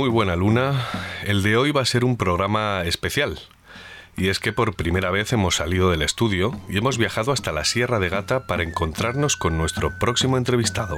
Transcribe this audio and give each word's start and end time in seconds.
Muy 0.00 0.08
buena 0.08 0.34
luna. 0.34 0.88
El 1.26 1.42
de 1.42 1.58
hoy 1.58 1.72
va 1.72 1.82
a 1.82 1.84
ser 1.84 2.06
un 2.06 2.16
programa 2.16 2.84
especial. 2.86 3.38
Y 4.16 4.28
es 4.28 4.38
que 4.38 4.50
por 4.50 4.74
primera 4.74 5.10
vez 5.10 5.30
hemos 5.34 5.56
salido 5.56 5.90
del 5.90 6.00
estudio 6.00 6.58
y 6.70 6.78
hemos 6.78 6.96
viajado 6.96 7.32
hasta 7.32 7.52
la 7.52 7.66
Sierra 7.66 7.98
de 7.98 8.08
Gata 8.08 8.46
para 8.46 8.62
encontrarnos 8.62 9.36
con 9.36 9.58
nuestro 9.58 9.98
próximo 9.98 10.38
entrevistado. 10.38 10.96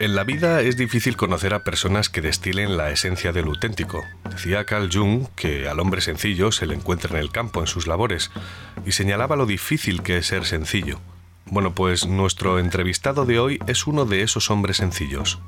En 0.00 0.14
la 0.14 0.24
vida 0.24 0.62
es 0.62 0.78
difícil 0.78 1.18
conocer 1.18 1.52
a 1.52 1.64
personas 1.64 2.08
que 2.08 2.22
destilen 2.22 2.78
la 2.78 2.88
esencia 2.88 3.32
del 3.32 3.48
auténtico. 3.48 4.02
Decía 4.30 4.64
Carl 4.64 4.88
Jung 4.90 5.26
que 5.36 5.68
al 5.68 5.80
hombre 5.80 6.00
sencillo 6.00 6.50
se 6.50 6.66
le 6.66 6.74
encuentra 6.74 7.10
en 7.10 7.22
el 7.22 7.30
campo, 7.30 7.60
en 7.60 7.66
sus 7.66 7.86
labores, 7.86 8.30
y 8.86 8.92
señalaba 8.92 9.36
lo 9.36 9.44
difícil 9.44 10.02
que 10.02 10.16
es 10.16 10.28
ser 10.28 10.46
sencillo. 10.46 10.98
Bueno, 11.50 11.74
pues 11.74 12.06
nuestro 12.06 12.58
entrevistado 12.58 13.24
de 13.24 13.38
hoy 13.38 13.58
es 13.66 13.86
uno 13.86 14.04
de 14.04 14.22
esos 14.22 14.50
hombres 14.50 14.76
sencillos. 14.76 15.40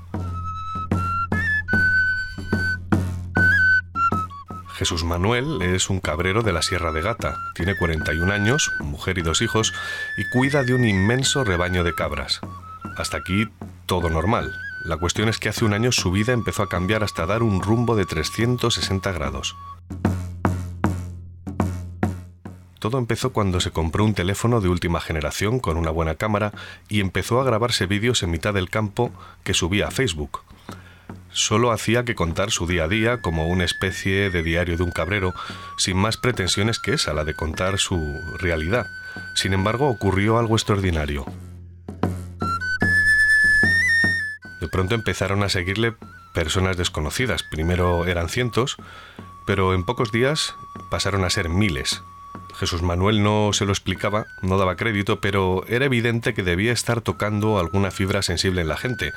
Jesús 4.75 5.05
Manuel 5.05 5.61
es 5.61 5.91
un 5.91 6.01
cabrero 6.01 6.43
de 6.43 6.55
la 6.55 6.63
Sierra 6.63 6.91
de 6.91 7.03
Gata, 7.03 7.37
tiene 7.55 7.77
41 7.77 8.33
años, 8.33 8.73
mujer 8.81 9.19
y 9.19 9.23
dos 9.23 9.43
hijos, 9.43 9.75
y 10.17 10.25
cuida 10.31 10.63
de 10.63 10.73
un 10.73 10.87
inmenso 10.87 11.45
rebaño 11.45 11.85
de 11.85 11.95
cabras. 11.95 12.41
Hasta 12.97 13.19
aquí 13.19 13.47
todo 13.85 14.09
normal. 14.09 14.51
La 14.87 14.97
cuestión 14.97 15.29
es 15.29 15.37
que 15.37 15.51
hace 15.51 15.67
un 15.67 15.75
año 15.75 15.93
su 15.93 16.11
vida 16.11 16.33
empezó 16.33 16.63
a 16.63 16.71
cambiar 16.71 17.05
hasta 17.05 17.27
dar 17.27 17.43
un 17.43 17.61
rumbo 17.61 17.95
de 17.95 18.07
360 18.07 19.13
grados. 19.13 19.55
Todo 22.81 22.97
empezó 22.97 23.31
cuando 23.31 23.61
se 23.61 23.73
compró 23.73 24.07
un 24.07 24.15
teléfono 24.15 24.63
de 24.63 24.69
última 24.69 25.03
generación 25.03 25.61
con 25.61 25.77
una 25.77 25.91
buena 25.91 26.15
cámara 26.15 26.53
y 26.89 27.01
empezó 27.01 27.39
a 27.39 27.45
grabarse 27.45 27.85
vídeos 27.85 28.23
en 28.23 28.31
mitad 28.31 28.55
del 28.55 28.71
campo 28.71 29.13
que 29.45 29.53
subía 29.53 29.89
a 29.89 29.91
Facebook. 29.91 30.41
Solo 31.31 31.73
hacía 31.73 32.07
que 32.07 32.15
contar 32.15 32.51
su 32.51 32.67
día 32.67 32.85
a 32.85 32.89
día 32.89 33.21
como 33.21 33.49
una 33.49 33.65
especie 33.65 34.31
de 34.31 34.43
diario 34.43 34.79
de 34.79 34.83
un 34.83 34.93
cabrero, 34.93 35.35
sin 35.77 35.99
más 35.99 36.17
pretensiones 36.17 36.79
que 36.79 36.95
esa, 36.95 37.13
la 37.13 37.25
de 37.25 37.35
contar 37.35 37.79
su 37.79 38.01
realidad. 38.39 38.87
Sin 39.35 39.53
embargo, 39.53 39.91
ocurrió 39.91 40.39
algo 40.39 40.57
extraordinario. 40.57 41.27
De 44.59 44.69
pronto 44.69 44.95
empezaron 44.95 45.43
a 45.43 45.51
seguirle 45.51 45.95
personas 46.33 46.79
desconocidas. 46.79 47.43
Primero 47.43 48.07
eran 48.07 48.31
cientos, 48.31 48.77
pero 49.47 49.75
en 49.75 49.85
pocos 49.85 50.13
días 50.13 50.55
pasaron 50.91 51.25
a 51.25 51.31
ser 51.31 51.51
miles. 51.51 52.03
Jesús 52.59 52.83
Manuel 52.83 53.23
no 53.23 53.53
se 53.53 53.65
lo 53.65 53.73
explicaba, 53.73 54.27
no 54.43 54.59
daba 54.59 54.77
crédito, 54.77 55.21
pero 55.21 55.65
era 55.69 55.87
evidente 55.87 56.35
que 56.35 56.43
debía 56.43 56.73
estar 56.73 57.01
tocando 57.01 57.59
alguna 57.59 57.91
fibra 57.91 58.23
sensible 58.23 58.61
en 58.61 58.69
la 58.69 58.77
gente. 58.77 59.13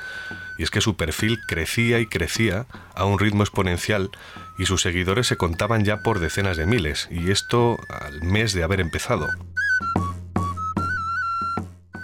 Y 0.58 0.62
es 0.62 0.70
que 0.70 0.80
su 0.80 0.96
perfil 0.96 1.38
crecía 1.46 2.00
y 2.00 2.06
crecía 2.06 2.66
a 2.94 3.04
un 3.04 3.18
ritmo 3.18 3.42
exponencial 3.42 4.10
y 4.58 4.66
sus 4.66 4.82
seguidores 4.82 5.26
se 5.26 5.36
contaban 5.36 5.84
ya 5.84 6.02
por 6.02 6.20
decenas 6.20 6.56
de 6.56 6.66
miles, 6.66 7.08
y 7.10 7.30
esto 7.30 7.76
al 7.88 8.22
mes 8.22 8.52
de 8.52 8.62
haber 8.62 8.80
empezado. 8.80 9.28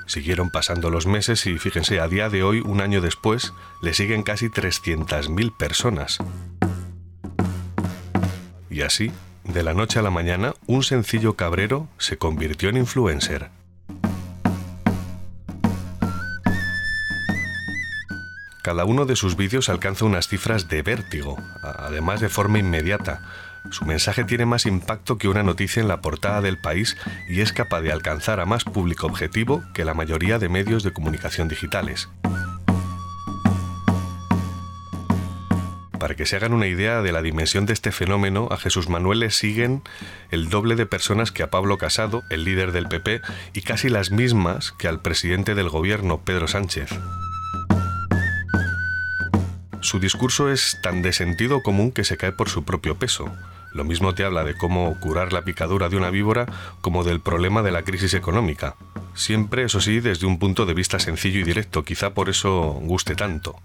Siguieron 0.07 0.51
pasando 0.51 0.91
los 0.91 1.07
meses 1.07 1.47
y 1.47 1.57
fíjense, 1.59 2.01
a 2.01 2.09
día 2.09 2.29
de 2.29 2.43
hoy, 2.43 2.61
un 2.61 2.81
año 2.81 3.01
después, 3.01 3.53
le 3.81 3.95
siguen 3.95 4.25
casi 4.25 4.49
300.000 4.49 5.57
personas. 5.57 6.19
Y 8.69 8.83
así, 8.83 9.13
de 9.53 9.63
la 9.63 9.75
noche 9.75 9.99
a 9.99 10.03
la 10.03 10.11
mañana, 10.11 10.55
un 10.67 10.83
sencillo 10.83 11.35
cabrero 11.35 11.89
se 11.99 12.19
convirtió 12.19 12.69
en 12.69 12.77
influencer. 12.77 13.51
Cada 18.63 18.85
uno 18.85 19.07
de 19.07 19.17
sus 19.17 19.37
vídeos 19.37 19.69
alcanza 19.69 20.05
unas 20.05 20.29
cifras 20.29 20.69
de 20.69 20.83
vértigo, 20.83 21.37
además 21.63 22.21
de 22.21 22.29
forma 22.29 22.59
inmediata. 22.59 23.23
Su 23.71 23.85
mensaje 23.85 24.25
tiene 24.25 24.47
más 24.47 24.67
impacto 24.67 25.19
que 25.19 25.29
una 25.29 25.43
noticia 25.43 25.81
en 25.81 25.89
la 25.89 26.01
portada 26.01 26.41
del 26.41 26.59
país 26.59 26.97
y 27.29 27.41
es 27.41 27.53
capaz 27.53 27.81
de 27.81 27.93
alcanzar 27.93 28.41
a 28.41 28.47
más 28.47 28.65
público 28.65 29.07
objetivo 29.07 29.63
que 29.75 29.85
la 29.85 29.95
mayoría 29.95 30.39
de 30.39 30.49
medios 30.49 30.83
de 30.83 30.93
comunicación 30.93 31.49
digitales. 31.49 32.09
Para 36.01 36.15
que 36.15 36.25
se 36.25 36.37
hagan 36.37 36.55
una 36.55 36.67
idea 36.67 37.03
de 37.03 37.13
la 37.13 37.21
dimensión 37.21 37.67
de 37.67 37.75
este 37.75 37.93
fenómeno, 37.93 38.49
a 38.51 38.57
Jesús 38.57 38.89
Manuel 38.89 39.21
le 39.21 39.31
siguen 39.31 39.83
el 40.31 40.49
doble 40.49 40.75
de 40.75 40.87
personas 40.87 41.31
que 41.31 41.43
a 41.43 41.51
Pablo 41.51 41.77
Casado, 41.77 42.23
el 42.31 42.45
líder 42.45 42.73
del 42.73 42.89
PP, 42.89 43.21
y 43.53 43.61
casi 43.61 43.91
las 43.91 44.11
mismas 44.11 44.73
que 44.73 44.89
al 44.89 45.03
presidente 45.03 45.55
del 45.55 45.69
gobierno, 45.69 46.23
Pedro 46.25 46.49
Sánchez. 46.49 46.89
Su 49.83 50.01
discurso 50.01 50.51
es 50.51 50.79
tan 50.83 51.03
de 51.03 51.13
sentido 51.13 51.63
común 51.63 51.93
que 51.93 52.05
se 52.05 52.17
cae 52.17 52.33
por 52.33 52.49
su 52.49 52.65
propio 52.65 52.99
peso. 52.99 53.31
Lo 53.75 53.85
mismo 53.85 54.15
te 54.15 54.25
habla 54.25 54.43
de 54.43 54.57
cómo 54.57 54.99
curar 55.01 55.35
la 55.35 55.43
picadura 55.43 55.91
de 55.91 55.99
una 55.99 56.09
víbora 56.09 56.47
como 56.81 57.05
del 57.05 57.21
problema 57.21 57.63
de 57.63 57.73
la 57.73 57.83
crisis 57.83 58.15
económica. 58.15 58.75
Siempre, 59.15 59.65
eso 59.65 59.83
sí, 59.83 60.01
desde 60.01 60.27
un 60.27 60.39
punto 60.39 60.65
de 60.65 60.73
vista 60.73 60.99
sencillo 60.99 61.41
y 61.41 61.45
directo, 61.45 61.85
quizá 61.85 62.15
por 62.15 62.31
eso 62.31 62.79
guste 62.81 63.15
tanto. 63.15 63.57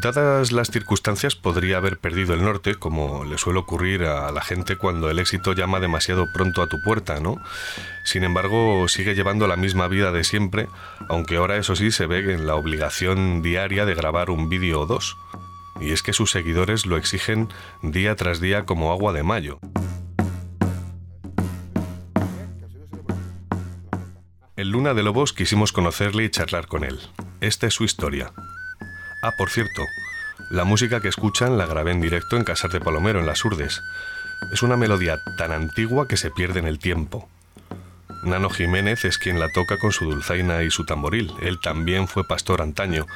Dadas 0.00 0.52
las 0.52 0.70
circunstancias, 0.70 1.34
podría 1.34 1.78
haber 1.78 1.98
perdido 1.98 2.32
el 2.32 2.44
norte, 2.44 2.76
como 2.76 3.24
le 3.24 3.36
suele 3.36 3.58
ocurrir 3.58 4.04
a 4.04 4.30
la 4.30 4.42
gente 4.42 4.76
cuando 4.76 5.10
el 5.10 5.18
éxito 5.18 5.54
llama 5.54 5.80
demasiado 5.80 6.26
pronto 6.32 6.62
a 6.62 6.68
tu 6.68 6.80
puerta, 6.84 7.18
¿no? 7.18 7.42
Sin 8.04 8.22
embargo, 8.22 8.86
sigue 8.86 9.16
llevando 9.16 9.48
la 9.48 9.56
misma 9.56 9.88
vida 9.88 10.12
de 10.12 10.22
siempre, 10.22 10.68
aunque 11.08 11.34
ahora 11.34 11.56
eso 11.56 11.74
sí 11.74 11.90
se 11.90 12.06
ve 12.06 12.32
en 12.32 12.46
la 12.46 12.54
obligación 12.54 13.42
diaria 13.42 13.86
de 13.86 13.94
grabar 13.96 14.30
un 14.30 14.48
vídeo 14.48 14.82
o 14.82 14.86
dos. 14.86 15.16
Y 15.80 15.90
es 15.90 16.04
que 16.04 16.12
sus 16.12 16.30
seguidores 16.30 16.86
lo 16.86 16.96
exigen 16.96 17.48
día 17.82 18.14
tras 18.14 18.38
día 18.38 18.66
como 18.66 18.92
agua 18.92 19.12
de 19.12 19.24
mayo. 19.24 19.58
En 24.54 24.70
Luna 24.70 24.94
de 24.94 25.02
Lobos 25.02 25.32
quisimos 25.32 25.72
conocerle 25.72 26.22
y 26.22 26.30
charlar 26.30 26.68
con 26.68 26.84
él. 26.84 27.00
Esta 27.40 27.66
es 27.66 27.74
su 27.74 27.82
historia. 27.82 28.32
Ah, 29.20 29.32
por 29.36 29.50
cierto, 29.50 29.84
la 30.50 30.64
música 30.64 31.00
que 31.00 31.08
escuchan 31.08 31.58
la 31.58 31.66
grabé 31.66 31.90
en 31.90 32.00
directo 32.00 32.36
en 32.36 32.44
Casar 32.44 32.70
de 32.70 32.80
Palomero, 32.80 33.18
en 33.18 33.26
Las 33.26 33.44
Urdes. 33.44 33.82
Es 34.52 34.62
una 34.62 34.76
melodía 34.76 35.18
tan 35.36 35.50
antigua 35.50 36.06
que 36.06 36.16
se 36.16 36.30
pierde 36.30 36.60
en 36.60 36.68
el 36.68 36.78
tiempo. 36.78 37.28
Nano 38.22 38.48
Jiménez 38.48 39.04
es 39.04 39.18
quien 39.18 39.40
la 39.40 39.48
toca 39.48 39.76
con 39.78 39.90
su 39.90 40.04
dulzaina 40.04 40.62
y 40.62 40.70
su 40.70 40.84
tamboril. 40.84 41.32
Él 41.40 41.58
también 41.60 42.06
fue 42.06 42.26
pastor 42.26 42.62
antaño. 42.62 43.06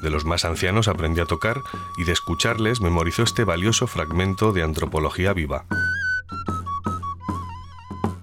De 0.00 0.10
los 0.10 0.24
más 0.24 0.44
ancianos 0.44 0.86
aprendió 0.86 1.24
a 1.24 1.26
tocar 1.26 1.56
y 1.98 2.04
de 2.04 2.12
escucharles 2.12 2.80
memorizó 2.80 3.24
este 3.24 3.44
valioso 3.44 3.88
fragmento 3.88 4.52
de 4.52 4.62
antropología 4.62 5.32
viva. 5.32 5.64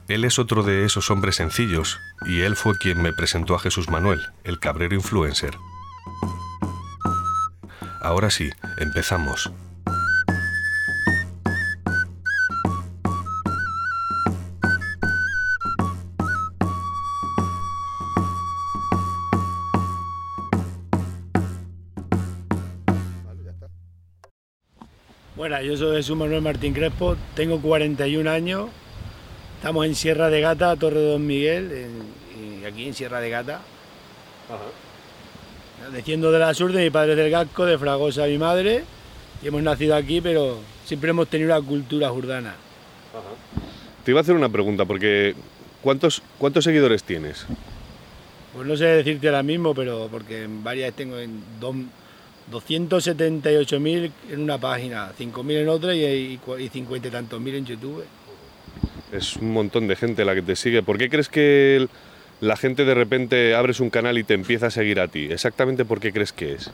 Él 0.08 0.24
es 0.24 0.40
otro 0.40 0.64
de 0.64 0.86
esos 0.86 1.10
hombres 1.12 1.36
sencillos 1.36 2.00
y 2.26 2.42
él 2.42 2.56
fue 2.56 2.78
quien 2.78 3.02
me 3.02 3.14
presentó 3.14 3.56
a 3.56 3.60
Jesús 3.60 3.90
Manuel, 3.90 4.22
el 4.44 4.60
cabrero 4.60 4.96
influencer. 4.96 5.58
Ahora 8.04 8.30
sí, 8.30 8.52
empezamos. 8.78 9.52
Bueno, 25.36 25.60
yo 25.62 25.76
soy 25.76 25.98
Jesús 25.98 26.16
Manuel 26.16 26.42
Martín 26.42 26.74
Crespo, 26.74 27.16
tengo 27.36 27.60
41 27.60 28.30
años, 28.30 28.70
estamos 29.58 29.86
en 29.86 29.96
Sierra 29.96 30.30
de 30.30 30.42
Gata, 30.42 30.76
Torre 30.76 31.00
de 31.00 31.12
Don 31.14 31.26
Miguel, 31.26 31.72
en- 31.72 32.66
aquí 32.66 32.88
en 32.88 32.94
Sierra 32.94 33.20
de 33.20 33.30
Gata. 33.30 33.62
Desciendo 35.92 36.32
de 36.32 36.40
la 36.40 36.54
sur 36.54 36.72
de 36.72 36.84
mi 36.84 36.90
padre 36.90 37.16
del 37.16 37.30
Gasco, 37.30 37.66
de 37.66 37.78
Fragosa 37.78 38.26
mi 38.26 38.38
madre, 38.38 38.84
y 39.42 39.48
hemos 39.48 39.62
nacido 39.62 39.96
aquí, 39.96 40.22
pero 40.22 40.60
siempre 40.86 41.10
hemos 41.10 41.28
tenido 41.28 41.56
una 41.56 41.66
cultura 41.66 42.10
jordana. 42.10 42.56
Te 44.04 44.12
iba 44.12 44.20
a 44.20 44.24
hacer 44.24 44.36
una 44.36 44.50
pregunta, 44.50 44.86
porque 44.86 45.36
¿cuántos, 45.82 46.22
cuántos 46.38 46.64
seguidores 46.64 47.04
tienes? 47.04 47.46
Pues 48.54 48.66
no 48.68 48.76
sé 48.78 48.86
decirte 48.86 49.28
ahora 49.28 49.44
mismo, 49.44 49.74
pero 49.76 50.08
porque 50.12 50.44
en 50.44 50.64
varias 50.64 50.94
tengo 50.94 51.18
en 51.20 51.42
dos- 51.60 51.76
278.000 52.52 54.12
en 54.32 54.42
una 54.42 54.58
página, 54.58 55.12
5.000 55.18 55.58
en 55.62 55.70
otra 55.70 55.96
y, 55.96 56.04
y, 56.06 56.40
cua- 56.46 56.60
y 56.62 56.70
50 56.70 57.08
y 57.08 57.12
tantos 57.12 57.40
mil 57.42 57.56
en 57.56 57.66
YouTube. 57.66 58.04
Es 59.12 59.36
un 59.38 59.52
montón 59.54 59.88
de 59.88 59.96
gente 59.96 60.26
la 60.26 60.36
que 60.36 60.42
te 60.42 60.56
sigue. 60.56 60.84
¿Por 60.84 60.98
qué 60.98 61.10
crees 61.10 61.30
que 61.30 61.76
el- 61.78 61.90
la 62.44 62.58
gente 62.58 62.84
de 62.84 62.94
repente 62.94 63.56
abres 63.56 63.80
un 63.80 63.90
canal 63.90 64.18
y 64.18 64.26
te 64.26 64.34
empieza 64.34 64.68
a 64.68 64.72
seguir 64.72 65.00
a 65.00 65.08
ti? 65.08 65.30
¿Exactamente 65.32 65.86
por 65.86 66.02
qué 66.02 66.12
crees 66.12 66.34
que 66.34 66.52
es? 66.54 66.70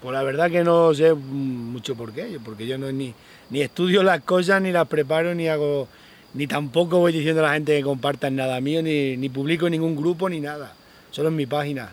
Pues 0.00 0.14
la 0.14 0.22
verdad 0.22 0.48
que 0.48 0.62
no 0.62 0.94
sé 0.94 1.14
mucho 1.14 1.96
por 1.96 2.12
qué, 2.12 2.38
porque 2.44 2.64
yo 2.64 2.78
no 2.78 2.92
ni, 2.92 3.12
ni 3.50 3.60
estudio 3.60 4.04
las 4.04 4.20
cosas, 4.20 4.62
ni 4.62 4.70
las 4.70 4.86
preparo, 4.86 5.34
ni 5.34 5.48
hago, 5.48 5.88
ni 6.32 6.46
tampoco 6.46 6.98
voy 6.98 7.12
diciendo 7.12 7.44
a 7.44 7.48
la 7.48 7.54
gente 7.54 7.76
que 7.76 7.82
compartan 7.82 8.36
nada 8.36 8.60
mío, 8.60 8.82
ni, 8.82 9.16
ni 9.16 9.28
publico 9.28 9.66
en 9.66 9.72
ningún 9.72 9.96
grupo, 9.96 10.28
ni 10.28 10.38
nada. 10.38 10.74
Solo 11.10 11.28
en 11.28 11.36
mi 11.36 11.46
página. 11.46 11.90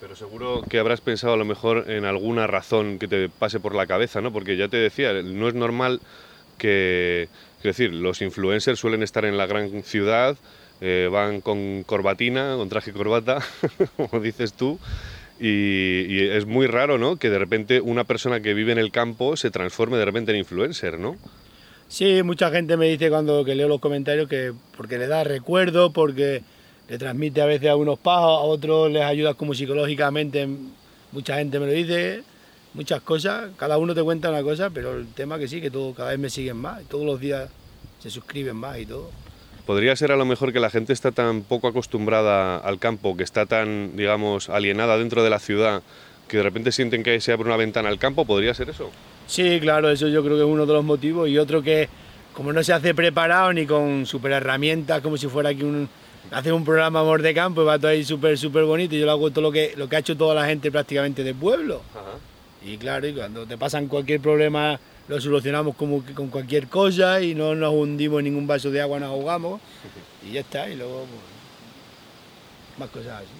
Pero 0.00 0.14
seguro 0.14 0.62
que 0.70 0.78
habrás 0.78 1.00
pensado 1.00 1.34
a 1.34 1.36
lo 1.36 1.44
mejor 1.44 1.90
en 1.90 2.04
alguna 2.04 2.46
razón 2.46 3.00
que 3.00 3.08
te 3.08 3.28
pase 3.28 3.58
por 3.58 3.74
la 3.74 3.88
cabeza, 3.88 4.20
¿no? 4.20 4.32
Porque 4.32 4.56
ya 4.56 4.68
te 4.68 4.76
decía, 4.76 5.12
no 5.24 5.48
es 5.48 5.54
normal 5.54 6.00
que, 6.58 7.28
es 7.58 7.62
decir, 7.64 7.92
los 7.92 8.22
influencers 8.22 8.78
suelen 8.78 9.02
estar 9.02 9.24
en 9.24 9.36
la 9.36 9.46
gran 9.46 9.82
ciudad, 9.82 10.36
eh, 10.80 11.08
van 11.10 11.40
con 11.40 11.82
corbatina, 11.84 12.54
con 12.56 12.68
traje 12.68 12.90
y 12.90 12.92
corbata, 12.92 13.38
como 13.96 14.22
dices 14.22 14.52
tú, 14.52 14.78
y, 15.40 16.28
es 16.28 16.46
muy 16.46 16.66
raro, 16.66 16.98
¿no? 16.98 17.16
Que 17.16 17.30
de 17.30 17.38
repente 17.38 17.80
una 17.80 18.04
persona 18.04 18.40
que 18.40 18.54
vive 18.54 18.72
en 18.72 18.78
el 18.78 18.90
campo 18.90 19.36
se 19.36 19.50
transforme 19.50 19.98
de 19.98 20.04
repente 20.04 20.32
en 20.32 20.38
influencer, 20.38 20.98
¿no? 20.98 21.16
Sí, 21.88 22.22
mucha 22.22 22.50
gente 22.50 22.76
me 22.76 22.88
dice 22.88 23.10
cuando 23.10 23.44
que 23.44 23.54
leo 23.54 23.68
los 23.68 23.80
comentarios 23.80 24.28
que 24.28 24.52
porque 24.76 24.98
le 24.98 25.06
da 25.06 25.24
recuerdo, 25.24 25.92
porque 25.92 26.42
le 26.88 26.98
transmite 26.98 27.40
a 27.42 27.46
veces 27.46 27.68
a 27.68 27.76
unos 27.76 27.98
paz, 27.98 28.20
a 28.20 28.40
otros 28.40 28.90
les 28.90 29.02
ayuda 29.02 29.34
como 29.34 29.54
psicológicamente, 29.54 30.48
mucha 31.12 31.36
gente 31.36 31.58
me 31.60 31.66
lo 31.66 31.72
dice, 31.72 32.22
muchas 32.74 33.00
cosas, 33.02 33.50
cada 33.56 33.78
uno 33.78 33.94
te 33.94 34.02
cuenta 34.02 34.30
una 34.30 34.42
cosa, 34.42 34.70
pero 34.70 34.96
el 34.98 35.06
tema 35.08 35.38
que 35.38 35.48
sí, 35.48 35.60
que 35.60 35.70
todo, 35.70 35.94
cada 35.94 36.10
vez 36.10 36.18
me 36.18 36.30
siguen 36.30 36.56
más, 36.56 36.82
todos 36.84 37.04
los 37.04 37.20
días 37.20 37.48
se 38.00 38.10
suscriben 38.10 38.56
más 38.56 38.78
y 38.78 38.86
todo. 38.86 39.10
Podría 39.66 39.96
ser 39.96 40.12
a 40.12 40.16
lo 40.16 40.24
mejor 40.24 40.52
que 40.52 40.60
la 40.60 40.70
gente 40.70 40.92
está 40.92 41.10
tan 41.10 41.42
poco 41.42 41.66
acostumbrada 41.66 42.56
al 42.56 42.78
campo, 42.78 43.16
que 43.16 43.24
está 43.24 43.46
tan, 43.46 43.96
digamos, 43.96 44.48
alienada 44.48 44.96
dentro 44.96 45.24
de 45.24 45.30
la 45.30 45.40
ciudad, 45.40 45.82
que 46.28 46.36
de 46.36 46.44
repente 46.44 46.70
sienten 46.70 47.02
que 47.02 47.20
se 47.20 47.32
abre 47.32 47.48
una 47.48 47.56
ventana 47.56 47.88
al 47.88 47.98
campo, 47.98 48.24
¿podría 48.24 48.54
ser 48.54 48.70
eso? 48.70 48.92
Sí, 49.26 49.58
claro, 49.60 49.90
eso 49.90 50.06
yo 50.06 50.22
creo 50.22 50.36
que 50.36 50.44
es 50.44 50.48
uno 50.48 50.66
de 50.66 50.72
los 50.72 50.84
motivos. 50.84 51.28
Y 51.28 51.36
otro 51.36 51.62
que, 51.62 51.88
como 52.32 52.52
no 52.52 52.62
se 52.62 52.72
hace 52.72 52.94
preparado 52.94 53.52
ni 53.52 53.66
con 53.66 54.06
super 54.06 54.30
herramientas, 54.30 55.00
como 55.00 55.16
si 55.16 55.26
fuera 55.26 55.50
aquí 55.50 55.62
un. 55.62 55.88
Hacer 56.32 56.52
un 56.52 56.64
programa 56.64 57.00
amor 57.00 57.22
de 57.22 57.32
campo 57.32 57.62
y 57.62 57.66
va 57.66 57.78
todo 57.78 57.88
ahí 57.88 58.02
súper, 58.02 58.36
súper 58.36 58.64
bonito. 58.64 58.96
Y 58.96 58.98
yo 58.98 59.06
lo 59.06 59.12
hago 59.12 59.30
todo 59.30 59.42
lo 59.42 59.52
que, 59.52 59.74
lo 59.76 59.88
que 59.88 59.94
ha 59.94 59.98
hecho 60.00 60.16
toda 60.16 60.34
la 60.34 60.44
gente 60.44 60.72
prácticamente 60.72 61.22
del 61.22 61.36
pueblo. 61.36 61.82
Y 62.64 62.76
claro, 62.78 63.06
y 63.06 63.12
cuando 63.12 63.46
te 63.46 63.56
pasan 63.56 63.86
cualquier 63.86 64.20
problema, 64.20 64.80
lo 65.08 65.20
solucionamos 65.20 65.76
como 65.76 66.04
que 66.04 66.14
con 66.14 66.28
cualquier 66.28 66.68
cosa 66.68 67.20
y 67.22 67.34
no 67.34 67.54
nos 67.54 67.72
hundimos 67.72 68.18
en 68.20 68.24
ningún 68.24 68.46
vaso 68.46 68.70
de 68.70 68.80
agua, 68.80 68.98
nos 68.98 69.10
ahogamos. 69.10 69.60
Y 70.28 70.32
ya 70.32 70.40
está. 70.40 70.68
Y 70.68 70.76
luego, 70.76 71.06
pues, 71.06 72.78
más 72.78 72.90
cosas 72.90 73.22
así. 73.22 73.30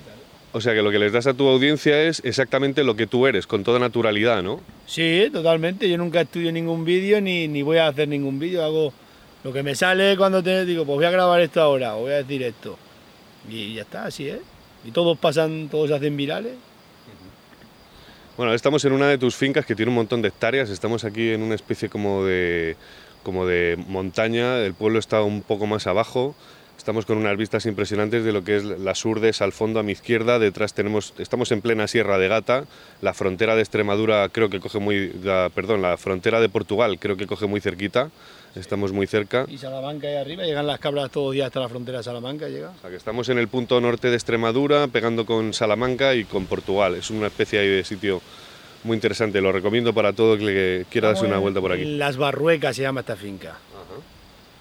O 0.53 0.61
sea 0.63 0.73
que 0.73 0.81
lo 0.81 0.91
que 0.91 0.99
les 0.99 1.13
das 1.13 1.27
a 1.27 1.35
tu 1.35 1.47
audiencia 1.47 2.03
es 2.05 2.23
exactamente 2.25 2.83
lo 2.83 2.97
que 2.97 3.07
tú 3.07 3.27
eres, 3.27 3.47
con 3.47 3.63
toda 3.63 3.79
naturalidad, 3.79 4.43
¿no? 4.43 4.61
Sí, 4.87 5.29
totalmente. 5.31 5.87
Yo 5.87 5.99
nunca 5.99 6.23
estudio 6.23 6.51
ningún 6.51 6.85
vídeo 6.85 7.21
ni, 7.21 7.47
ni 7.47 7.61
voy 7.61 7.77
a 7.77 7.89
hacer 7.89 8.09
ningún 8.09 8.39
vídeo. 8.39 8.65
Hago 8.65 8.91
lo 9.45 9.53
que 9.53 9.63
me 9.63 9.75
sale 9.75 10.17
cuando 10.17 10.43
te 10.43 10.65
digo, 10.65 10.87
pues 10.87 10.97
voy 10.97 11.05
a 11.05 11.11
grabar 11.11 11.43
esto 11.43 11.61
ahora 11.61 11.97
o 11.97 12.03
voy 12.03 12.13
a 12.13 12.23
decir 12.23 12.43
esto. 12.43 12.79
Y 13.51 13.75
ya 13.75 13.83
está, 13.83 14.07
así 14.07 14.29
es. 14.29 14.41
Y 14.85 14.93
todos 14.93 15.19
pasan, 15.19 15.69
todos 15.69 15.89
se 15.89 15.97
hacen 15.97 16.17
virales. 16.17 16.55
Bueno, 18.37 18.53
estamos 18.53 18.85
en 18.85 18.93
una 18.93 19.09
de 19.09 19.17
tus 19.17 19.35
fincas 19.35 19.65
que 19.65 19.75
tiene 19.75 19.89
un 19.89 19.95
montón 19.95 20.21
de 20.21 20.29
hectáreas, 20.29 20.69
estamos 20.69 21.05
aquí 21.05 21.31
en 21.31 21.43
una 21.43 21.55
especie 21.55 21.89
como 21.89 22.23
de, 22.23 22.77
como 23.23 23.47
de 23.47 23.83
montaña, 23.89 24.59
el 24.59 24.75
pueblo 24.75 24.99
está 24.99 25.23
un 25.23 25.41
poco 25.41 25.67
más 25.67 25.87
abajo, 25.87 26.35
estamos 26.79 27.07
con 27.07 27.19
unas 27.19 27.37
vistas 27.37 27.67
impresionantes 27.67 28.25
de 28.25 28.33
lo 28.33 28.45
que 28.45 28.57
es 28.57 28.65
las 28.65 29.05
Urdes 29.05 29.43
al 29.43 29.53
fondo 29.53 29.81
a 29.81 29.83
mi 29.83 29.93
izquierda, 29.93 30.39
detrás 30.39 30.73
tenemos, 30.75 31.15
estamos 31.19 31.51
en 31.53 31.61
plena 31.61 31.89
Sierra 31.89 32.19
de 32.19 32.29
Gata, 32.29 32.65
la 33.03 33.15
frontera 33.15 33.55
de 33.57 33.63
Extremadura 33.63 34.29
creo 34.31 34.49
que 34.51 34.61
coge 34.61 34.79
muy, 34.79 35.13
la- 35.23 35.51
perdón, 35.55 35.83
la 35.83 35.97
frontera 35.97 36.41
de 36.41 36.49
Portugal 36.49 36.99
creo 36.99 37.17
que 37.17 37.27
coge 37.27 37.47
muy 37.47 37.61
cerquita, 37.61 38.11
estamos 38.55 38.93
muy 38.93 39.07
cerca. 39.07 39.47
Y 39.49 39.59
Salamanca 39.59 40.07
ahí 40.07 40.17
arriba, 40.17 40.45
llegan 40.45 40.67
las 40.67 40.79
cabras 40.79 41.11
todos 41.11 41.27
los 41.29 41.35
días 41.35 41.47
hasta 41.47 41.61
la 41.61 41.69
frontera 41.69 41.99
de 41.99 42.05
Salamanca, 42.05 42.49
llega. 42.49 42.71
O 42.71 42.81
sea, 42.81 42.91
que 42.91 42.97
estamos 42.97 43.29
en 43.29 43.39
el 43.39 43.49
punto 43.49 43.81
norte 43.81 44.09
de 44.09 44.15
Extremadura, 44.17 44.87
pegando 44.89 45.27
con 45.27 45.53
Salamanca 45.53 46.15
y 46.15 46.25
con 46.25 46.47
Portugal. 46.47 46.95
Es 46.95 47.11
una 47.11 47.27
especie 47.27 47.59
ahí 47.59 47.69
de 47.69 47.85
sitio 47.85 48.23
muy 48.85 48.95
interesante. 48.95 49.41
Lo 49.41 49.51
recomiendo 49.53 49.93
para 49.93 50.13
todo 50.13 50.35
el 50.35 50.41
que 50.41 50.87
quiera 50.91 51.09
darse 51.09 51.27
una 51.27 51.39
vuelta 51.39 51.61
por 51.61 51.73
aquí. 51.73 51.85
Las 51.85 52.17
Barruecas 52.17 52.77
se 52.77 52.83
llama 52.83 53.01
esta 53.01 53.17
finca. 53.17 53.59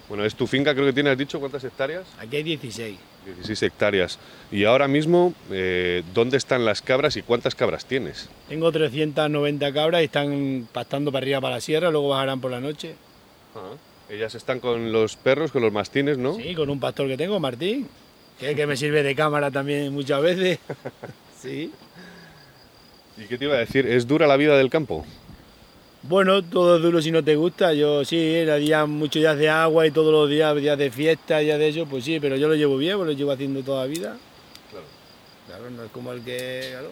Bueno, 0.07 0.23
es 0.23 0.35
tu 0.35 0.45
finca, 0.45 0.73
creo 0.73 0.85
que 0.85 0.93
tienes, 0.93 1.13
has 1.13 1.17
dicho, 1.17 1.39
¿cuántas 1.39 1.63
hectáreas? 1.63 2.03
Aquí 2.19 2.35
hay 2.37 2.43
16. 2.43 2.97
16 3.25 3.63
hectáreas. 3.63 4.19
Y 4.51 4.65
ahora 4.65 4.87
mismo, 4.87 5.33
eh, 5.51 6.03
¿dónde 6.13 6.37
están 6.37 6.63
las 6.63 6.81
cabras 6.81 7.17
y 7.17 7.23
cuántas 7.23 7.55
cabras 7.55 7.85
tienes? 7.85 8.29
Tengo 8.47 8.71
390 8.71 9.73
cabras 9.73 10.01
y 10.01 10.05
están 10.05 10.67
pastando 10.71 11.11
para 11.11 11.23
arriba 11.23 11.41
para 11.41 11.55
la 11.55 11.61
sierra, 11.61 11.89
luego 11.89 12.09
bajarán 12.09 12.39
por 12.39 12.51
la 12.51 12.61
noche. 12.61 12.95
Ellas 14.09 14.35
están 14.35 14.59
con 14.59 14.91
los 14.91 15.15
perros, 15.15 15.51
con 15.51 15.63
los 15.63 15.71
mastines, 15.73 16.19
¿no? 16.19 16.35
Sí, 16.35 16.53
con 16.53 16.69
un 16.69 16.79
pastor 16.79 17.07
que 17.07 17.17
tengo, 17.17 17.39
Martín, 17.39 17.87
que, 18.39 18.53
que 18.53 18.67
me 18.67 18.77
sirve 18.77 19.01
de 19.01 19.15
cámara 19.15 19.49
también 19.49 19.93
muchas 19.93 20.21
veces. 20.21 20.59
Sí. 21.41 21.71
¿Y 23.17 23.25
qué 23.25 23.37
te 23.37 23.45
iba 23.45 23.53
a 23.53 23.59
decir? 23.59 23.85
¿Es 23.85 24.07
dura 24.07 24.25
la 24.25 24.35
vida 24.35 24.57
del 24.57 24.71
campo? 24.71 25.05
Bueno, 26.07 26.43
todo 26.43 26.77
es 26.77 26.83
duro 26.83 27.01
si 27.01 27.11
no 27.11 27.23
te 27.23 27.35
gusta. 27.35 27.73
Yo 27.73 28.05
sí, 28.05 28.17
era 28.35 28.55
día, 28.57 28.85
muchos 28.85 29.21
días 29.21 29.37
de 29.37 29.49
agua 29.49 29.87
y 29.87 29.91
todos 29.91 30.11
los 30.13 30.29
días, 30.29 30.55
días 30.55 30.77
de 30.77 30.91
fiesta, 30.91 31.39
días 31.39 31.57
de 31.57 31.69
eso, 31.69 31.85
pues 31.87 32.03
sí, 32.03 32.19
pero 32.19 32.35
yo 32.35 32.47
lo 32.47 32.53
llevo 32.55 32.77
bien, 32.77 32.97
pues 32.97 33.07
lo 33.07 33.13
llevo 33.13 33.31
haciendo 33.31 33.63
toda 33.63 33.81
la 33.81 33.87
vida. 33.87 34.15
Claro. 34.69 34.85
Claro, 35.47 35.69
no 35.71 35.83
es 35.83 35.91
como 35.91 36.11
el 36.11 36.21
que. 36.21 36.67
Claro. 36.71 36.89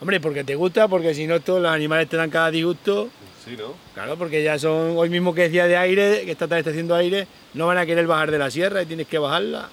Hombre, 0.00 0.20
porque 0.20 0.44
te 0.44 0.54
gusta, 0.54 0.88
porque 0.88 1.12
si 1.12 1.26
no, 1.26 1.40
todos 1.40 1.60
los 1.60 1.70
animales 1.70 2.08
te 2.08 2.16
dan 2.16 2.30
cada 2.30 2.50
disgusto. 2.50 3.08
Sí, 3.44 3.54
¿no? 3.58 3.74
Claro, 3.94 4.16
porque 4.16 4.42
ya 4.42 4.58
son, 4.58 4.96
hoy 4.96 5.10
mismo 5.10 5.34
que 5.34 5.42
decía 5.42 5.66
de 5.66 5.76
aire, 5.76 6.22
que 6.24 6.30
esta 6.30 6.46
tarde 6.46 6.60
está 6.60 6.70
haciendo 6.70 6.94
aire, 6.94 7.26
no 7.54 7.66
van 7.66 7.78
a 7.78 7.84
querer 7.84 8.06
bajar 8.06 8.30
de 8.30 8.38
la 8.38 8.50
sierra 8.50 8.80
y 8.82 8.86
tienes 8.86 9.08
que 9.08 9.18
bajarla. 9.18 9.68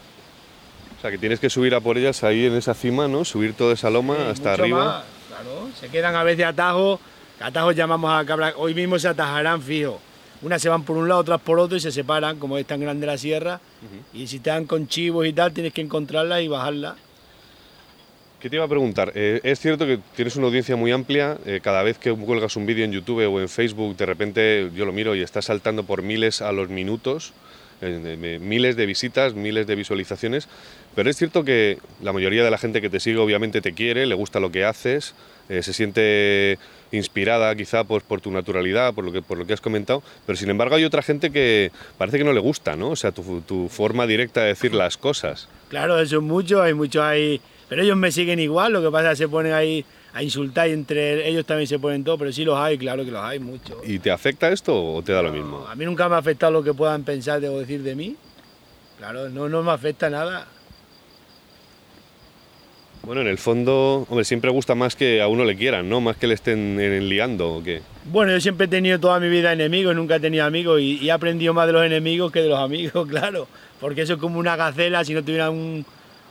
O 0.97 1.01
sea, 1.01 1.11
que 1.11 1.17
tienes 1.17 1.39
que 1.39 1.49
subir 1.49 1.75
a 1.75 1.79
por 1.81 1.97
ellas 1.97 2.23
ahí 2.23 2.45
en 2.47 2.55
esa 2.55 2.73
cima, 2.73 3.07
¿no? 3.07 3.23
Subir 3.23 3.53
toda 3.53 3.73
esa 3.73 3.89
loma 3.89 4.15
Sí, 4.15 4.23
hasta 4.31 4.51
mucho 4.51 4.63
arriba. 4.63 4.85
más, 4.85 5.03
claro, 5.29 5.69
se 5.79 5.89
quedan 5.89 6.15
a 6.15 6.23
veces 6.23 6.45
atajos, 6.45 6.99
atajos 7.45 7.75
llamamos 7.75 8.11
a 8.11 8.25
cabra, 8.25 8.53
hoy 8.57 8.73
mismo 8.73 8.97
se 8.97 9.07
atajarán 9.07 9.61
fijo. 9.61 9.99
Unas 10.41 10.61
se 10.61 10.67
van 10.67 10.83
por 10.83 10.97
un 10.97 11.07
lado, 11.07 11.21
otras 11.21 11.39
por 11.41 11.59
otro 11.59 11.77
y 11.77 11.79
se 11.79 11.91
separan, 11.91 12.39
como 12.39 12.57
es 12.57 12.65
tan 12.65 12.79
grande 12.79 13.05
la 13.05 13.17
sierra. 13.17 13.59
Y 14.13 14.27
si 14.27 14.39
te 14.39 14.49
dan 14.49 14.65
con 14.65 14.87
chivos 14.87 15.25
y 15.25 15.33
tal, 15.33 15.53
tienes 15.53 15.71
que 15.71 15.81
encontrarlas 15.81 16.41
y 16.41 16.47
bajarlas. 16.47 16.95
¿Qué 18.39 18.49
te 18.49 18.57
iba 18.57 18.65
a 18.65 18.67
preguntar? 18.67 19.11
Eh, 19.15 19.39
es 19.43 19.59
cierto 19.59 19.85
que 19.85 19.99
tienes 20.15 20.35
una 20.35 20.47
audiencia 20.47 20.75
muy 20.75 20.91
amplia. 20.91 21.37
eh, 21.45 21.61
cada 21.63 21.81
vez 21.83 21.97
que 21.97 22.13
cuelgas 22.13 22.55
un 22.55 22.65
vídeo 22.65 22.83
en 22.83 22.91
YouTube 22.91 23.25
o 23.25 23.39
en 23.39 23.47
Facebook, 23.47 23.95
de 23.95 24.05
repente 24.05 24.71
yo 24.75 24.85
lo 24.85 24.91
miro 24.91 25.15
y 25.15 25.21
está 25.21 25.41
saltando 25.41 25.83
por 25.83 26.01
miles 26.01 26.41
a 26.41 26.51
los 26.51 26.69
minutos, 26.69 27.33
miles 27.81 28.75
de 28.75 28.85
visitas, 28.85 29.33
miles 29.33 29.67
de 29.67 29.75
visualizaciones. 29.75 30.47
Pero 30.95 31.09
es 31.09 31.17
cierto 31.17 31.43
que 31.43 31.77
la 32.01 32.13
mayoría 32.13 32.43
de 32.43 32.51
la 32.51 32.57
gente 32.57 32.81
que 32.81 32.89
te 32.89 32.99
sigue 32.99 33.17
obviamente 33.17 33.61
te 33.61 33.73
quiere, 33.73 34.05
le 34.05 34.15
gusta 34.15 34.39
lo 34.39 34.51
que 34.51 34.63
haces, 34.63 35.13
eh, 35.49 35.61
se 35.61 35.73
siente 35.73 36.57
inspirada 36.91 37.53
quizá 37.55 37.83
por, 37.83 38.01
por 38.03 38.21
tu 38.21 38.31
naturalidad, 38.31 38.93
por 38.93 39.03
lo, 39.03 39.11
que, 39.11 39.21
por 39.21 39.37
lo 39.37 39.45
que 39.45 39.53
has 39.53 39.61
comentado. 39.61 40.01
Pero 40.25 40.37
sin 40.37 40.49
embargo 40.49 40.75
hay 40.75 40.85
otra 40.85 41.01
gente 41.01 41.31
que 41.31 41.71
parece 41.97 42.17
que 42.17 42.23
no 42.23 42.33
le 42.33 42.39
gusta, 42.39 42.75
¿no? 42.75 42.91
O 42.91 42.95
sea, 42.95 43.11
tu, 43.11 43.41
tu 43.41 43.67
forma 43.67 44.07
directa 44.07 44.41
de 44.41 44.47
decir 44.47 44.73
las 44.73 44.97
cosas. 44.97 45.49
Claro, 45.69 45.99
eso 45.99 46.17
es 46.17 46.23
mucho, 46.23 46.61
hay 46.61 46.73
muchos 46.73 47.03
ahí. 47.03 47.41
Pero 47.67 47.81
ellos 47.81 47.97
me 47.97 48.11
siguen 48.11 48.39
igual, 48.39 48.73
lo 48.73 48.81
que 48.81 48.91
pasa 48.91 49.11
es 49.11 49.17
que 49.17 49.25
se 49.25 49.27
ponen 49.27 49.53
ahí 49.53 49.83
a 50.15 50.23
insultar 50.23 50.69
y 50.69 50.71
entre 50.71 51.27
ellos 51.27 51.45
también 51.45 51.67
se 51.67 51.77
ponen 51.77 52.01
todo, 52.05 52.17
pero 52.17 52.31
sí 52.31 52.45
los 52.45 52.57
hay, 52.57 52.77
claro 52.77 53.03
que 53.03 53.11
los 53.11 53.21
hay 53.21 53.37
muchos. 53.37 53.77
¿Y 53.85 53.99
te 53.99 54.09
afecta 54.09 54.49
esto 54.49 54.73
o 54.73 55.01
te 55.01 55.11
da 55.11 55.21
lo 55.21 55.29
mismo? 55.29 55.67
A 55.67 55.75
mí 55.75 55.83
nunca 55.83 56.07
me 56.07 56.15
ha 56.15 56.19
afectado 56.19 56.53
lo 56.53 56.63
que 56.63 56.73
puedan 56.73 57.03
pensar 57.03 57.43
o 57.43 57.59
decir 57.59 57.83
de 57.83 57.95
mí. 57.95 58.15
Claro, 58.97 59.27
no, 59.29 59.49
no 59.49 59.61
me 59.61 59.71
afecta 59.71 60.09
nada. 60.09 60.47
Bueno, 63.03 63.19
en 63.19 63.27
el 63.27 63.37
fondo, 63.37 64.07
hombre, 64.09 64.23
siempre 64.23 64.49
gusta 64.51 64.73
más 64.73 64.95
que 64.95 65.21
a 65.21 65.27
uno 65.27 65.43
le 65.43 65.57
quieran, 65.57 65.89
¿no? 65.89 65.99
Más 65.99 66.15
que 66.15 66.27
le 66.27 66.33
estén 66.33 66.79
eh, 66.79 67.01
liando 67.01 67.55
o 67.55 67.61
qué. 67.61 67.81
Bueno, 68.05 68.31
yo 68.31 68.39
siempre 68.39 68.67
he 68.67 68.69
tenido 68.69 68.97
toda 69.01 69.19
mi 69.19 69.27
vida 69.27 69.51
enemigos, 69.51 69.93
nunca 69.97 70.15
he 70.15 70.19
tenido 70.21 70.45
amigos 70.45 70.79
y, 70.79 70.97
y 71.01 71.09
he 71.09 71.11
aprendido 71.11 71.53
más 71.53 71.67
de 71.67 71.73
los 71.73 71.85
enemigos 71.85 72.31
que 72.31 72.41
de 72.41 72.47
los 72.47 72.59
amigos, 72.59 73.05
claro. 73.09 73.49
Porque 73.81 74.03
eso 74.03 74.13
es 74.13 74.19
como 74.19 74.39
una 74.39 74.55
gacela, 74.55 75.03
si 75.03 75.13
no 75.13 75.23
tuviera 75.23 75.49
un, 75.49 75.85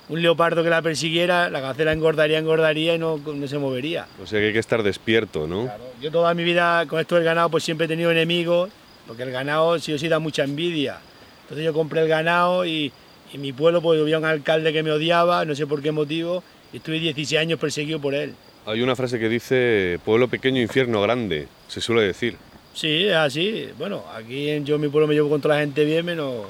un 0.09 0.23
leopardo 0.23 0.63
que 0.63 0.71
la 0.71 0.83
persiguiera, 0.83 1.49
la 1.51 1.61
gacela 1.61 1.93
engordaría, 1.93 2.39
engordaría 2.39 2.95
y 2.95 2.99
no, 2.99 3.19
no 3.19 3.49
se 3.49 3.59
movería. 3.59 4.07
O 4.23 4.27
sea 4.27 4.41
que 4.41 4.47
hay 4.47 4.53
que 4.53 4.59
estar 4.59 4.83
despierto, 4.83 5.47
¿no? 5.47 5.65
Claro, 5.65 5.85
Yo 6.01 6.11
toda 6.11 6.35
mi 6.35 6.45
vida 6.45 6.87
con 6.87 7.01
esto 7.01 7.15
del 7.15 7.25
ganado 7.25 7.49
pues 7.49 7.65
siempre 7.65 7.87
he 7.87 7.89
tenido 7.89 8.11
enemigos, 8.11 8.71
porque 9.07 9.23
el 9.23 9.31
ganado 9.31 9.79
sí 9.79 9.93
o 9.93 9.99
sí 9.99 10.09
da 10.09 10.19
mucha 10.19 10.45
envidia. 10.45 10.99
Entonces 11.43 11.65
yo 11.65 11.73
compré 11.73 12.03
el 12.03 12.09
ganado 12.09 12.67
y, 12.67 12.93
y 13.33 13.39
mi 13.39 13.53
pueblo 13.53 13.81
pues 13.81 14.01
había 14.01 14.19
un 14.19 14.25
alcalde 14.25 14.73
que 14.73 14.83
me 14.83 14.91
odiaba, 14.91 15.45
no 15.45 15.55
sé 15.55 15.67
por 15.67 15.83
qué 15.83 15.93
motivo, 15.93 16.43
y 16.73 16.79
estuve 16.79 16.99
16 16.99 17.41
años 17.41 17.59
perseguido 17.59 17.99
por 18.01 18.15
él. 18.15 18.35
Hay 18.67 18.81
una 18.81 18.97
frase 18.97 19.19
que 19.19 19.29
dice, 19.29 19.99
pueblo 20.05 20.29
pequeño, 20.29 20.61
infierno 20.61 21.03
grande, 21.03 21.49
se 21.69 21.81
suele 21.81 22.03
decir. 22.03 22.37
Sí, 22.73 23.07
es 23.07 23.15
así. 23.15 23.69
Bueno, 23.79 24.05
aquí 24.15 24.49
en, 24.49 24.65
yo 24.65 24.77
en 24.77 24.81
mi 24.81 24.89
pueblo 24.89 25.07
me 25.07 25.15
llevo 25.15 25.29
con 25.29 25.41
toda 25.41 25.57
la 25.57 25.61
gente 25.61 25.85
bien, 25.85 26.05
menos 26.05 26.47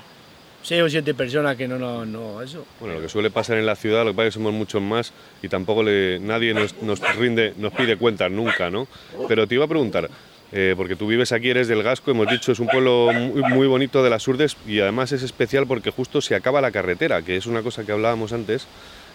seis 0.65 0.83
o 0.83 0.89
siete 0.89 1.15
personas 1.15 1.57
que 1.57 1.69
no, 1.69 1.79
no, 1.79 2.05
no, 2.05 2.43
eso. 2.43 2.67
Bueno, 2.81 2.97
lo 2.97 3.03
que 3.03 3.09
suele 3.09 3.31
pasar 3.31 3.59
en 3.59 3.67
la 3.67 3.77
ciudad, 3.77 4.05
lo 4.05 4.11
que 4.11 4.17
pasa 4.17 4.29
es 4.29 4.35
que 4.35 4.39
somos 4.39 4.55
muchos 4.55 4.83
más 4.83 5.13
y 5.43 5.49
tampoco 5.49 5.83
le, 5.83 6.19
nadie 6.19 6.55
nos, 6.55 6.83
nos 6.83 7.01
rinde, 7.17 7.53
nos 7.59 7.73
pide 7.73 7.97
cuentas 7.97 8.31
nunca, 8.31 8.71
¿no? 8.71 8.89
Pero 9.29 9.47
te 9.47 9.55
iba 9.55 9.67
a 9.67 9.69
preguntar, 9.69 10.09
eh, 10.53 10.75
porque 10.77 10.97
tú 10.97 11.07
vives 11.07 11.33
aquí, 11.33 11.51
eres 11.51 11.69
del 11.69 11.83
Gasco, 11.83 12.11
hemos 12.11 12.29
dicho, 12.29 12.53
es 12.53 12.61
un 12.61 12.69
pueblo 12.69 13.11
muy, 13.13 13.43
muy 13.43 13.67
bonito 13.67 14.03
de 14.03 14.11
las 14.11 14.27
Urdes 14.27 14.57
y 14.67 14.81
además 14.81 15.13
es 15.13 15.23
especial 15.23 15.67
porque 15.67 15.91
justo 15.91 16.21
se 16.21 16.35
acaba 16.35 16.61
la 16.61 16.71
carretera, 16.71 17.23
que 17.23 17.37
es 17.37 17.47
una 17.47 17.63
cosa 17.63 17.85
que 17.85 17.93
hablábamos 17.93 18.33
antes. 18.33 18.67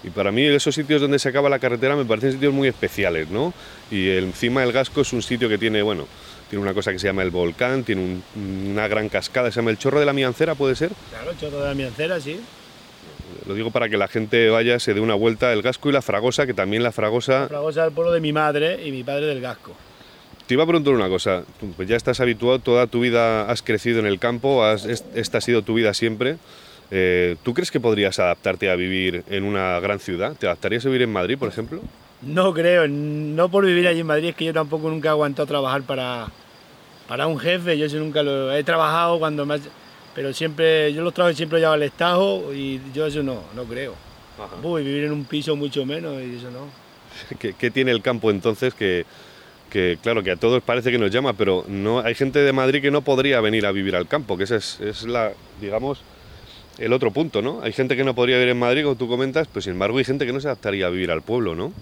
Y 0.03 0.11
para 0.11 0.31
mí 0.31 0.45
esos 0.45 0.75
sitios 0.75 1.01
donde 1.01 1.19
se 1.19 1.27
acaba 1.27 1.49
la 1.49 1.59
carretera 1.59 1.95
me 1.95 2.05
parecen 2.05 2.33
sitios 2.33 2.53
muy 2.53 2.67
especiales, 2.67 3.29
¿no? 3.29 3.53
Y 3.91 4.09
encima 4.11 4.63
el 4.63 4.71
Gasco 4.71 5.01
es 5.01 5.11
un 5.11 5.21
sitio 5.21 5.49
que 5.49 5.57
tiene, 5.57 5.81
bueno, 5.81 6.07
tiene 6.49 6.61
una 6.63 6.73
cosa 6.73 6.91
que 6.91 6.99
se 6.99 7.07
llama 7.07 7.21
el 7.23 7.29
volcán, 7.31 7.83
tiene 7.83 8.01
un- 8.01 8.23
una 8.71 8.87
gran 8.87 9.07
cascada, 9.09 9.51
se 9.51 9.57
llama 9.57 9.71
el 9.71 9.77
Chorro 9.77 9.99
de 9.99 10.05
la 10.05 10.13
Miancera, 10.13 10.55
¿puede 10.55 10.75
ser? 10.75 10.91
Claro, 11.09 11.31
chorro 11.39 11.59
de 11.61 11.67
la 11.69 11.73
miancera, 11.75 12.19
sí. 12.19 12.39
Lo 13.45 13.53
digo 13.53 13.71
para 13.71 13.89
que 13.89 13.97
la 13.97 14.07
gente 14.07 14.49
vaya, 14.49 14.79
se 14.79 14.93
dé 14.93 14.99
una 14.99 15.13
vuelta, 15.15 15.53
el 15.53 15.61
Gasco 15.61 15.89
y 15.89 15.91
la 15.91 16.01
Fragosa, 16.01 16.45
que 16.47 16.53
también 16.53 16.83
la 16.83 16.91
Fragosa... 16.91 17.47
Fragosa 17.47 17.81
es 17.83 17.87
el 17.89 17.93
pueblo 17.93 18.11
de 18.11 18.19
mi 18.21 18.33
madre 18.33 18.85
y 18.85 18.91
mi 18.91 19.03
padre 19.03 19.25
del 19.27 19.41
Gasco. 19.41 19.73
Te 20.47 20.55
iba 20.55 20.63
a 20.63 20.67
preguntar 20.67 20.93
una 20.95 21.07
cosa, 21.09 21.43
pues 21.77 21.87
ya 21.87 21.95
estás 21.95 22.19
habituado, 22.19 22.57
toda 22.59 22.87
tu 22.87 23.01
vida 23.01 23.49
has 23.49 23.61
crecido 23.61 23.99
en 23.99 24.07
el 24.07 24.17
campo, 24.17 24.63
has- 24.63 24.85
es- 24.85 25.05
esta 25.13 25.37
ha 25.37 25.41
sido 25.41 25.61
tu 25.61 25.75
vida 25.75 25.93
siempre. 25.93 26.37
Eh, 26.91 27.35
¿Tú 27.43 27.53
crees 27.53 27.69
que 27.69 27.79
podrías 27.79 28.17
adaptarte 28.17 28.71
a 28.71 28.75
vivir 28.75 29.23
en 29.29 29.43
una 29.43 29.79
gran 29.79 29.99
ciudad? 29.99 30.33
¿Te 30.35 30.47
adaptarías 30.47 30.83
a 30.85 30.89
vivir 30.89 31.03
en 31.03 31.11
Madrid, 31.13 31.37
por 31.37 31.49
ejemplo? 31.49 31.81
No 32.21 32.53
creo, 32.53 32.87
no 32.87 33.49
por 33.49 33.65
vivir 33.65 33.87
allí 33.87 34.01
en 34.01 34.07
Madrid, 34.07 34.29
es 34.29 34.35
que 34.35 34.45
yo 34.45 34.53
tampoco 34.53 34.89
nunca 34.89 35.07
he 35.07 35.11
aguantado 35.11 35.45
trabajar 35.47 35.83
para, 35.83 36.27
para 37.07 37.27
un 37.27 37.39
jefe, 37.39 37.77
yo 37.77 37.85
eso 37.85 37.97
nunca 37.97 38.21
lo 38.23 38.53
he 38.53 38.63
trabajado 38.63 39.19
cuando 39.19 39.45
más, 39.45 39.61
pero 40.13 40.33
siempre, 40.33 40.93
yo 40.93 41.01
los 41.01 41.13
trabajos 41.13 41.37
siempre 41.37 41.59
he 41.59 41.61
llevado 41.61 41.75
al 41.75 41.83
Estado 41.83 42.53
y 42.53 42.81
yo 42.93 43.05
eso 43.05 43.23
no, 43.23 43.43
no 43.55 43.63
creo. 43.63 43.93
Uy, 44.63 44.83
vivir 44.83 45.05
en 45.05 45.11
un 45.11 45.25
piso 45.25 45.55
mucho 45.55 45.85
menos 45.85 46.21
y 46.21 46.35
eso 46.35 46.51
no. 46.51 46.67
¿Qué, 47.39 47.53
qué 47.53 47.71
tiene 47.71 47.91
el 47.91 48.01
campo 48.01 48.31
entonces 48.31 48.73
que, 48.73 49.05
que, 49.69 49.97
claro, 50.01 50.21
que 50.21 50.31
a 50.31 50.35
todos 50.35 50.61
parece 50.61 50.91
que 50.91 50.97
nos 50.97 51.11
llama, 51.11 51.33
pero 51.33 51.63
no 51.67 51.99
hay 51.99 52.15
gente 52.15 52.39
de 52.39 52.51
Madrid 52.51 52.81
que 52.81 52.91
no 52.91 53.01
podría 53.01 53.39
venir 53.39 53.65
a 53.65 53.71
vivir 53.71 53.95
al 53.95 54.07
campo, 54.07 54.37
que 54.37 54.43
ese 54.43 54.57
es, 54.57 54.79
es 54.81 55.03
la, 55.03 55.31
digamos, 55.61 56.01
el 56.77 56.93
otro 56.93 57.11
punto, 57.11 57.41
¿no? 57.41 57.61
Hay 57.61 57.73
gente 57.73 57.95
que 57.95 58.03
no 58.03 58.15
podría 58.15 58.37
vivir 58.37 58.49
en 58.51 58.59
Madrid, 58.59 58.83
como 58.83 58.95
tú 58.95 59.07
comentas, 59.07 59.47
pues 59.47 59.65
sin 59.65 59.73
embargo 59.73 59.97
hay 59.97 60.05
gente 60.05 60.25
que 60.25 60.33
no 60.33 60.39
se 60.39 60.47
adaptaría 60.47 60.87
a 60.87 60.89
vivir 60.89 61.11
al 61.11 61.21
pueblo, 61.21 61.55
¿no? 61.55 61.73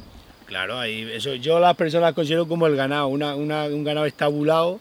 Claro, 0.48 0.80
ahí, 0.80 1.08
eso, 1.12 1.36
yo 1.36 1.60
las 1.60 1.76
personas 1.76 2.14
considero 2.14 2.48
como 2.48 2.68
el 2.68 2.76
ganado, 2.76 3.08
una, 3.08 3.36
una- 3.36 3.66
un 3.66 3.84
ganado 3.84 4.06
estabulado, 4.06 4.80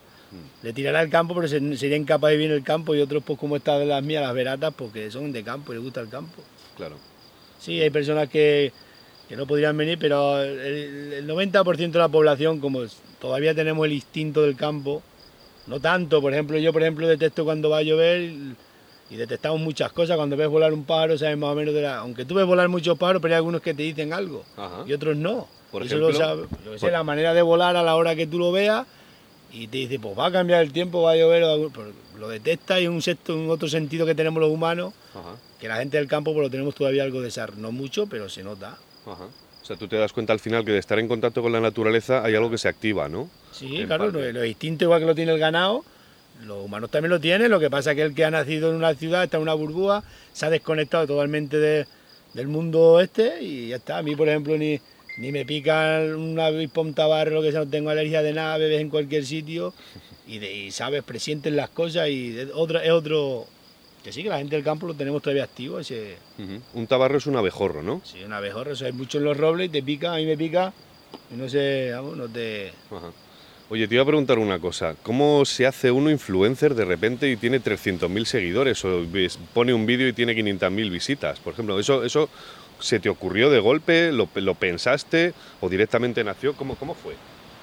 le 0.62 0.72
tirará 0.72 1.00
al 1.00 1.08
campo, 1.10 1.34
pero 1.34 1.48
se- 1.48 1.76
sería 1.76 1.96
incapaz 1.96 2.30
de 2.30 2.36
vivir 2.36 2.50
en 2.52 2.58
el 2.58 2.62
campo 2.64 2.94
y 2.94 3.00
otros, 3.00 3.22
pues 3.24 3.38
como 3.38 3.56
estas 3.56 3.80
de 3.80 3.86
las 3.86 4.02
mías, 4.02 4.22
las 4.22 4.34
veratas, 4.34 4.72
porque 4.76 5.10
son 5.10 5.32
de 5.32 5.42
campo 5.42 5.72
y 5.72 5.76
les 5.76 5.84
gusta 5.84 6.00
el 6.00 6.08
campo. 6.08 6.42
Claro. 6.76 6.96
Sí, 7.58 7.80
hay 7.80 7.90
personas 7.90 8.28
que, 8.28 8.72
que 9.28 9.36
no 9.36 9.46
podrían 9.46 9.76
venir, 9.76 9.98
pero 9.98 10.40
el, 10.42 11.12
el 11.14 11.26
90% 11.26 11.98
de 11.98 12.02
la 12.02 12.08
población, 12.08 12.60
como 12.60 12.82
todavía 13.20 13.54
tenemos 13.54 13.86
el 13.86 13.92
instinto 13.92 14.42
del 14.42 14.56
campo, 14.56 15.02
no 15.66 15.80
tanto, 15.80 16.20
por 16.20 16.32
ejemplo, 16.32 16.58
yo 16.58 16.72
por 16.72 16.82
ejemplo 16.82 17.08
detesto 17.08 17.44
cuando 17.44 17.70
va 17.70 17.78
a 17.78 17.82
llover 17.82 18.30
y 19.10 19.16
detectamos 19.16 19.60
muchas 19.60 19.92
cosas, 19.92 20.16
cuando 20.16 20.36
ves 20.36 20.48
volar 20.48 20.72
un 20.72 20.84
pájaro 20.84 21.16
sabes 21.16 21.36
más 21.38 21.50
o 21.50 21.54
menos 21.54 21.74
de 21.74 21.82
la... 21.82 21.98
Aunque 21.98 22.24
tú 22.24 22.34
ves 22.34 22.44
volar 22.46 22.68
muchos 22.68 22.98
pájaros, 22.98 23.22
pero 23.22 23.34
hay 23.34 23.36
algunos 23.38 23.60
que 23.62 23.72
te 23.74 23.82
dicen 23.84 24.12
algo 24.12 24.44
Ajá. 24.56 24.84
y 24.86 24.92
otros 24.92 25.16
no. 25.16 25.46
Por 25.70 25.82
Eso 25.82 25.96
ejemplo, 25.96 26.10
lo 26.10 26.18
sabe- 26.18 26.42
yo 26.64 26.72
qué 26.72 26.78
sé, 26.78 26.86
por- 26.86 26.92
la 26.92 27.02
manera 27.04 27.32
de 27.34 27.42
volar 27.42 27.76
a 27.76 27.82
la 27.82 27.94
hora 27.96 28.16
que 28.16 28.26
tú 28.26 28.38
lo 28.38 28.50
veas 28.52 28.86
y 29.52 29.68
te 29.68 29.78
dice, 29.78 29.98
pues 30.00 30.18
va 30.18 30.26
a 30.26 30.32
cambiar 30.32 30.62
el 30.62 30.72
tiempo, 30.72 31.02
va 31.02 31.12
a 31.12 31.16
llover, 31.16 31.42
lo 32.18 32.28
detecta 32.28 32.80
y 32.80 32.88
un, 32.88 33.00
sexto, 33.00 33.34
un 33.34 33.48
otro 33.50 33.68
sentido 33.68 34.06
que 34.06 34.14
tenemos 34.14 34.40
los 34.40 34.50
humanos, 34.50 34.92
Ajá. 35.14 35.36
que 35.60 35.68
la 35.68 35.76
gente 35.76 35.98
del 35.98 36.08
campo 36.08 36.32
pues 36.32 36.42
lo 36.44 36.50
tenemos 36.50 36.74
todavía 36.74 37.02
algo 37.04 37.20
de 37.20 37.30
sar, 37.30 37.56
no 37.56 37.70
mucho, 37.72 38.06
pero 38.08 38.28
se 38.28 38.42
nota. 38.42 38.76
Ajá. 39.06 39.24
O 39.62 39.64
sea, 39.66 39.76
tú 39.76 39.86
te 39.88 39.96
das 39.96 40.12
cuenta 40.12 40.32
al 40.32 40.40
final 40.40 40.64
que 40.64 40.72
de 40.72 40.78
estar 40.78 40.98
en 40.98 41.08
contacto 41.08 41.42
con 41.42 41.52
la 41.52 41.60
naturaleza 41.60 42.24
hay 42.24 42.34
algo 42.34 42.50
que 42.50 42.58
se 42.58 42.68
activa, 42.68 43.08
¿no? 43.08 43.28
Sí, 43.52 43.78
En 43.80 43.86
claro, 43.86 44.10
lo, 44.10 44.20
lo 44.32 44.40
distinto 44.42 44.84
igual 44.84 45.00
que 45.00 45.06
lo 45.06 45.14
tiene 45.14 45.32
el 45.32 45.38
ganado, 45.38 45.84
los 46.44 46.64
humanos 46.64 46.90
también 46.90 47.10
lo 47.10 47.20
tienen, 47.20 47.50
lo 47.50 47.58
que 47.60 47.70
pasa 47.70 47.90
es 47.92 47.96
que 47.96 48.02
el 48.02 48.14
que 48.14 48.24
ha 48.24 48.30
nacido 48.30 48.70
en 48.70 48.76
una 48.76 48.94
ciudad, 48.94 49.24
está 49.24 49.36
en 49.36 49.42
una 49.44 49.54
burbuja, 49.54 50.02
se 50.32 50.46
ha 50.46 50.50
desconectado 50.50 51.06
totalmente 51.06 51.58
de- 51.58 51.86
del 52.34 52.48
mundo 52.48 53.00
este 53.00 53.42
y 53.42 53.68
ya 53.68 53.76
está. 53.76 53.98
A 53.98 54.02
mí, 54.02 54.14
por 54.14 54.28
ejemplo, 54.28 54.56
ni, 54.58 54.78
ni 55.18 55.32
me 55.32 55.44
pica 55.46 56.00
un 56.16 56.38
avispa, 56.38 56.80
un 56.82 56.92
tabarro, 56.94 57.30
lo 57.36 57.42
que 57.42 57.50
sea, 57.50 57.60
no 57.64 57.70
tengo 57.70 57.88
alergia 57.90 58.22
de 58.22 58.32
nada, 58.34 58.58
bebes 58.58 58.80
en 58.80 58.90
cualquier 58.90 59.24
sitio 59.24 59.72
y, 60.26 60.38
de- 60.38 60.52
y 60.54 60.70
sabes, 60.70 61.02
presientes 61.02 61.52
las 61.52 61.70
cosas 61.70 62.08
y 62.10 62.30
de- 62.32 62.52
otra, 62.52 62.84
es 62.84 62.90
otro... 62.90 63.46
Que 64.04 64.12
sí, 64.12 64.22
que 64.22 64.28
la 64.28 64.38
gente 64.38 64.54
del 64.54 64.64
campo 64.64 64.86
lo 64.86 64.94
tenemos 64.94 65.20
todavía 65.20 65.42
activo, 65.44 65.80
ese... 65.80 66.16
Un 66.74 66.86
tabarro 66.86 67.18
es 67.18 67.26
un 67.26 67.34
abejorro, 67.36 67.82
¿no? 67.82 68.02
Sí, 68.04 68.22
un 68.22 68.32
abejorro, 68.32 68.72
eso 68.72 68.84
hay 68.86 68.92
mucho 68.92 69.18
en 69.18 69.24
los 69.24 69.36
robles 69.36 69.66
y 69.66 69.70
te 69.70 69.82
pica, 69.82 70.12
a 70.14 70.16
mí 70.18 70.26
me 70.26 70.36
pica 70.36 70.72
y 71.32 71.34
no 71.36 71.48
sé, 71.48 71.90
vamos, 71.92 72.16
no 72.16 72.28
te... 72.28 72.68
Ajá. 72.90 73.10
Oye, 73.68 73.88
te 73.88 73.94
iba 73.94 74.04
a 74.04 74.06
preguntar 74.06 74.38
una 74.38 74.60
cosa. 74.60 74.94
¿Cómo 75.02 75.44
se 75.44 75.66
hace 75.66 75.90
uno 75.90 76.08
influencer 76.08 76.74
de 76.76 76.84
repente 76.84 77.28
y 77.28 77.36
tiene 77.36 77.60
300.000 77.60 78.24
seguidores 78.24 78.84
o 78.84 79.02
pone 79.52 79.74
un 79.74 79.86
vídeo 79.86 80.06
y 80.06 80.12
tiene 80.12 80.36
500.000 80.36 80.88
visitas? 80.88 81.40
Por 81.40 81.54
ejemplo, 81.54 81.80
¿eso, 81.80 82.04
¿eso 82.04 82.28
se 82.78 83.00
te 83.00 83.08
ocurrió 83.08 83.50
de 83.50 83.58
golpe? 83.58 84.12
¿Lo, 84.12 84.26
pensaste 84.54 85.32
o 85.60 85.68
directamente 85.68 86.22
nació? 86.22 86.54
¿Cómo, 86.54 86.76
cómo 86.76 86.94
fue? 86.94 87.14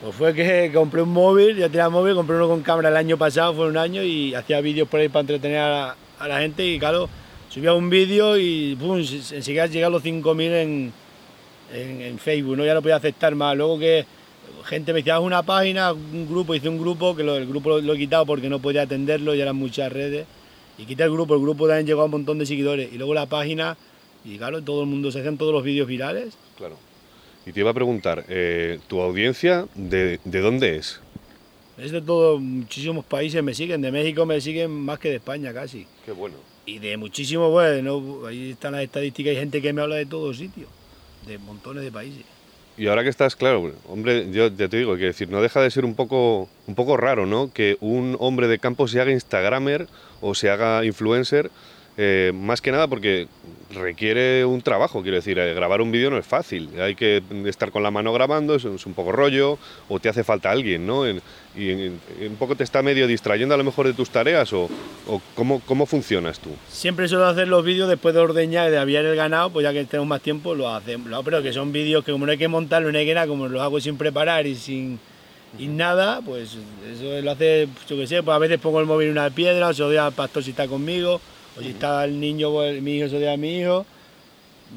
Pues 0.02 0.14
fue 0.14 0.34
que 0.34 0.72
compré 0.74 1.02
un 1.02 1.14
móvil, 1.14 1.56
ya 1.56 1.70
tenía 1.70 1.88
móvil, 1.88 2.16
compré 2.16 2.36
uno 2.36 2.50
con 2.50 2.64
cámara 2.64 2.90
el 2.90 2.98
año 2.98 3.18
pasado, 3.18 3.54
fue 3.54 3.68
un 3.68 3.78
año, 3.78 4.04
y 4.04 4.36
hacía 4.36 4.60
vídeos 4.60 4.90
por 4.90 5.00
ahí 5.00 5.08
para 5.08 5.22
entretener 5.22 5.60
a 5.60 5.96
la, 6.28 6.40
gente 6.40 6.66
y 6.68 6.80
claro, 6.80 7.08
subía 7.48 7.74
un 7.74 7.90
vídeo 7.90 8.38
y 8.38 8.76
pum, 8.76 9.02
se- 9.06 9.38
enseguida 9.38 9.68
llegué 9.68 9.86
a 9.86 9.90
los 9.90 10.04
5.000 10.04 10.52
en, 10.52 10.94
en, 11.74 12.02
en 12.02 12.20
Facebook, 12.20 12.58
¿no? 12.58 12.66
ya 12.66 12.74
no 12.74 12.82
podía 12.82 12.98
aceptar 12.98 13.36
más. 13.36 13.56
Luego 13.56 13.80
que 13.80 14.06
gente 14.66 14.94
me 14.94 15.00
decía, 15.00 15.20
una 15.20 15.44
página, 15.44 15.94
un 15.94 16.28
grupo, 16.28 16.56
hice 16.56 16.70
un 16.70 16.80
grupo, 16.80 17.16
que 17.16 17.24
lo, 17.24 17.36
el 17.36 17.48
grupo 17.48 17.70
lo, 17.70 17.82
lo 17.82 17.94
he 17.94 17.98
quitado 17.98 18.26
porque 18.26 18.50
no 18.50 18.60
podía 18.60 18.84
atenderlo, 18.84 19.36
ya 19.36 19.44
eran 19.44 19.56
muchas 19.56 19.92
redes, 19.92 20.26
y 20.78 20.86
quité 20.86 21.04
el 21.04 21.12
grupo, 21.12 21.36
el 21.36 21.42
grupo 21.42 21.68
también 21.68 21.86
llegó 21.86 22.02
a 22.02 22.06
un 22.06 22.12
montón 22.12 22.40
de 22.40 22.46
seguidores, 22.46 22.92
y 22.92 22.98
luego 22.98 23.14
la 23.14 23.26
página, 23.26 23.78
y 24.24 24.38
claro, 24.38 24.62
todo 24.62 24.82
el 24.82 24.88
mundo, 24.88 25.12
se 25.12 25.20
hacían 25.20 25.38
todos 25.38 25.54
los 25.54 25.64
vídeos 25.64 25.88
virales. 25.88 26.38
Claro. 26.58 26.78
Y 27.46 27.52
te 27.52 27.60
iba 27.60 27.72
a 27.72 27.74
preguntar, 27.74 28.26
eh, 28.30 28.80
¿tu 28.88 29.02
audiencia 29.02 29.68
de, 29.76 30.20
de 30.24 30.40
dónde 30.40 30.78
es? 30.78 31.02
Es 31.78 31.92
de 31.92 32.02
todos, 32.02 32.40
muchísimos 32.40 33.04
países 33.04 33.44
me 33.44 33.54
siguen, 33.54 33.82
de 33.82 33.92
México 33.92 34.26
me 34.26 34.40
siguen 34.40 34.72
más 34.72 35.00
que 35.00 35.10
de 35.10 35.16
España 35.16 35.54
casi. 35.54 35.86
Qué 36.06 36.12
bueno. 36.12 36.36
Y 36.66 36.80
de 36.80 36.96
muchísimos, 36.96 37.52
bueno, 37.52 38.26
ahí 38.26 38.52
están 38.52 38.72
las 38.72 38.84
estadísticas, 38.84 39.32
hay 39.32 39.38
gente 39.38 39.62
que 39.62 39.74
me 39.74 39.82
habla 39.82 39.96
de 39.96 40.06
todos 40.06 40.38
sitios. 40.38 40.70
de 41.28 41.38
montones 41.38 41.84
de 41.84 41.92
países. 41.92 42.24
Y 42.76 42.88
ahora 42.88 43.04
que 43.04 43.10
estás, 43.10 43.36
claro, 43.36 43.72
hombre, 43.88 44.32
yo 44.32 44.48
ya 44.48 44.68
te 44.68 44.78
digo, 44.78 44.98
que 44.98 45.06
decir, 45.06 45.30
no 45.30 45.42
deja 45.42 45.62
de 45.62 45.70
ser 45.70 45.86
un 45.86 45.94
poco, 45.94 46.50
un 46.66 46.74
poco 46.74 46.98
raro, 46.98 47.28
¿no? 47.28 47.52
Que 47.54 47.78
un 47.82 48.18
hombre 48.20 48.48
de 48.48 48.58
campo 48.58 48.88
se 48.88 49.00
haga 49.00 49.12
Instagramer 49.12 49.88
o 50.22 50.34
se 50.34 50.50
haga 50.50 50.84
influencer 50.84 51.52
eh, 51.98 52.32
más 52.34 52.62
que 52.62 52.72
nada 52.72 52.88
porque 52.88 53.28
requiere 53.74 54.46
un 54.46 54.62
trabajo, 54.62 55.02
quiero 55.02 55.18
decir, 55.18 55.38
eh, 55.40 55.54
grabar 55.54 55.82
un 55.82 55.92
vídeo 55.92 56.10
no 56.10 56.18
es 56.18 56.26
fácil, 56.26 56.70
hay 56.80 56.96
que 56.96 57.22
estar 57.46 57.72
con 57.72 57.84
la 57.84 57.92
mano 57.92 58.14
grabando, 58.14 58.56
es, 58.56 58.66
un 58.66 58.94
poco 58.94 59.12
rollo, 59.12 59.58
o 59.90 60.00
te 60.00 60.10
hace 60.10 60.24
falta 60.24 60.52
alguien, 60.52 60.86
¿no? 60.86 61.04
y 61.56 61.72
un 62.26 62.36
poco 62.40 62.56
te 62.56 62.64
está 62.64 62.82
medio 62.82 63.06
distrayendo 63.06 63.54
a 63.54 63.58
lo 63.58 63.64
mejor 63.64 63.86
de 63.86 63.94
tus 63.94 64.10
tareas, 64.10 64.52
o, 64.54 64.70
cómo, 65.36 65.62
cómo, 65.66 65.86
funcionas 65.86 66.40
tú. 66.40 66.50
Siempre 66.68 67.08
suelo 67.08 67.28
hacer 67.28 67.48
los 67.48 67.64
vídeos 67.64 67.90
después 67.90 68.16
de 68.16 68.22
ordeñar 68.22 68.70
y 68.70 68.72
de 68.72 68.80
aviar 68.80 69.06
el 69.06 69.16
ganado, 69.16 69.52
pues 69.52 69.64
ya 69.64 69.72
que 69.72 69.84
tenemos 69.86 70.08
más 70.08 70.22
tiempo 70.22 70.56
lo 70.56 70.70
hacemos, 70.70 71.08
pero 71.24 71.44
que 71.44 71.54
son 71.54 71.72
vídeos 71.72 72.04
que 72.04 72.12
como 72.12 72.26
no 72.26 72.32
hay 72.32 72.38
que 72.38 72.48
montarlo, 72.48 72.92
no 72.92 72.98
hay 72.98 73.06
que 73.06 73.14
nada, 73.14 73.28
como 73.28 73.48
los 73.48 73.62
hago 73.62 73.80
sin 73.80 73.98
preparar 73.98 74.48
y 74.48 74.56
sin... 74.56 75.00
Y 75.60 75.68
nada, 75.68 76.20
pues 76.26 76.58
eso 76.92 77.22
lo 77.22 77.30
hace, 77.30 77.68
yo 77.88 77.96
qué 77.96 78.08
sé, 78.08 78.24
pues 78.24 78.36
a 78.36 78.40
veces 78.40 78.60
pongo 78.60 78.80
el 78.80 78.88
móvil 78.88 79.10
en 79.10 79.12
una 79.12 79.30
piedra, 79.30 79.68
o 79.68 79.74
se 79.74 79.84
odia 79.84 80.08
al 80.08 80.14
pastor 80.14 80.44
si 80.44 80.50
está 80.50 80.68
conmigo, 80.68 81.22
o 81.58 81.62
si 81.62 81.70
está 81.70 82.06
el 82.06 82.20
niño, 82.20 82.52
pues, 82.52 82.82
mi 82.82 82.98
hijo, 82.98 83.06
eso 83.06 83.30
a 83.30 83.38
mi 83.38 83.60
hijo. 83.60 83.86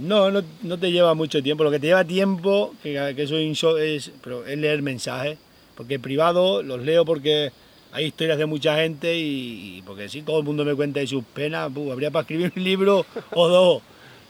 No, 0.01 0.31
no, 0.31 0.43
no, 0.63 0.79
te 0.79 0.93
lleva 0.93 1.15
mucho 1.15 1.43
tiempo. 1.43 1.65
Lo 1.65 1.71
que 1.71 1.79
te 1.79 1.87
lleva 1.87 2.05
tiempo, 2.05 2.75
que, 2.83 3.15
que 3.17 3.23
eso 3.23 3.79
es, 3.79 4.13
pero 4.23 4.45
es 4.47 4.59
leer 4.59 4.83
mensajes. 4.83 5.39
Porque 5.75 5.99
privado 5.99 6.63
los 6.63 6.83
leo 6.83 7.05
porque 7.05 7.53
hay 7.93 8.07
historias 8.07 8.39
de 8.39 8.47
mucha 8.47 8.77
gente 8.77 9.17
y, 9.17 9.83
porque 9.87 10.09
si 10.09 10.23
todo 10.23 10.39
el 10.39 10.45
mundo 10.45 10.65
me 10.65 10.75
cuenta 10.75 11.01
de 11.01 11.07
sus 11.07 11.25
penas, 11.25 11.71
habría 11.91 12.11
para 12.11 12.23
escribir 12.23 12.53
un 12.55 12.65
libro 12.65 13.07
o 13.33 13.49
dos. 13.49 13.83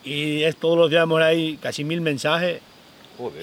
Y 0.05 0.43
es 0.43 0.57
todos 0.57 0.79
los 0.79 0.89
días 0.89 1.07
ahí 1.23 1.59
casi 1.61 1.83
mil 1.83 2.01
mensajes. 2.01 2.61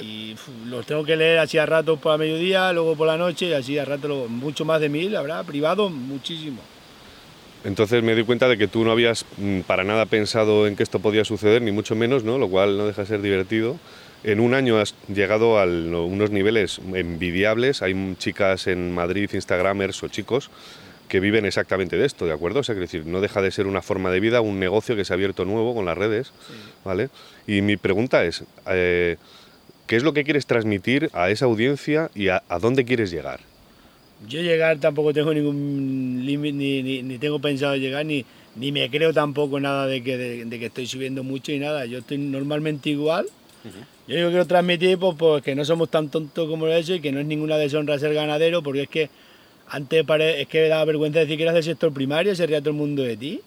Y 0.01 0.35
los 0.67 0.85
tengo 0.85 1.03
que 1.03 1.17
leer 1.17 1.39
así 1.39 1.57
a 1.57 1.65
ratos 1.65 1.99
por 1.99 2.11
la 2.13 2.17
mediodía, 2.19 2.71
luego 2.71 2.95
por 2.95 3.07
la 3.07 3.17
noche 3.17 3.47
y 3.47 3.53
así 3.53 3.77
a 3.77 3.85
rato 3.85 4.27
mucho 4.29 4.65
más 4.65 4.79
de 4.79 4.87
mil, 4.87 5.15
habrá 5.15 5.43
privado 5.43 5.89
muchísimo. 5.89 6.61
Entonces 7.63 8.03
me 8.03 8.15
di 8.15 8.23
cuenta 8.23 8.49
de 8.49 8.57
que 8.57 8.67
tú 8.67 8.83
no 8.83 8.91
habías 8.91 9.25
mm, 9.37 9.61
para 9.61 9.83
nada 9.83 10.05
pensado 10.05 10.67
en 10.67 10.75
que 10.75 10.83
esto 10.83 10.99
podía 10.99 11.23
suceder, 11.23 11.61
ni 11.61 11.71
mucho 11.71 11.95
menos, 11.95 12.23
¿no? 12.23 12.37
lo 12.37 12.49
cual 12.49 12.77
no 12.77 12.85
deja 12.85 13.03
de 13.03 13.07
ser 13.07 13.21
divertido. 13.21 13.77
En 14.23 14.39
un 14.39 14.53
año 14.53 14.79
has 14.79 14.95
llegado 15.07 15.59
a 15.59 15.65
unos 15.65 16.31
niveles 16.31 16.79
envidiables. 16.93 17.81
Hay 17.81 18.15
chicas 18.17 18.67
en 18.67 18.93
Madrid, 18.93 19.29
Instagramers 19.33 20.01
o 20.03 20.07
chicos, 20.07 20.49
que 21.09 21.19
viven 21.19 21.45
exactamente 21.45 21.97
de 21.97 22.05
esto, 22.05 22.25
¿de 22.25 22.31
acuerdo? 22.31 22.61
O 22.61 22.63
sea, 22.63 22.73
que 22.75 22.81
decir, 22.81 23.05
no 23.05 23.19
deja 23.19 23.41
de 23.41 23.51
ser 23.51 23.67
una 23.67 23.81
forma 23.81 24.11
de 24.11 24.21
vida, 24.21 24.39
un 24.39 24.59
negocio 24.59 24.95
que 24.95 25.03
se 25.03 25.11
ha 25.13 25.15
abierto 25.15 25.43
nuevo 25.43 25.75
con 25.75 25.85
las 25.85 25.97
redes, 25.97 26.31
¿vale? 26.85 27.09
Y 27.47 27.61
mi 27.61 27.75
pregunta 27.75 28.23
es, 28.23 28.45
eh, 28.67 29.17
¿qué 29.87 29.97
es 29.97 30.03
lo 30.03 30.13
que 30.13 30.23
quieres 30.23 30.45
transmitir 30.45 31.09
a 31.13 31.29
esa 31.29 31.45
audiencia 31.45 32.09
y 32.15 32.29
a 32.29 32.41
dónde 32.61 32.85
quieres 32.85 33.11
llegar? 33.11 33.41
Yo 34.27 34.41
llegar 34.41 34.79
tampoco 34.79 35.13
tengo 35.13 35.33
ningún 35.33 36.21
límite, 36.23 36.55
ni, 36.55 37.03
ni, 37.03 37.17
tengo 37.17 37.39
pensado 37.39 37.75
llegar, 37.75 38.05
ni, 38.05 38.25
ni 38.55 38.71
me 38.71 38.89
creo 38.89 39.13
tampoco 39.13 39.59
nada 39.59 39.87
de 39.87 40.03
que, 40.03 40.17
de, 40.17 40.59
que 40.59 40.67
estoy 40.67 40.87
subiendo 40.87 41.23
mucho 41.23 41.51
y 41.51 41.59
nada. 41.59 41.85
Yo 41.85 41.99
estoy 41.99 42.17
normalmente 42.17 42.89
igual. 42.89 43.27
Yo 44.07 44.15
digo 44.15 44.27
que 44.27 44.33
quiero 44.33 44.47
transmitir 44.47 44.97
pues, 44.97 45.15
pues, 45.17 45.43
que 45.43 45.55
no 45.55 45.63
somos 45.63 45.89
tan 45.89 46.09
tontos 46.09 46.49
como 46.49 46.65
lo 46.65 46.73
he 46.73 46.79
hecho 46.79 46.95
y 46.95 46.99
que 46.99 47.11
no 47.11 47.19
es 47.19 47.25
ninguna 47.25 47.57
deshonra 47.57 47.97
ser 47.97 48.13
ganadero, 48.13 48.61
porque 48.61 48.81
es 48.83 48.89
que 48.89 49.09
antes 49.69 50.05
es 50.09 50.47
que 50.47 50.67
da 50.67 50.83
vergüenza 50.83 51.19
decir 51.19 51.37
que 51.37 51.43
eras 51.43 51.55
del 51.55 51.63
sector 51.63 51.93
primario, 51.93 52.35
se 52.35 52.45
ría 52.45 52.59
todo 52.59 52.71
el 52.71 52.75
mundo 52.75 53.01
de 53.01 53.15
ti, 53.15 53.41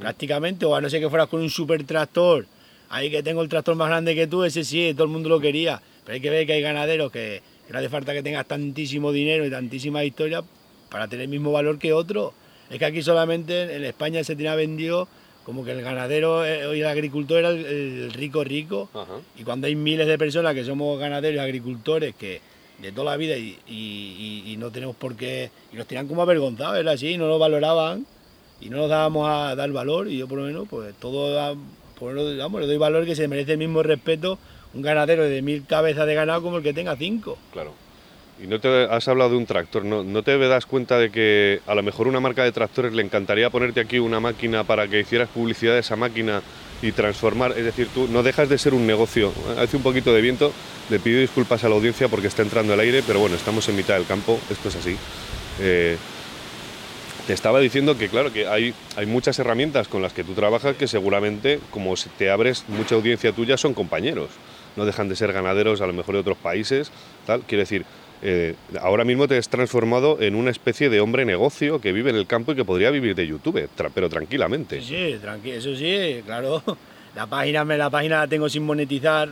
prácticamente, 0.00 0.66
o 0.66 0.74
a 0.74 0.80
no 0.80 0.90
ser 0.90 1.00
que 1.00 1.08
fueras 1.08 1.28
con 1.28 1.40
un 1.40 1.50
super 1.50 1.84
tractor, 1.84 2.46
ahí 2.88 3.10
que 3.10 3.22
tengo 3.22 3.42
el 3.42 3.48
tractor 3.48 3.76
más 3.76 3.88
grande 3.88 4.16
que 4.16 4.26
tú, 4.26 4.42
ese 4.42 4.64
sí, 4.64 4.92
todo 4.94 5.04
el 5.04 5.12
mundo 5.12 5.28
lo 5.28 5.38
quería, 5.38 5.80
pero 6.04 6.14
hay 6.14 6.20
que 6.20 6.30
ver 6.30 6.46
que 6.46 6.54
hay 6.54 6.60
ganaderos 6.60 7.12
que 7.12 7.40
no 7.70 7.78
hace 7.78 7.88
falta 7.88 8.12
que 8.12 8.22
tengas 8.22 8.46
tantísimo 8.46 9.12
dinero 9.12 9.46
y 9.46 9.50
tantísima 9.50 10.04
historia 10.04 10.42
para 10.90 11.08
tener 11.08 11.24
el 11.24 11.30
mismo 11.30 11.52
valor 11.52 11.78
que 11.78 11.92
otro. 11.92 12.34
Es 12.70 12.78
que 12.78 12.84
aquí 12.84 13.02
solamente 13.02 13.76
en 13.76 13.84
España 13.84 14.22
se 14.24 14.36
tenía 14.36 14.54
vendido 14.54 15.08
como 15.44 15.64
que 15.64 15.72
el 15.72 15.82
ganadero 15.82 16.44
eh, 16.44 16.76
y 16.76 16.80
el 16.80 16.86
agricultor 16.86 17.38
era 17.38 17.50
el, 17.50 18.12
rico 18.12 18.44
rico. 18.44 18.88
Y 19.38 19.44
cuando 19.44 19.66
hay 19.66 19.76
miles 19.76 20.06
de 20.06 20.18
personas 20.18 20.54
que 20.54 20.64
somos 20.64 20.98
ganaderos 20.98 21.36
y 21.36 21.38
agricultores 21.38 22.14
que 22.14 22.40
de 22.78 22.92
toda 22.92 23.12
la 23.12 23.16
vida 23.16 23.36
y, 23.36 24.56
no 24.58 24.70
tenemos 24.70 24.96
por 24.96 25.16
qué, 25.16 25.50
y 25.72 25.76
nos 25.76 25.86
tenían 25.86 26.08
como 26.08 26.22
avergonzados, 26.22 26.78
era 26.78 26.92
así, 26.92 27.16
no 27.16 27.28
nos 27.28 27.38
valoraban 27.38 28.06
y 28.60 28.68
no 28.68 28.78
nos 28.78 28.88
dábamos 28.88 29.28
a 29.28 29.54
dar 29.54 29.70
valor 29.72 30.08
y 30.08 30.18
yo 30.18 30.28
por 30.28 30.38
lo 30.38 30.44
menos 30.44 30.66
pues 30.68 30.94
todo, 30.98 31.56
por, 31.98 32.14
vamos, 32.36 32.60
le 32.60 32.66
doy 32.66 32.76
valor 32.78 33.04
que 33.04 33.14
se 33.14 33.28
merece 33.28 33.52
el 33.52 33.58
mismo 33.58 33.82
respeto 33.82 34.38
un 34.74 34.82
ganadero 34.82 35.24
de 35.24 35.42
mil 35.42 35.64
cabezas 35.66 36.06
de 36.06 36.14
ganado 36.14 36.42
como 36.42 36.58
el 36.58 36.62
que 36.62 36.72
tenga 36.72 36.96
cinco. 36.96 37.38
Claro. 37.52 37.72
Y 38.42 38.48
no 38.48 38.58
te 38.58 38.68
has 38.68 39.06
hablado 39.06 39.30
de 39.30 39.36
un 39.36 39.46
tractor, 39.46 39.84
¿no, 39.84 40.02
¿no 40.02 40.24
te 40.24 40.36
das 40.36 40.66
cuenta 40.66 40.98
de 40.98 41.10
que 41.10 41.60
a 41.68 41.74
lo 41.74 41.84
mejor 41.84 42.08
una 42.08 42.18
marca 42.18 42.42
de 42.42 42.50
tractores 42.50 42.92
le 42.92 43.02
encantaría 43.02 43.48
ponerte 43.48 43.80
aquí 43.80 44.00
una 44.00 44.18
máquina 44.18 44.64
para 44.64 44.88
que 44.88 45.00
hicieras 45.00 45.28
publicidad 45.28 45.74
de 45.74 45.80
esa 45.80 45.94
máquina 45.94 46.42
y 46.82 46.90
transformar? 46.90 47.52
Es 47.56 47.64
decir, 47.64 47.88
tú 47.94 48.08
no 48.08 48.24
dejas 48.24 48.48
de 48.48 48.58
ser 48.58 48.74
un 48.74 48.88
negocio. 48.88 49.32
Hace 49.56 49.76
un 49.76 49.84
poquito 49.84 50.12
de 50.12 50.20
viento, 50.20 50.52
le 50.90 50.98
pido 50.98 51.20
disculpas 51.20 51.62
a 51.62 51.68
la 51.68 51.76
audiencia 51.76 52.08
porque 52.08 52.26
está 52.26 52.42
entrando 52.42 52.74
el 52.74 52.80
aire, 52.80 53.04
pero 53.06 53.20
bueno, 53.20 53.36
estamos 53.36 53.68
en 53.68 53.76
mitad 53.76 53.94
del 53.94 54.06
campo, 54.06 54.40
esto 54.50 54.68
es 54.68 54.76
así. 54.76 54.96
Eh, 55.60 55.96
te 57.28 57.32
estaba 57.32 57.60
diciendo 57.60 57.96
que 57.96 58.08
claro, 58.08 58.32
que 58.32 58.48
hay 58.48 58.74
muchas 59.06 59.38
herramientas 59.38 59.86
con 59.86 60.02
las 60.02 60.12
que 60.12 60.24
tú 60.24 60.34
trabajas 60.34 60.76
que 60.76 60.88
seguramente, 60.88 61.60
como 61.70 61.94
te 62.18 62.30
abres 62.30 62.64
mucha 62.66 62.96
audiencia 62.96 63.32
tuya, 63.32 63.56
son 63.56 63.74
compañeros 63.74 64.30
no 64.76 64.84
dejan 64.84 65.08
de 65.08 65.16
ser 65.16 65.32
ganaderos 65.32 65.80
a 65.80 65.86
lo 65.86 65.92
mejor 65.92 66.14
de 66.14 66.20
otros 66.20 66.38
países, 66.38 66.90
tal. 67.26 67.42
Quiero 67.42 67.60
decir, 67.60 67.84
eh, 68.22 68.54
ahora 68.80 69.04
mismo 69.04 69.28
te 69.28 69.36
has 69.36 69.48
transformado 69.48 70.20
en 70.20 70.34
una 70.34 70.50
especie 70.50 70.88
de 70.88 71.00
hombre 71.00 71.24
negocio 71.24 71.80
que 71.80 71.92
vive 71.92 72.10
en 72.10 72.16
el 72.16 72.26
campo 72.26 72.52
y 72.52 72.56
que 72.56 72.64
podría 72.64 72.90
vivir 72.90 73.14
de 73.14 73.26
YouTube, 73.26 73.68
pero 73.94 74.08
tranquilamente. 74.08 74.80
Sí, 74.80 75.18
sí 75.42 75.50
eso 75.50 75.76
sí, 75.76 76.22
claro. 76.24 76.62
La 77.14 77.26
página, 77.26 77.64
la 77.64 77.90
página 77.90 78.18
la 78.20 78.26
tengo 78.26 78.48
sin 78.48 78.64
monetizar, 78.64 79.28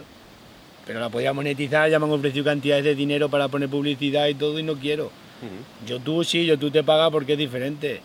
pero 0.87 1.01
la 1.01 1.09
podía 1.09 1.33
monetizar, 1.33 1.91
ya 1.91 1.99
me 1.99 2.05
han 2.05 2.13
ofrecido 2.13 2.45
cantidades 2.45 2.85
de 2.85 2.95
dinero 2.95 3.29
para 3.29 3.49
poner 3.49 3.69
publicidad 3.69 4.29
y 4.29 4.35
todo 4.35 4.57
y 4.61 4.63
no 4.63 4.75
quiero. 4.75 5.11
YouTube 5.85 6.25
sí, 6.25 6.47
YouTube 6.47 6.71
te 6.71 6.85
paga 6.85 7.11
porque 7.11 7.33
es 7.33 7.39
diferente. 7.39 8.01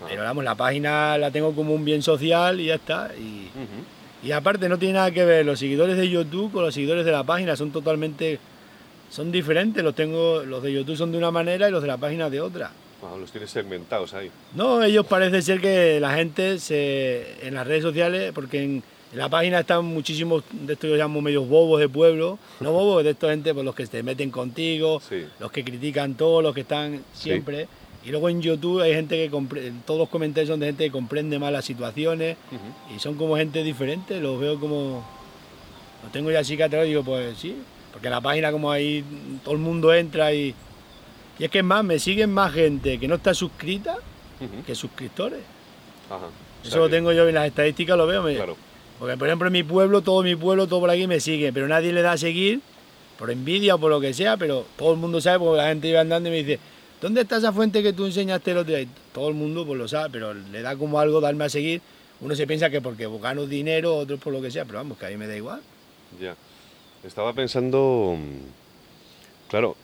Ah. 0.00 0.06
Pero 0.08 0.22
vamos, 0.22 0.42
la 0.42 0.56
página 0.56 1.16
la 1.16 1.30
tengo 1.30 1.54
como 1.54 1.74
un 1.74 1.84
bien 1.84 2.02
social 2.02 2.60
y 2.60 2.66
ya 2.66 2.74
está. 2.74 3.12
Y, 3.16 3.48
y 4.22 4.32
aparte 4.32 4.68
no 4.68 4.78
tiene 4.78 4.94
nada 4.94 5.10
que 5.10 5.24
ver 5.24 5.46
los 5.46 5.58
seguidores 5.58 5.96
de 5.96 6.08
YouTube 6.08 6.52
con 6.52 6.62
los 6.62 6.74
seguidores 6.74 7.04
de 7.04 7.12
la 7.12 7.24
página, 7.24 7.56
son 7.56 7.70
totalmente 7.70 8.38
son 9.10 9.32
diferentes, 9.32 9.82
los 9.82 9.94
tengo 9.94 10.42
los 10.44 10.62
de 10.62 10.72
YouTube 10.72 10.96
son 10.96 11.10
de 11.10 11.18
una 11.18 11.30
manera 11.30 11.68
y 11.68 11.72
los 11.72 11.82
de 11.82 11.88
la 11.88 11.96
página 11.96 12.30
de 12.30 12.40
otra. 12.40 12.70
los 13.18 13.32
tienes 13.32 13.50
segmentados 13.50 14.14
ahí. 14.14 14.30
No, 14.54 14.82
ellos 14.82 15.04
parece 15.06 15.42
ser 15.42 15.60
que 15.60 15.98
la 16.00 16.14
gente 16.14 16.58
se 16.58 17.46
en 17.46 17.54
las 17.54 17.66
redes 17.66 17.82
sociales, 17.82 18.32
porque 18.32 18.62
en, 18.62 18.82
la 19.12 19.28
página 19.28 19.60
están 19.60 19.84
muchísimos 19.84 20.44
de 20.52 20.74
estos 20.74 20.88
que 20.88 20.96
llamo 20.96 21.20
medios 21.20 21.48
bobos 21.48 21.80
de 21.80 21.88
pueblo, 21.88 22.38
no 22.60 22.72
bobos, 22.72 23.02
de 23.02 23.10
esta 23.10 23.30
gente, 23.30 23.52
pues 23.52 23.64
los 23.64 23.74
que 23.74 23.86
se 23.86 24.04
meten 24.04 24.30
contigo, 24.30 25.02
los 25.40 25.50
que 25.50 25.64
critican 25.64 26.14
todo, 26.14 26.42
los 26.42 26.54
que 26.54 26.60
están 26.60 27.02
siempre. 27.12 27.66
Y 28.04 28.10
luego 28.10 28.28
en 28.28 28.40
YouTube 28.40 28.80
hay 28.80 28.94
gente 28.94 29.16
que 29.16 29.72
todos 29.84 30.00
los 30.00 30.08
comentarios 30.08 30.48
son 30.48 30.60
de 30.60 30.66
gente 30.66 30.84
que 30.84 30.90
comprende 30.90 31.38
más 31.38 31.52
las 31.52 31.64
situaciones 31.64 32.36
y 32.94 32.98
son 32.98 33.16
como 33.16 33.36
gente 33.36 33.62
diferente, 33.62 34.20
los 34.20 34.40
veo 34.40 34.58
como, 34.58 35.04
los 36.02 36.12
tengo 36.12 36.30
ya 36.30 36.40
así 36.40 36.56
que 36.56 36.66
digo, 36.84 37.02
pues 37.04 37.36
sí, 37.36 37.56
porque 37.92 38.06
en 38.06 38.12
la 38.12 38.20
página 38.22 38.52
como 38.52 38.70
ahí 38.70 39.04
todo 39.44 39.54
el 39.54 39.60
mundo 39.60 39.92
entra 39.92 40.32
y, 40.32 40.54
y 41.38 41.44
es 41.44 41.50
que 41.50 41.58
es 41.58 41.64
más, 41.64 41.84
me 41.84 41.98
siguen 41.98 42.32
más 42.32 42.54
gente 42.54 42.98
que 42.98 43.06
no 43.06 43.16
está 43.16 43.34
suscrita 43.34 43.96
que 44.66 44.74
suscriptores. 44.74 45.40
Eso 46.64 46.78
lo 46.78 46.88
tengo 46.88 47.12
yo 47.12 47.28
en 47.28 47.34
las 47.34 47.46
estadísticas, 47.46 47.96
lo 47.96 48.06
veo. 48.06 48.22
Porque 48.98 49.16
por 49.16 49.28
ejemplo 49.28 49.46
en 49.46 49.52
mi 49.52 49.62
pueblo, 49.62 50.00
todo 50.00 50.22
mi 50.22 50.36
pueblo, 50.36 50.66
todo 50.66 50.80
por 50.80 50.90
aquí 50.90 51.06
me 51.06 51.20
sigue, 51.20 51.52
pero 51.52 51.68
nadie 51.68 51.92
le 51.92 52.00
da 52.02 52.12
a 52.12 52.18
seguir 52.18 52.60
por 53.18 53.30
envidia 53.30 53.74
o 53.74 53.78
por 53.78 53.90
lo 53.90 54.00
que 54.00 54.14
sea, 54.14 54.38
pero 54.38 54.64
todo 54.78 54.92
el 54.92 54.98
mundo 54.98 55.20
sabe 55.20 55.38
porque 55.38 55.58
la 55.58 55.68
gente 55.68 55.88
iba 55.88 56.00
andando 56.00 56.30
y 56.30 56.32
me 56.32 56.38
dice, 56.38 56.58
¿Dónde 57.00 57.22
está 57.22 57.38
esa 57.38 57.52
fuente 57.52 57.82
que 57.82 57.92
tú 57.92 58.04
enseñaste 58.04 58.50
el 58.50 58.58
otro 58.58 58.76
día? 58.76 58.86
Todo 59.12 59.28
el 59.28 59.34
mundo 59.34 59.64
pues 59.66 59.78
lo 59.78 59.88
sabe, 59.88 60.10
pero 60.12 60.34
le 60.34 60.60
da 60.60 60.76
como 60.76 61.00
algo 61.00 61.20
darme 61.20 61.44
a 61.44 61.48
seguir. 61.48 61.80
Uno 62.20 62.34
se 62.34 62.46
piensa 62.46 62.68
que 62.68 62.82
porque 62.82 63.08
gano 63.20 63.46
dinero, 63.46 63.96
otro 63.96 64.18
por 64.18 64.32
lo 64.32 64.42
que 64.42 64.50
sea, 64.50 64.66
pero 64.66 64.78
vamos, 64.78 64.98
que 64.98 65.06
a 65.06 65.08
mí 65.08 65.16
me 65.16 65.26
da 65.26 65.36
igual. 65.36 65.60
Ya. 66.20 66.36
Estaba 67.02 67.32
pensando, 67.32 68.18
claro, 69.48 69.76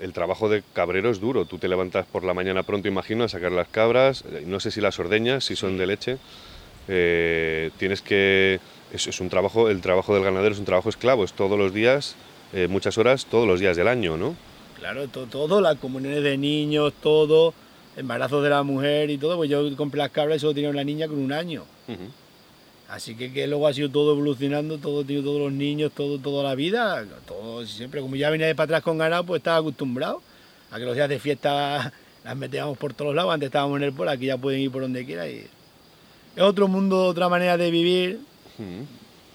el 0.00 0.14
trabajo 0.14 0.48
de 0.48 0.62
cabrero 0.72 1.10
es 1.10 1.20
duro. 1.20 1.44
Tú 1.44 1.58
te 1.58 1.68
levantas 1.68 2.06
por 2.06 2.24
la 2.24 2.32
mañana 2.32 2.62
pronto, 2.62 2.88
imagino, 2.88 3.24
a 3.24 3.28
sacar 3.28 3.52
las 3.52 3.68
cabras, 3.68 4.24
eh, 4.32 4.44
no 4.46 4.58
sé 4.60 4.70
si 4.70 4.80
las 4.80 4.98
ordeñas, 4.98 5.44
si 5.44 5.56
son 5.56 5.76
de 5.76 5.86
leche. 5.86 6.16
Eh, 6.88 7.70
tienes 7.78 8.00
que... 8.00 8.60
Eso 8.90 9.10
es 9.10 9.20
un 9.20 9.28
trabajo, 9.28 9.68
el 9.68 9.82
trabajo 9.82 10.14
del 10.14 10.24
ganadero 10.24 10.54
es 10.54 10.58
un 10.58 10.64
trabajo 10.64 10.88
esclavo, 10.88 11.24
es 11.24 11.32
todos 11.32 11.58
los 11.58 11.74
días, 11.74 12.14
eh, 12.52 12.68
muchas 12.68 12.96
horas, 12.96 13.26
todos 13.26 13.46
los 13.46 13.60
días 13.60 13.76
del 13.76 13.88
año, 13.88 14.16
¿no? 14.16 14.36
Claro, 14.84 15.08
todo, 15.08 15.26
todo, 15.26 15.62
las 15.62 15.76
comuniones 15.76 16.22
de 16.22 16.36
niños, 16.36 16.92
todo, 17.00 17.54
embarazos 17.96 18.42
de 18.44 18.50
la 18.50 18.62
mujer 18.62 19.08
y 19.08 19.16
todo, 19.16 19.38
pues 19.38 19.48
yo 19.48 19.74
compré 19.78 19.96
las 19.96 20.10
cabras 20.10 20.36
y 20.36 20.40
solo 20.40 20.52
tenía 20.52 20.68
una 20.68 20.84
niña 20.84 21.08
con 21.08 21.16
un 21.20 21.32
año. 21.32 21.64
Así 22.90 23.14
que, 23.14 23.32
que 23.32 23.46
luego 23.46 23.66
ha 23.66 23.72
sido 23.72 23.88
todo 23.88 24.12
evolucionando, 24.12 24.76
todo, 24.76 25.02
tío, 25.02 25.22
todos 25.22 25.40
los 25.40 25.52
niños, 25.52 25.90
todo, 25.92 26.18
toda 26.18 26.44
la 26.44 26.54
vida, 26.54 27.02
todo 27.26 27.64
siempre, 27.64 28.02
como 28.02 28.14
ya 28.16 28.28
venía 28.28 28.46
de 28.46 28.54
para 28.54 28.64
atrás 28.64 28.82
con 28.82 28.98
ganado, 28.98 29.24
pues 29.24 29.38
estaba 29.38 29.56
acostumbrado 29.56 30.20
a 30.70 30.78
que 30.78 30.84
los 30.84 30.94
días 30.94 31.08
de 31.08 31.18
fiesta 31.18 31.90
las 32.22 32.36
metíamos 32.36 32.76
por 32.76 32.92
todos 32.92 33.14
lados, 33.14 33.32
antes 33.32 33.46
estábamos 33.46 33.78
en 33.78 33.84
el 33.84 33.94
pueblo, 33.94 34.12
aquí 34.12 34.26
ya 34.26 34.36
pueden 34.36 34.60
ir 34.60 34.70
por 34.70 34.82
donde 34.82 35.06
quiera 35.06 35.26
y 35.26 35.46
es 36.36 36.42
otro 36.42 36.68
mundo, 36.68 37.06
otra 37.06 37.30
manera 37.30 37.56
de 37.56 37.70
vivir. 37.70 38.20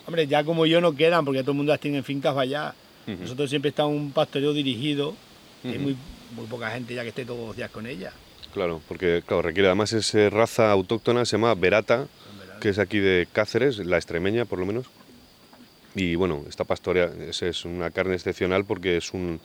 Hombre, 0.06 0.28
ya 0.28 0.44
como 0.44 0.68
yo 0.68 0.80
no 0.80 0.96
quedan, 0.96 1.26
porque 1.26 1.42
todo 1.42 1.54
el 1.54 1.58
mundo 1.58 1.72
las 1.72 1.80
tiene 1.80 1.98
en 1.98 2.04
fincas 2.04 2.38
allá. 2.38 2.76
Nosotros 3.08 3.50
siempre 3.50 3.70
estamos 3.70 3.96
un 3.96 4.12
pastoreo 4.12 4.54
dirigido, 4.54 5.16
hay 5.64 5.80
muy, 5.80 5.98
muy 6.36 6.46
poca 6.48 6.70
gente 6.72 6.94
ya 6.94 7.04
que 7.04 7.10
esté 7.10 7.26
todos 7.26 7.48
los 7.48 7.56
días 7.56 7.72
con 7.72 7.88
ella. 7.88 8.12
Claro, 8.54 8.82
porque 8.88 9.24
claro, 9.26 9.44
requiere 9.44 9.68
además 9.68 9.94
esa 9.94 10.30
raza 10.30 10.72
autóctona, 10.72 11.26
se 11.26 11.38
llama 11.38 11.54
Verata, 11.56 12.08
que 12.60 12.70
es 12.70 12.80
aquí 12.80 13.00
de 13.00 13.28
Cáceres, 13.32 13.78
la 13.80 13.98
extremeña 13.98 14.46
por 14.46 14.60
lo 14.60 14.66
menos. 14.66 14.88
Y 15.96 16.16
bueno, 16.16 16.44
esta 16.48 16.64
pastorea 16.64 17.12
es, 17.20 17.42
es 17.42 17.66
una 17.66 17.92
carne 17.92 18.16
excepcional 18.16 18.66
porque 18.66 18.98
es 18.98 19.14
un, 19.14 19.40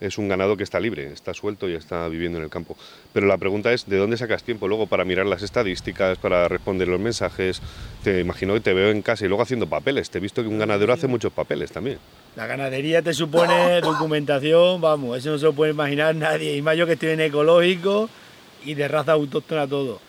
es 0.00 0.18
un 0.18 0.28
ganado 0.28 0.56
que 0.56 0.64
está 0.64 0.80
libre, 0.80 1.12
está 1.12 1.34
suelto 1.34 1.68
y 1.68 1.74
está 1.74 2.08
viviendo 2.08 2.38
en 2.38 2.44
el 2.44 2.50
campo. 2.50 2.76
Pero 3.12 3.26
la 3.26 3.36
pregunta 3.36 3.72
es, 3.72 3.86
¿de 3.86 3.98
dónde 3.98 4.16
sacas 4.16 4.42
tiempo 4.42 4.66
luego 4.66 4.86
para 4.86 5.04
mirar 5.04 5.26
las 5.26 5.42
estadísticas, 5.42 6.18
para 6.18 6.48
responder 6.48 6.88
los 6.88 6.98
mensajes? 6.98 7.60
Te 8.02 8.20
imagino 8.20 8.54
que 8.54 8.60
te 8.60 8.72
veo 8.72 8.90
en 8.90 9.02
casa 9.02 9.24
y 9.24 9.28
luego 9.28 9.42
haciendo 9.42 9.66
papeles. 9.66 10.10
Te 10.10 10.18
he 10.18 10.20
visto 10.20 10.42
que 10.42 10.48
un 10.48 10.58
ganadero 10.58 10.92
hace 10.92 11.06
muchos 11.06 11.32
papeles 11.32 11.70
también. 11.70 11.98
La 12.36 12.46
ganadería 12.46 13.02
te 13.02 13.12
supone 13.12 13.80
documentación, 13.82 14.80
vamos, 14.80 15.18
eso 15.18 15.30
no 15.30 15.38
se 15.38 15.44
lo 15.44 15.52
puede 15.52 15.72
imaginar 15.72 16.14
nadie. 16.14 16.56
Y 16.56 16.62
más 16.62 16.76
yo 16.76 16.86
que 16.86 16.94
estoy 16.94 17.10
en 17.10 17.20
ecológico 17.20 18.08
y 18.64 18.74
de 18.74 18.88
raza 18.88 19.12
autóctona 19.12 19.66
todo. 19.66 20.00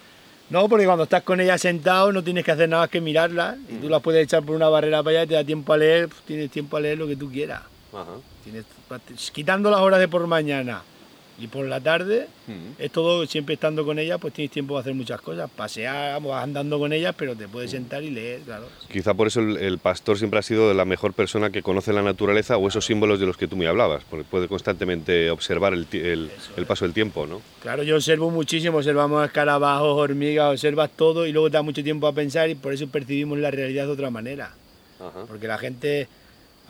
No, 0.50 0.68
porque 0.68 0.86
cuando 0.86 1.06
estás 1.06 1.24
con 1.24 1.40
ella 1.40 1.58
sentado 1.58 2.12
no 2.12 2.24
tienes 2.24 2.44
que 2.44 2.52
hacer 2.52 2.68
nada 2.68 2.84
más 2.84 2.90
que 2.90 3.00
mirarla 3.00 3.58
y 3.70 3.76
tú 3.76 3.88
las 3.88 4.02
puedes 4.02 4.22
echar 4.22 4.44
por 4.44 4.54
una 4.54 4.68
barrera 4.68 5.02
para 5.02 5.20
allá 5.20 5.24
y 5.24 5.28
te 5.28 5.34
da 5.36 5.44
tiempo 5.46 5.72
a 5.72 5.78
leer, 5.78 6.10
pues 6.10 6.22
tienes 6.24 6.52
tiempo 6.52 6.76
a 6.76 6.82
leer 6.82 6.98
lo 6.98 7.08
que 7.08 7.16
tú 7.16 7.32
quieras. 7.32 7.62
Tienes, 8.44 8.66
quitando 9.32 9.70
las 9.70 9.82
horas 9.82 10.00
de 10.00 10.08
por 10.08 10.26
mañana 10.28 10.84
y 11.42 11.48
por 11.48 11.66
la 11.66 11.80
tarde, 11.80 12.28
es 12.78 12.92
todo 12.92 13.26
siempre 13.26 13.56
estando 13.56 13.84
con 13.84 13.98
ella, 13.98 14.20
pues 14.20 14.32
tienes 14.32 14.52
tiempo 14.52 14.76
de 14.76 14.82
hacer 14.82 14.94
muchas 14.94 15.20
cosas. 15.22 15.50
Pasear, 15.50 16.22
andando 16.34 16.78
con 16.78 16.94
ellas, 16.94 17.16
pero 17.18 17.36
te 17.36 17.48
puedes 17.48 17.72
sentar 17.72 18.04
y 18.04 18.12
leer, 18.12 18.42
claro. 18.42 18.68
Quizá 18.92 19.16
por 19.16 19.26
eso 19.26 19.40
el, 19.40 19.80
pastor 19.80 20.20
siempre 20.20 20.40
ha 20.40 20.44
sido 20.44 20.72
la 20.76 20.86
mejor 20.86 21.14
persona 21.14 21.50
que 21.50 21.64
conoce 21.64 21.94
la 21.94 22.04
naturaleza 22.04 22.58
o 22.58 22.68
esos 22.68 22.86
símbolos 22.86 23.20
de 23.20 23.26
los 23.26 23.38
que 23.38 23.48
tú 23.48 23.56
me 23.56 23.66
hablabas, 23.66 24.04
porque 24.08 24.24
puede 24.24 24.48
constantemente 24.48 25.32
observar 25.32 25.74
el, 25.74 25.88
el, 25.92 26.66
paso 26.68 26.86
del 26.86 26.94
tiempo, 26.94 27.26
¿no? 27.26 27.42
Claro, 27.62 27.82
yo 27.82 27.96
observo 27.96 28.30
muchísimo, 28.30 28.78
observamos 28.78 29.26
escarabajos, 29.26 29.98
hormigas, 29.98 30.52
observas 30.52 30.92
todo 30.96 31.26
y 31.26 31.32
luego 31.32 31.50
te 31.50 31.58
da 31.58 31.64
mucho 31.64 31.84
tiempo 31.84 32.06
a 32.06 32.14
pensar 32.14 32.52
y 32.52 32.56
por 32.56 32.72
eso 32.72 32.88
percibimos 32.88 33.40
la 33.40 33.50
realidad 33.50 33.88
de 33.88 33.92
otra 33.92 34.12
manera. 34.12 34.54
Porque 35.28 35.48
la 35.48 35.58
gente 35.58 36.08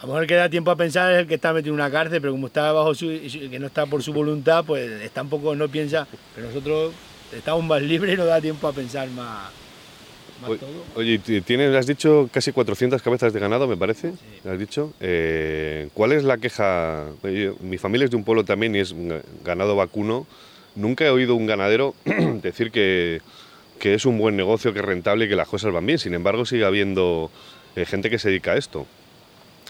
a 0.01 0.07
lo 0.07 0.07
mejor 0.07 0.23
el 0.23 0.27
que 0.27 0.33
da 0.33 0.49
tiempo 0.49 0.71
a 0.71 0.75
pensar 0.75 1.11
es 1.13 1.19
el 1.19 1.27
que 1.27 1.35
está 1.35 1.53
metido 1.53 1.75
en 1.75 1.79
una 1.79 1.91
cárcel, 1.91 2.19
pero 2.21 2.33
como 2.33 2.47
está 2.47 2.71
bajo 2.71 2.95
su, 2.95 3.05
que 3.05 3.59
no 3.59 3.67
está 3.67 3.85
por 3.85 4.01
su 4.01 4.11
voluntad, 4.11 4.65
pues 4.65 4.89
está 5.01 5.21
un 5.21 5.29
poco, 5.29 5.53
no 5.53 5.69
piensa, 5.69 6.07
pero 6.33 6.47
nosotros 6.47 6.91
estamos 7.31 7.63
más 7.63 7.83
libres 7.83 8.15
y 8.15 8.17
nos 8.17 8.25
da 8.25 8.41
tiempo 8.41 8.67
a 8.67 8.73
pensar 8.73 9.07
más, 9.11 9.51
oye, 10.47 10.57
todo. 10.57 10.69
Oye, 10.95 11.19
tienes, 11.19 11.75
has 11.75 11.85
dicho 11.85 12.27
casi 12.33 12.51
400 12.51 12.99
cabezas 13.03 13.31
de 13.31 13.39
ganado, 13.39 13.67
me 13.67 13.77
parece, 13.77 14.13
sí. 14.13 14.49
has 14.49 14.57
dicho. 14.57 14.91
Eh, 15.01 15.89
¿Cuál 15.93 16.13
es 16.13 16.23
la 16.23 16.39
queja? 16.39 17.05
mi 17.59 17.77
familia 17.77 18.05
es 18.05 18.11
de 18.11 18.17
un 18.17 18.23
pueblo 18.23 18.43
también 18.43 18.75
y 18.75 18.79
es 18.79 18.95
ganado 19.43 19.75
vacuno. 19.75 20.25
Nunca 20.73 21.05
he 21.05 21.11
oído 21.11 21.35
un 21.35 21.45
ganadero 21.45 21.93
decir 22.41 22.71
que, 22.71 23.21
que, 23.77 23.93
es 23.93 24.07
un 24.07 24.17
buen 24.17 24.35
negocio, 24.35 24.73
que 24.73 24.79
es 24.79 24.85
rentable 24.85 25.25
y 25.25 25.29
que 25.29 25.35
las 25.35 25.47
cosas 25.47 25.71
van 25.71 25.85
bien. 25.85 25.99
Sin 25.99 26.15
embargo, 26.15 26.43
sigue 26.43 26.65
habiendo 26.65 27.29
eh, 27.75 27.85
gente 27.85 28.09
que 28.09 28.17
se 28.17 28.29
dedica 28.29 28.53
a 28.53 28.57
esto. 28.57 28.87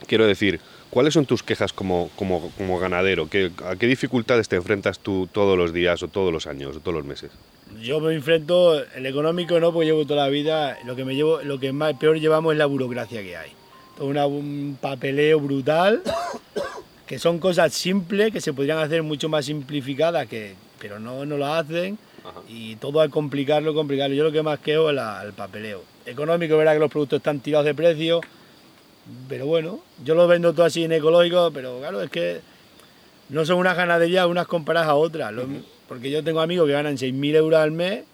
Quiero 0.06 0.26
decir, 0.26 0.60
¿cuáles 0.90 1.14
son 1.14 1.26
tus 1.26 1.42
quejas 1.42 1.72
como, 1.72 2.10
como, 2.16 2.50
como 2.58 2.78
ganadero? 2.78 3.28
¿Qué, 3.28 3.50
¿A 3.64 3.76
qué 3.76 3.86
dificultades 3.86 4.48
te 4.48 4.56
enfrentas 4.56 4.98
tú 4.98 5.28
todos 5.32 5.56
los 5.56 5.72
días 5.72 6.02
o 6.02 6.08
todos 6.08 6.32
los 6.32 6.46
años 6.46 6.76
o 6.76 6.80
todos 6.80 6.94
los 6.94 7.04
meses? 7.04 7.30
Yo 7.80 8.00
me 8.00 8.14
enfrento, 8.14 8.82
el 8.94 9.06
económico 9.06 9.58
no, 9.58 9.72
porque 9.72 9.86
llevo 9.86 10.04
toda 10.04 10.24
la 10.24 10.28
vida, 10.28 10.78
lo 10.84 10.94
que 10.94 11.04
me 11.04 11.14
llevo, 11.14 11.42
lo 11.42 11.58
que 11.58 11.72
más 11.72 11.94
peor 11.94 12.18
llevamos 12.18 12.52
es 12.52 12.58
la 12.58 12.66
burocracia 12.66 13.22
que 13.22 13.36
hay. 13.36 13.50
Todo 13.96 14.06
un 14.28 14.78
papeleo 14.80 15.40
brutal, 15.40 16.02
que 17.06 17.18
son 17.18 17.38
cosas 17.38 17.72
simples 17.72 18.32
que 18.32 18.40
se 18.40 18.52
podrían 18.52 18.78
hacer 18.78 19.02
mucho 19.02 19.28
más 19.28 19.46
simplificadas, 19.46 20.26
que, 20.26 20.54
pero 20.78 20.98
no, 20.98 21.24
no 21.24 21.36
lo 21.36 21.46
hacen. 21.46 21.98
Y 22.48 22.76
todo 22.76 23.00
al 23.00 23.10
complicarlo, 23.10 23.74
complicarlo. 23.74 24.14
Yo 24.14 24.24
lo 24.24 24.32
que 24.32 24.42
más 24.42 24.60
quejo 24.60 24.90
es 24.90 24.98
el 25.24 25.32
papeleo. 25.32 25.82
Económico, 26.06 26.56
verá 26.56 26.72
que 26.72 26.78
los 26.78 26.90
productos 26.90 27.18
están 27.18 27.40
tirados 27.40 27.66
de 27.66 27.74
precio, 27.74 28.20
pero 29.28 29.46
bueno, 29.46 29.80
yo 30.04 30.14
lo 30.14 30.26
vendo 30.26 30.52
todo 30.52 30.66
así 30.66 30.84
en 30.84 30.92
ecológico, 30.92 31.50
pero 31.52 31.78
claro, 31.78 32.02
es 32.02 32.10
que 32.10 32.40
no 33.28 33.44
son 33.44 33.58
unas 33.58 33.76
ganaderías 33.76 34.26
unas 34.26 34.46
comparadas 34.46 34.88
a 34.88 34.94
otras. 34.94 35.32
Porque 35.88 36.10
yo 36.10 36.22
tengo 36.24 36.40
amigos 36.40 36.66
que 36.66 36.72
ganan 36.72 36.96
6.000 36.96 37.34
euros 37.34 37.60
al 37.60 37.70
mes, 37.72 38.04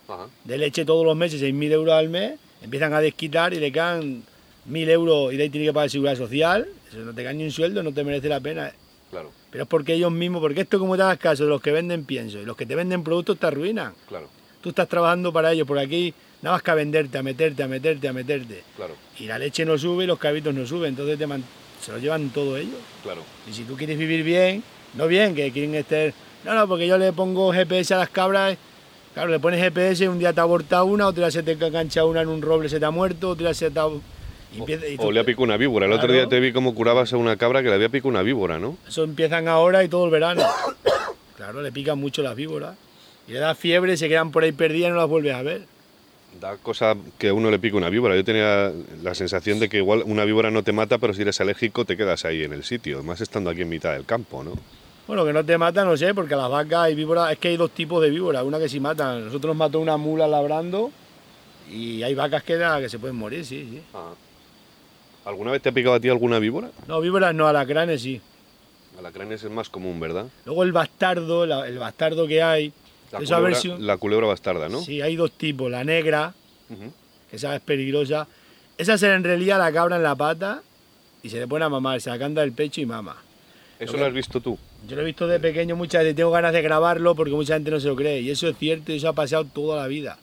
de 0.45 0.59
leche 0.59 0.85
todos 0.85 1.05
los 1.05 1.17
meses, 1.17 1.41
6.000 1.41 1.73
euros 1.73 1.95
al 1.95 2.09
mes, 2.09 2.39
empiezan 2.63 2.93
a 2.93 3.01
desquitar 3.01 3.55
y 3.55 3.61
le 3.61 3.71
quedan 3.71 4.23
1.000 4.69 4.89
euros 4.91 5.33
y 5.33 5.37
de 5.37 5.45
ahí 5.45 5.51
tiene 5.51 5.67
que 5.67 5.73
pagar 5.73 5.91
seguridad 5.91 6.17
social, 6.17 6.67
eso 6.89 6.99
no 7.01 7.15
te 7.15 7.23
cae 7.23 7.35
ni 7.35 7.45
un 7.45 7.51
sueldo, 7.51 7.83
no 7.83 7.93
te 7.93 8.03
merece 8.03 8.29
la 8.29 8.41
pena. 8.41 8.73
Claro. 9.11 9.31
Pero 9.51 9.65
es 9.65 9.69
porque 9.69 9.95
ellos 9.95 10.11
mismos, 10.11 10.41
porque 10.41 10.63
esto 10.63 10.79
como 10.79 10.97
te 10.97 11.03
das 11.03 11.19
caso 11.19 11.45
de 11.45 11.51
los 11.51 11.63
que 11.63 11.73
venden 11.73 12.05
pienso 12.05 12.39
y 12.39 12.45
los 12.45 12.57
que 12.57 12.67
te 12.67 12.75
venden 12.75 13.05
productos 13.05 13.39
te 13.39 13.47
arruinan. 13.47 13.95
Claro. 14.09 14.29
Tú 14.61 14.71
estás 14.71 14.89
trabajando 14.89 15.33
para 15.33 15.53
ellos, 15.53 15.67
por 15.67 15.79
aquí 15.79 16.13
nada 16.43 16.57
más 16.57 16.63
que 16.63 16.71
a 16.71 16.75
venderte, 16.75 17.19
a 17.19 17.23
meterte, 17.23 17.63
a 17.63 17.69
meterte, 17.69 18.09
a 18.09 18.13
meterte. 18.13 18.63
Claro. 18.77 18.95
Y 19.19 19.27
la 19.27 19.39
leche 19.39 19.65
no 19.65 19.77
sube, 19.79 20.07
los 20.07 20.19
cabitos 20.19 20.55
no 20.55 20.67
suben, 20.67 20.91
entonces 20.91 21.19
te 21.19 21.27
se 21.81 21.93
lo 21.93 21.99
llevan 21.99 22.31
todo 22.31 22.57
ellos. 22.57 22.79
Claro. 23.03 23.23
Y 23.49 23.53
si 23.53 23.65
tú 23.65 23.77
quieres 23.77 23.99
vivir 23.99 24.23
bien, 24.23 24.63
no 24.95 25.07
bien, 25.07 25.35
que 25.35 25.51
quieren 25.53 25.75
estar... 25.75 26.13
No, 26.45 26.55
no, 26.55 26.69
porque 26.69 26.87
yo 26.87 26.99
le 26.99 27.13
pongo 27.13 27.53
GPS 27.53 27.95
a 27.95 27.99
las 27.99 28.11
cabras, 28.11 28.57
claro, 29.15 29.31
le 29.31 29.41
pones 29.41 29.61
GPS, 29.61 30.09
un 30.09 30.19
día 30.19 30.33
te 30.33 30.41
aborta 30.41 30.83
una, 30.83 31.07
otro 31.07 31.23
día 31.23 31.31
se 31.31 31.43
te 31.43 31.53
engancha 31.53 32.05
una 32.05 32.23
en 32.23 32.29
un 32.29 32.43
roble, 32.43 32.69
se 32.69 32.79
te 32.79 32.87
ha 32.87 32.91
muerto, 32.91 33.31
otro 33.31 33.45
día 33.45 33.55
se 33.55 33.71
te 33.71 33.81
ha... 33.81 33.87
o, 33.87 35.13
le 35.13 35.21
ha 35.21 35.25
picado 35.25 35.45
una 35.45 35.57
víbora. 35.57 35.87
El 35.87 35.93
otro 35.93 36.13
día 36.13 36.29
te 36.29 36.41
vi 36.41 36.53
cómo 36.53 36.75
curabas 36.75 37.13
a 37.13 37.17
una 37.17 37.37
cabra 37.37 37.63
que 37.63 37.69
le 37.69 37.75
había 37.75 37.89
picado 37.89 38.09
una 38.09 38.23
víbora, 38.23 38.59
¿no? 38.59 38.77
Eso 38.87 39.05
empiezan 39.05 39.49
ahora 39.49 39.83
y 39.83 39.89
todo 39.89 40.05
el 40.05 40.11
verano. 40.11 40.43
claro, 41.37 41.63
le 41.63 41.73
pican 41.73 41.99
mucho 41.99 42.23
las 42.23 42.37
víboras. 42.37 42.77
Y 43.27 43.33
le 43.33 43.41
da 43.41 43.55
fiebre, 43.55 43.97
se 43.97 44.09
quedan 44.09 44.31
por 44.31 44.43
ahí 44.43 44.53
perdidas 44.53 44.89
y 44.89 44.93
no 44.93 44.99
las 44.99 45.09
vuelves 45.09 45.35
a 45.35 45.43
ver. 45.43 45.78
Da 46.41 46.57
cosa 46.57 46.95
que 47.19 47.29
a 47.29 47.35
uno 47.35 47.51
le 47.51 47.59
pique 47.59 47.77
una 47.77 47.89
víbora. 47.89 48.15
Yo 48.15 48.25
tenía 48.25 48.73
la 49.03 49.15
sensación 49.15 49.59
de 49.59 49.69
que 49.69 49.79
igual 49.79 50.03
una 50.05 50.25
víbora 50.25 50.51
no 50.51 50.63
te 50.63 50.73
mata, 50.73 50.99
pero 50.99 51.15
si 51.15 51.23
eres 51.23 51.41
alérgico 51.41 51.85
te 51.85 51.97
quedas 51.97 52.25
ahí 52.25 52.45
en 52.45 52.53
el 52.53 52.65
sitio, 52.65 53.03
más 53.03 53.21
estando 53.21 53.51
aquí 53.51 53.63
en 53.63 53.69
mitad 53.69 53.93
del 53.93 54.05
campo, 54.05 54.45
¿no? 54.45 54.53
Bueno, 55.09 55.25
que 55.25 55.33
no 55.33 55.43
te 55.43 55.57
mata, 55.57 55.85
no 55.87 55.97
sé, 55.97 56.15
porque 56.15 56.37
las 56.37 56.51
vacas 56.51 56.81
hay 56.81 56.95
víboras, 56.95 57.33
es 57.33 57.39
que 57.39 57.49
hay 57.49 57.57
dos 57.57 57.71
tipos 57.71 58.03
de 58.03 58.11
víboras, 58.11 58.45
una 58.45 58.59
que 58.59 58.69
sí 58.69 58.79
matan. 58.79 59.25
Nosotros 59.25 59.51
nos 59.51 59.57
mató 59.57 59.81
una 59.81 59.97
mula 59.97 60.29
labrando 60.29 60.91
y 61.73 62.03
hay 62.03 62.15
vacas 62.15 62.43
que, 62.43 62.59
que 62.81 62.89
se 62.89 62.99
pueden 62.99 63.17
morir, 63.17 63.45
sí, 63.45 63.67
sí. 63.71 63.83
Ah. 63.95 64.13
¿Alguna 65.25 65.51
vez 65.51 65.63
te 65.63 65.71
ha 65.71 65.73
picado 65.73 65.95
a 65.95 66.01
ti 66.01 66.09
alguna 66.09 66.39
víbora? 66.39 66.71
No, 66.87 67.01
víboras 67.01 67.35
no, 67.35 67.49
alacranes 67.49 68.03
sí. 68.03 68.21
Alacranes 68.99 69.43
es 69.43 69.51
más 69.51 69.69
común, 69.69 69.99
¿verdad? 69.99 70.27
Luego 70.45 70.63
el 70.63 70.73
bastardo, 70.73 71.45
el 71.65 71.79
bastardo 71.79 72.27
que 72.27 72.43
hay, 72.43 72.73
la, 73.13 73.97
culebra, 73.97 74.27
bastarda, 74.27 74.69
¿no? 74.69 74.81
Sí, 74.83 75.01
hay 75.01 75.17
dos 75.17 75.33
tipos. 75.33 75.71
La 75.71 75.85
negra, 75.85 76.35
que 77.31 77.37
esa 77.37 77.55
es 77.55 77.63
peligrosa. 77.63 78.27
Esa 78.77 78.99
se 78.99 79.13
en 79.13 79.25
realidad 79.25 79.59
la 79.59 79.73
cabra 79.73 79.97
en 79.97 80.03
la 80.03 80.15
pata 80.15 80.63
y 81.23 81.31
se 81.31 81.39
le 81.39 81.49
pone 81.49 81.65
a 81.65 81.69
mamar, 81.69 82.01
se 82.01 82.11
la 82.11 82.19
canta 82.19 82.43
del 82.43 82.53
pecho 82.53 82.81
y 82.81 82.87
mama. 82.87 83.17
¿Eso 83.79 83.97
lo, 83.97 84.07
has 84.07 84.13
visto 84.13 84.41
tú? 84.41 84.59
Yo 84.89 84.97
lo 84.97 85.03
he 85.03 85.05
visto 85.05 85.27
de 85.27 85.39
pequeño 85.39 85.77
muchas 85.77 86.03
veces. 86.03 86.17
Tengo 86.17 86.31
ganas 86.31 86.53
de 86.53 86.63
grabarlo 86.63 87.15
porque 87.15 87.33
mucha 87.33 87.55
gente 87.55 87.71
no 87.71 87.81
se 87.81 87.89
lo 87.89 87.97
cree. 87.97 88.21
Y 88.21 88.31
eso 88.31 88.49
es 88.49 88.57
cierto 88.57 88.93
y 88.93 88.97
eso 88.97 89.09
ha 89.09 89.13
pasado 89.13 89.45
toda 89.45 89.81
la 89.81 89.87
vida. 89.87 90.19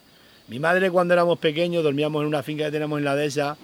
Mi 0.47 0.59
madre 0.59 0.91
cuando 0.91 1.13
éramos 1.13 1.39
pequeños 1.39 1.83
dormíamos 1.83 2.21
en 2.21 2.27
una 2.27 2.43
finca 2.43 2.65
que 2.65 2.71
tenemos 2.71 2.99
en 2.99 3.05
la 3.05 3.15
dehesa 3.15 3.57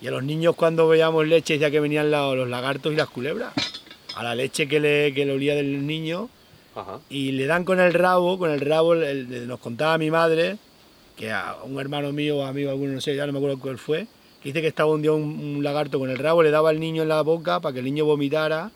y 0.00 0.06
a 0.06 0.10
los 0.10 0.22
niños 0.22 0.54
cuando 0.54 0.86
veíamos 0.86 1.26
leche 1.26 1.54
decía 1.54 1.70
que 1.70 1.80
venían 1.80 2.10
los 2.10 2.48
lagartos 2.48 2.92
y 2.92 2.96
las 2.96 3.08
culebras. 3.08 3.52
A 4.14 4.22
la 4.22 4.34
leche 4.34 4.68
que 4.68 4.78
le, 4.78 5.12
que 5.12 5.24
le 5.24 5.32
olía 5.32 5.54
del 5.54 5.86
niño 5.86 6.28
y 7.08 7.32
le 7.32 7.46
dan 7.46 7.64
con 7.64 7.80
el 7.80 7.94
rabo, 7.94 8.38
con 8.38 8.50
el 8.50 8.60
rabo, 8.60 8.94
nos 8.94 9.60
contaba 9.60 9.98
mi 9.98 10.10
madre, 10.10 10.58
que 11.16 11.30
a 11.30 11.56
un 11.64 11.78
hermano 11.78 12.12
mío 12.12 12.38
o 12.38 12.42
amigo 12.44 12.70
alguno, 12.70 12.92
no 12.92 13.00
sé, 13.00 13.14
ya 13.14 13.26
no 13.26 13.32
me 13.32 13.38
acuerdo 13.38 13.58
cuál 13.58 13.78
fue, 13.78 14.06
que 14.42 14.48
dice 14.48 14.60
que 14.60 14.68
estaba 14.68 14.90
un 14.90 15.02
día 15.02 15.12
un, 15.12 15.62
lagarto 15.62 15.98
con 15.98 16.10
el 16.10 16.18
rabo, 16.18 16.42
le 16.42 16.50
daba 16.50 16.70
al 16.70 16.80
niño 16.80 17.02
en 17.02 17.08
la 17.08 17.22
boca 17.22 17.60
para 17.60 17.72
que 17.72 17.78
el 17.78 17.84
niño 17.84 18.04
vomitara, 18.04 18.70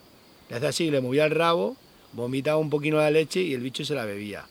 le 0.48 0.56
hacía 0.56 0.68
así, 0.68 0.90
le 0.90 1.00
movía 1.00 1.24
el 1.24 1.32
rabo, 1.32 1.76
vomitaba 2.12 2.56
un 2.56 2.70
poquito 2.70 2.96
la 2.96 3.10
leche 3.10 3.40
y 3.40 3.54
el 3.54 3.60
bicho 3.60 3.84
se 3.84 3.94
la 3.94 4.04
bebía. 4.04 4.44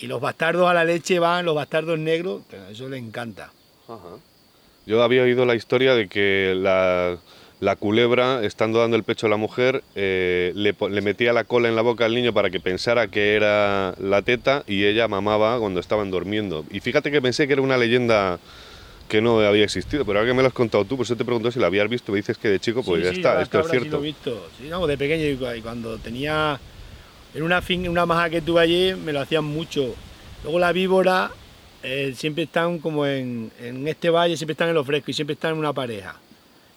Y 0.00 0.06
los 0.06 0.20
bastardos 0.20 0.68
a 0.68 0.74
la 0.74 0.84
leche 0.84 1.18
van, 1.18 1.44
los 1.44 1.54
bastardos 1.54 1.98
negros, 1.98 2.42
eso 2.70 2.88
le 2.88 2.98
encanta. 2.98 3.50
Yo 4.86 5.02
había 5.02 5.22
oído 5.22 5.44
la 5.44 5.54
historia 5.54 5.94
de 5.94 6.08
que 6.08 6.54
la 6.56 7.18
la 7.60 7.76
culebra, 7.76 8.44
estando 8.44 8.78
dando 8.78 8.96
el 8.96 9.02
pecho 9.02 9.26
a 9.26 9.30
la 9.30 9.36
mujer, 9.36 9.82
eh, 9.94 10.52
le, 10.54 11.00
metía 11.00 11.32
la 11.32 11.44
cola 11.44 11.68
en 11.68 11.76
la 11.76 11.82
boca 11.82 12.04
al 12.04 12.14
niño 12.14 12.32
para 12.32 12.50
que 12.50 12.60
pensara 12.60 13.08
que 13.08 13.34
era 13.34 13.94
la 13.98 14.22
teta 14.22 14.62
y 14.66 14.84
ella 14.84 15.08
mamaba 15.08 15.58
cuando 15.58 15.80
estaban 15.80 16.10
durmiendo. 16.10 16.64
Y 16.70 16.80
fíjate 16.80 17.10
que 17.10 17.20
pensé 17.20 17.46
que 17.46 17.54
era 17.54 17.62
una 17.62 17.76
leyenda 17.76 18.38
que 19.08 19.20
no 19.20 19.40
había 19.40 19.64
existido, 19.64 20.04
pero 20.04 20.18
ahora 20.18 20.30
que 20.30 20.36
me 20.36 20.42
lo 20.42 20.48
has 20.48 20.54
contado 20.54 20.84
tú, 20.84 20.96
por 20.96 21.04
eso 21.04 21.16
te 21.16 21.24
pregunto 21.24 21.50
si 21.50 21.58
lo 21.58 21.66
habías 21.66 21.88
visto, 21.88 22.12
me 22.12 22.18
dices 22.18 22.36
que 22.38 22.48
de 22.48 22.60
chico, 22.60 22.82
pues 22.82 23.02
ya 23.02 23.10
está, 23.10 23.42
esto 23.42 23.60
es 23.60 23.70
cierto. 23.70 23.86
Sí, 23.86 23.90
lo 23.90 23.98
he 23.98 24.02
visto, 24.02 24.48
sí, 24.58 24.68
no, 24.68 24.86
de 24.86 24.98
pequeño, 24.98 25.54
y 25.54 25.60
cuando 25.60 25.96
tenía, 25.98 26.60
en 27.34 27.42
una, 27.42 27.62
fin, 27.62 27.88
una 27.88 28.06
maja 28.06 28.28
que 28.28 28.42
tuve 28.42 28.60
allí, 28.60 28.94
me 28.94 29.12
lo 29.12 29.20
hacían 29.20 29.44
mucho. 29.44 29.94
Luego 30.44 30.58
la 30.58 30.72
víbora, 30.72 31.30
eh, 31.82 32.12
siempre 32.14 32.44
están 32.44 32.78
como 32.78 33.06
en, 33.06 33.50
en, 33.60 33.88
este 33.88 34.10
valle, 34.10 34.36
siempre 34.36 34.52
están 34.52 34.68
en 34.68 34.74
lo 34.74 34.84
fresco 34.84 35.10
y 35.10 35.14
siempre 35.14 35.32
están 35.32 35.52
en 35.52 35.58
una 35.58 35.72
pareja. 35.72 36.16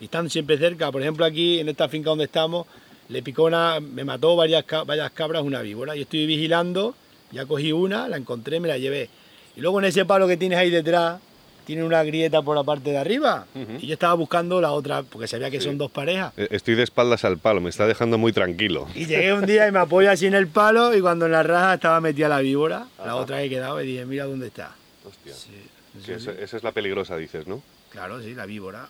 Y 0.02 0.06
están 0.06 0.30
siempre 0.32 0.58
cerca, 0.58 0.92
por 0.92 1.02
ejemplo 1.02 1.24
aquí, 1.24 1.60
en 1.60 1.70
esta 1.70 1.88
finca 1.88 2.10
donde 2.10 2.26
estamos, 2.26 2.66
le 3.08 3.22
picó 3.22 3.44
una, 3.44 3.80
me 3.80 4.04
mató 4.04 4.36
varias, 4.36 4.66
varias 4.86 5.12
cabras 5.12 5.44
una 5.44 5.62
víbora. 5.62 5.96
y 5.96 6.02
estoy 6.02 6.26
vigilando, 6.26 6.96
ya 7.32 7.46
cogí 7.46 7.72
una, 7.72 8.08
la 8.08 8.18
encontré, 8.18 8.60
me 8.60 8.68
la 8.68 8.80
llevé. 8.80 9.10
Y 9.56 9.62
luego 9.62 9.80
en 9.80 9.86
ese 9.86 10.04
palo 10.04 10.28
que 10.28 10.38
tienes 10.38 10.58
ahí 10.58 10.72
detrás, 10.72 11.22
tiene 11.66 11.84
una 11.84 12.04
grieta 12.04 12.42
por 12.42 12.56
la 12.56 12.64
parte 12.64 12.90
de 12.90 12.98
arriba. 12.98 13.46
Y 13.80 13.86
yo 13.86 13.94
estaba 13.94 14.16
buscando 14.16 14.60
la 14.60 14.72
otra, 14.72 15.04
porque 15.04 15.28
sabía 15.28 15.52
que 15.52 15.62
son 15.62 15.78
dos 15.78 15.92
parejas. 15.92 16.34
Eh, 16.36 16.48
estoy 16.50 16.74
de 16.74 16.82
espaldas 16.82 17.24
al 17.24 17.38
palo, 17.38 17.62
me 17.62 17.70
está 17.70 17.86
dejando 17.86 18.18
muy 18.18 18.34
tranquilo. 18.34 18.88
Y 18.96 19.06
llegué 19.06 19.34
un 19.34 19.46
día 19.46 19.68
y 19.68 19.72
me 19.72 19.80
apoyo 19.80 20.10
así 20.10 20.26
en 20.26 20.34
el 20.34 20.48
palo 20.48 20.96
y 20.96 21.02
cuando 21.02 21.28
en 21.28 21.34
la 21.34 21.44
raja 21.44 21.76
estaba 21.76 22.02
metida 22.02 22.28
la 22.28 22.40
víbora, 22.40 22.88
la 23.06 23.16
otra 23.16 23.40
que 23.42 23.50
quedaba 23.50 23.84
y 23.84 23.88
dije, 23.88 24.06
mira 24.06 24.26
dónde 24.26 24.48
está. 24.48 24.72
Hostia. 25.08 26.16
esa, 26.16 26.32
es 26.58 26.64
la 26.64 26.72
peligrosa, 26.72 27.18
dices, 27.18 27.46
¿no? 27.46 27.62
Claro, 27.92 28.22
sí, 28.24 28.34
la 28.34 28.46
víbora. 28.46 28.90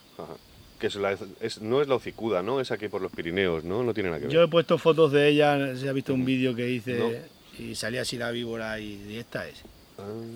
Que 0.81 0.87
es 0.87 1.61
no 1.61 1.81
es 1.81 1.87
la 1.87 1.95
hocicuda, 1.95 2.41
¿no? 2.41 2.59
Es 2.59 2.71
aquí 2.71 2.87
por 2.87 3.01
los 3.01 3.11
Pirineos, 3.11 3.63
¿no? 3.63 3.83
No 3.83 3.93
tiene 3.93 4.09
nada 4.09 4.19
que 4.19 4.25
ver. 4.25 4.33
Yo 4.33 4.41
he 4.41 4.47
puesto 4.47 4.77
fotos 4.77 5.11
de 5.11 5.29
ella, 5.29 5.77
se 5.77 5.87
ha 5.87 5.93
visto 5.93 6.13
un 6.13 6.25
vídeo 6.25 6.55
que 6.55 6.67
hice 6.67 7.21
y 7.57 7.75
salía 7.75 8.01
así 8.01 8.17
la 8.17 8.31
víbora 8.31 8.79
y 8.79 9.15
esta 9.17 9.47
es. 9.47 9.63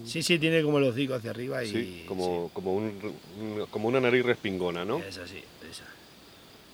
Sí, 0.05 0.21
sí, 0.21 0.37
tiene 0.37 0.61
como 0.61 0.79
los 0.79 0.93
hocico 0.93 1.15
hacia 1.15 1.31
arriba 1.31 1.63
y... 1.63 1.71
Sí, 1.71 2.03
como, 2.07 2.49
Como, 2.53 2.75
un, 2.75 2.93
como 3.71 3.87
una 3.87 3.99
nariz 3.99 4.23
respingona, 4.23 4.85
¿no? 4.85 4.99
Esa 4.99 5.27
sí, 5.27 5.43
esa. 5.69 5.83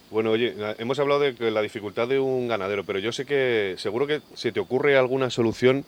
Bueno, 0.09 0.31
oye, 0.31 0.53
hemos 0.77 0.99
hablado 0.99 1.21
de 1.21 1.51
la 1.51 1.61
dificultad 1.61 2.07
de 2.09 2.19
un 2.19 2.49
ganadero, 2.49 2.83
pero 2.83 2.99
yo 2.99 3.13
sé 3.13 3.25
que 3.25 3.75
seguro 3.77 4.07
que 4.07 4.21
se 4.33 4.51
te 4.51 4.59
ocurre 4.59 4.97
alguna 4.97 5.29
solución, 5.29 5.85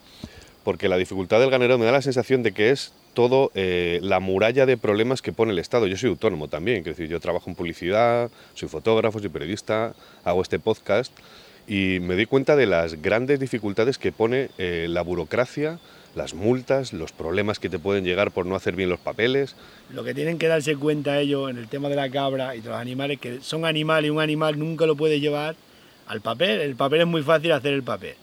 porque 0.63 0.89
la 0.89 0.97
dificultad 0.97 1.39
del 1.39 1.49
ganadero 1.49 1.78
me 1.78 1.86
da 1.86 1.91
la 1.91 2.02
sensación 2.02 2.43
de 2.43 2.52
que 2.52 2.69
es 2.69 2.93
todo 3.13 3.52
eh, 3.54 3.99
la 4.02 4.19
muralla 4.19 4.65
de 4.65 4.78
problemas 4.78 5.21
que 5.21 5.34
pone 5.34 5.52
el 5.52 5.60
Estado. 5.60 5.88
Yo 5.88 5.97
soy 5.97 6.10
autónomo 6.10 6.47
también, 6.47 6.84
quiero 6.84 6.97
decir, 6.97 7.10
yo 7.10 7.19
trabajo 7.19 7.49
en 7.49 7.56
publicidad, 7.56 8.32
soy 8.54 8.69
fotógrafo, 8.69 9.19
soy 9.19 9.30
periodista, 9.30 9.93
hago 10.23 10.41
este 10.41 10.60
podcast 10.60 11.12
y 11.67 11.99
me 12.02 12.15
di 12.15 12.26
cuenta 12.26 12.56
de 12.56 12.65
las 12.65 13.02
grandes 13.02 13.39
dificultades 13.39 13.97
que 13.97 14.12
pone 14.12 14.49
eh, 14.58 14.88
la 14.89 15.02
burocracia 15.02 15.80
las 16.15 16.34
multas, 16.34 16.93
los 16.93 17.12
problemas 17.12 17.60
que 17.60 17.69
te 17.69 17.80
pueden 17.80 18.04
llegar 18.04 18.32
por 18.32 18.45
no 18.45 18.56
hacer 18.56 18.76
bien 18.76 18.89
los 18.89 18.99
papeles. 18.99 19.56
Lo 19.91 20.04
que 20.04 20.13
tienen 20.13 20.38
que 20.38 20.47
darse 20.47 20.76
cuenta 20.76 21.19
ellos 21.19 21.49
en 21.49 21.58
el 21.58 21.67
tema 21.67 21.89
de 21.89 21.95
la 21.95 22.10
cabra 22.10 22.56
y 22.56 22.62
de 22.62 22.69
los 22.69 22.78
animales, 22.78 23.19
que 23.19 23.41
son 23.41 23.65
animales 23.65 24.08
y 24.08 24.12
un 24.12 24.21
animal 24.21 24.60
nunca 24.60 24.86
lo 24.86 24.95
puede 24.95 25.19
llevar 25.19 25.56
al 26.08 26.21
papel. 26.21 26.62
El 26.62 26.76
papel 26.76 27.02
es 27.02 27.08
muy 27.08 27.23
fácil 27.23 27.52
hacer 27.52 27.73
el 27.73 27.84
papel. 27.84 28.15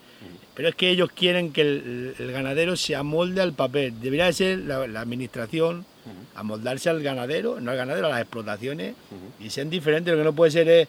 Pero 0.54 0.68
es 0.68 0.74
que 0.74 0.90
ellos 0.90 1.11
quieren 1.12 1.52
que 1.52 1.62
el, 1.62 2.33
ganadero 2.33 2.76
se 2.76 2.94
amolde 2.96 3.40
al 3.40 3.54
papel. 3.54 3.98
Debería 4.00 4.33
ser 4.33 4.59
la, 4.59 5.00
administración 5.00 5.87
amoldarse 6.35 6.90
al 6.90 7.02
ganadero, 7.02 7.61
no 7.61 7.70
al 7.70 7.76
ganadero, 7.76 8.06
a 8.06 8.11
las 8.11 8.20
explotaciones, 8.20 8.94
y 9.38 9.50
sean 9.50 9.70
diferentes. 9.70 10.12
Lo 10.12 10.18
que 10.18 10.24
no 10.24 10.35
puede 10.35 10.50
ser 10.50 10.68
es 10.68 10.88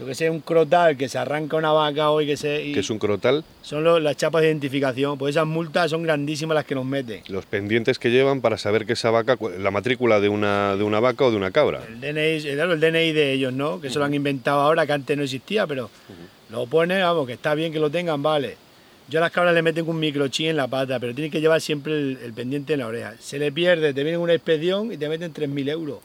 lo 0.00 0.06
que 0.06 0.14
sea 0.14 0.32
un 0.32 0.40
crotal 0.40 0.96
que 0.96 1.10
se 1.10 1.18
arranca 1.18 1.58
una 1.58 1.72
vaca 1.72 2.10
hoy 2.10 2.24
que 2.24 2.38
se... 2.38 2.72
¿Qué 2.72 2.80
es 2.80 2.88
un 2.88 2.98
crotal? 2.98 3.44
Son 3.60 4.02
las 4.02 4.16
chapas 4.16 4.40
de 4.40 4.48
identificación, 4.48 5.18
pues 5.18 5.36
esas 5.36 5.46
multas 5.46 5.90
son 5.90 6.02
grandísimas 6.02 6.54
las 6.54 6.64
que 6.64 6.74
nos 6.74 6.86
meten. 6.86 7.22
Los 7.28 7.44
pendientes 7.44 7.98
que 7.98 8.10
llevan 8.10 8.40
para 8.40 8.56
saber 8.56 8.86
que 8.86 8.94
esa 8.94 9.10
vaca, 9.10 9.36
la 9.58 9.70
matrícula 9.70 10.18
de 10.18 10.30
una, 10.30 10.74
de 10.76 10.84
una 10.84 11.00
vaca 11.00 11.26
o 11.26 11.30
de 11.30 11.36
una 11.36 11.50
cabra. 11.50 11.82
El 11.86 12.00
DNI, 12.00 12.48
el 12.48 12.80
DNI 12.80 13.12
de 13.12 13.32
ellos, 13.34 13.52
¿no? 13.52 13.78
Que 13.78 13.88
eso 13.88 13.98
lo 13.98 14.06
han 14.06 14.14
inventado 14.14 14.62
ahora, 14.62 14.86
que 14.86 14.92
antes 14.94 15.14
no 15.18 15.22
existía, 15.22 15.66
pero 15.66 15.90
lo 16.48 16.66
pone, 16.66 17.02
vamos, 17.02 17.26
que 17.26 17.34
está 17.34 17.54
bien 17.54 17.70
que 17.70 17.78
lo 17.78 17.90
tengan, 17.90 18.22
vale. 18.22 18.56
Yo 19.10 19.18
a 19.18 19.22
las 19.22 19.32
cabras 19.32 19.52
le 19.52 19.60
meten 19.60 19.86
un 19.86 19.98
microchip 19.98 20.46
en 20.46 20.56
la 20.56 20.68
pata, 20.68 20.98
pero 20.98 21.14
tiene 21.14 21.30
que 21.30 21.42
llevar 21.42 21.60
siempre 21.60 21.92
el, 21.92 22.32
pendiente 22.32 22.72
en 22.72 22.78
la 22.78 22.86
oreja. 22.86 23.16
Se 23.18 23.38
le 23.38 23.52
pierde, 23.52 23.92
te 23.92 24.02
vienen 24.02 24.20
una 24.20 24.32
inspección 24.32 24.92
y 24.92 24.96
te 24.96 25.10
meten 25.10 25.34
3.000 25.34 25.68
euros. 25.68 25.98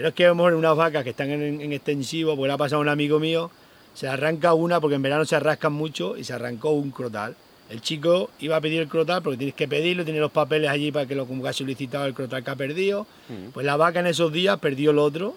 Pero 0.00 0.08
es 0.08 0.14
que 0.14 0.24
a 0.24 0.32
unas 0.32 0.76
vacas 0.78 1.04
que 1.04 1.10
están 1.10 1.28
en, 1.30 1.72
extensivo, 1.74 2.34
porque 2.34 2.46
le 2.46 2.54
ha 2.54 2.56
pasado 2.56 2.78
a 2.78 2.80
un 2.80 2.88
amigo 2.88 3.20
mío, 3.20 3.50
se 3.92 4.08
arranca 4.08 4.54
una 4.54 4.80
porque 4.80 4.94
en 4.94 5.02
verano 5.02 5.26
se 5.26 5.36
arrascan 5.36 5.74
mucho 5.74 6.16
y 6.16 6.24
se 6.24 6.32
arrancó 6.32 6.70
un 6.70 6.90
crotal. 6.90 7.36
El 7.68 7.82
chico 7.82 8.30
iba 8.38 8.56
a 8.56 8.62
pedir 8.62 8.80
el 8.80 8.88
crotal 8.88 9.20
porque 9.20 9.36
tienes 9.36 9.54
que 9.54 9.68
pedirlo, 9.68 10.02
tiene 10.02 10.18
los 10.18 10.30
papeles 10.32 10.70
allí 10.70 10.90
para 10.90 11.04
que 11.04 11.14
lo 11.14 11.26
como 11.26 11.42
que 11.42 11.50
ha 11.50 11.52
solicitado 11.52 12.06
el 12.06 12.14
crotal 12.14 12.42
que 12.42 12.50
ha 12.50 12.56
perdido. 12.56 13.06
Mm. 13.28 13.50
Pues 13.52 13.66
la 13.66 13.76
vaca 13.76 14.00
en 14.00 14.06
esos 14.06 14.32
días 14.32 14.58
perdió 14.58 14.92
el 14.92 14.98
otro. 14.98 15.34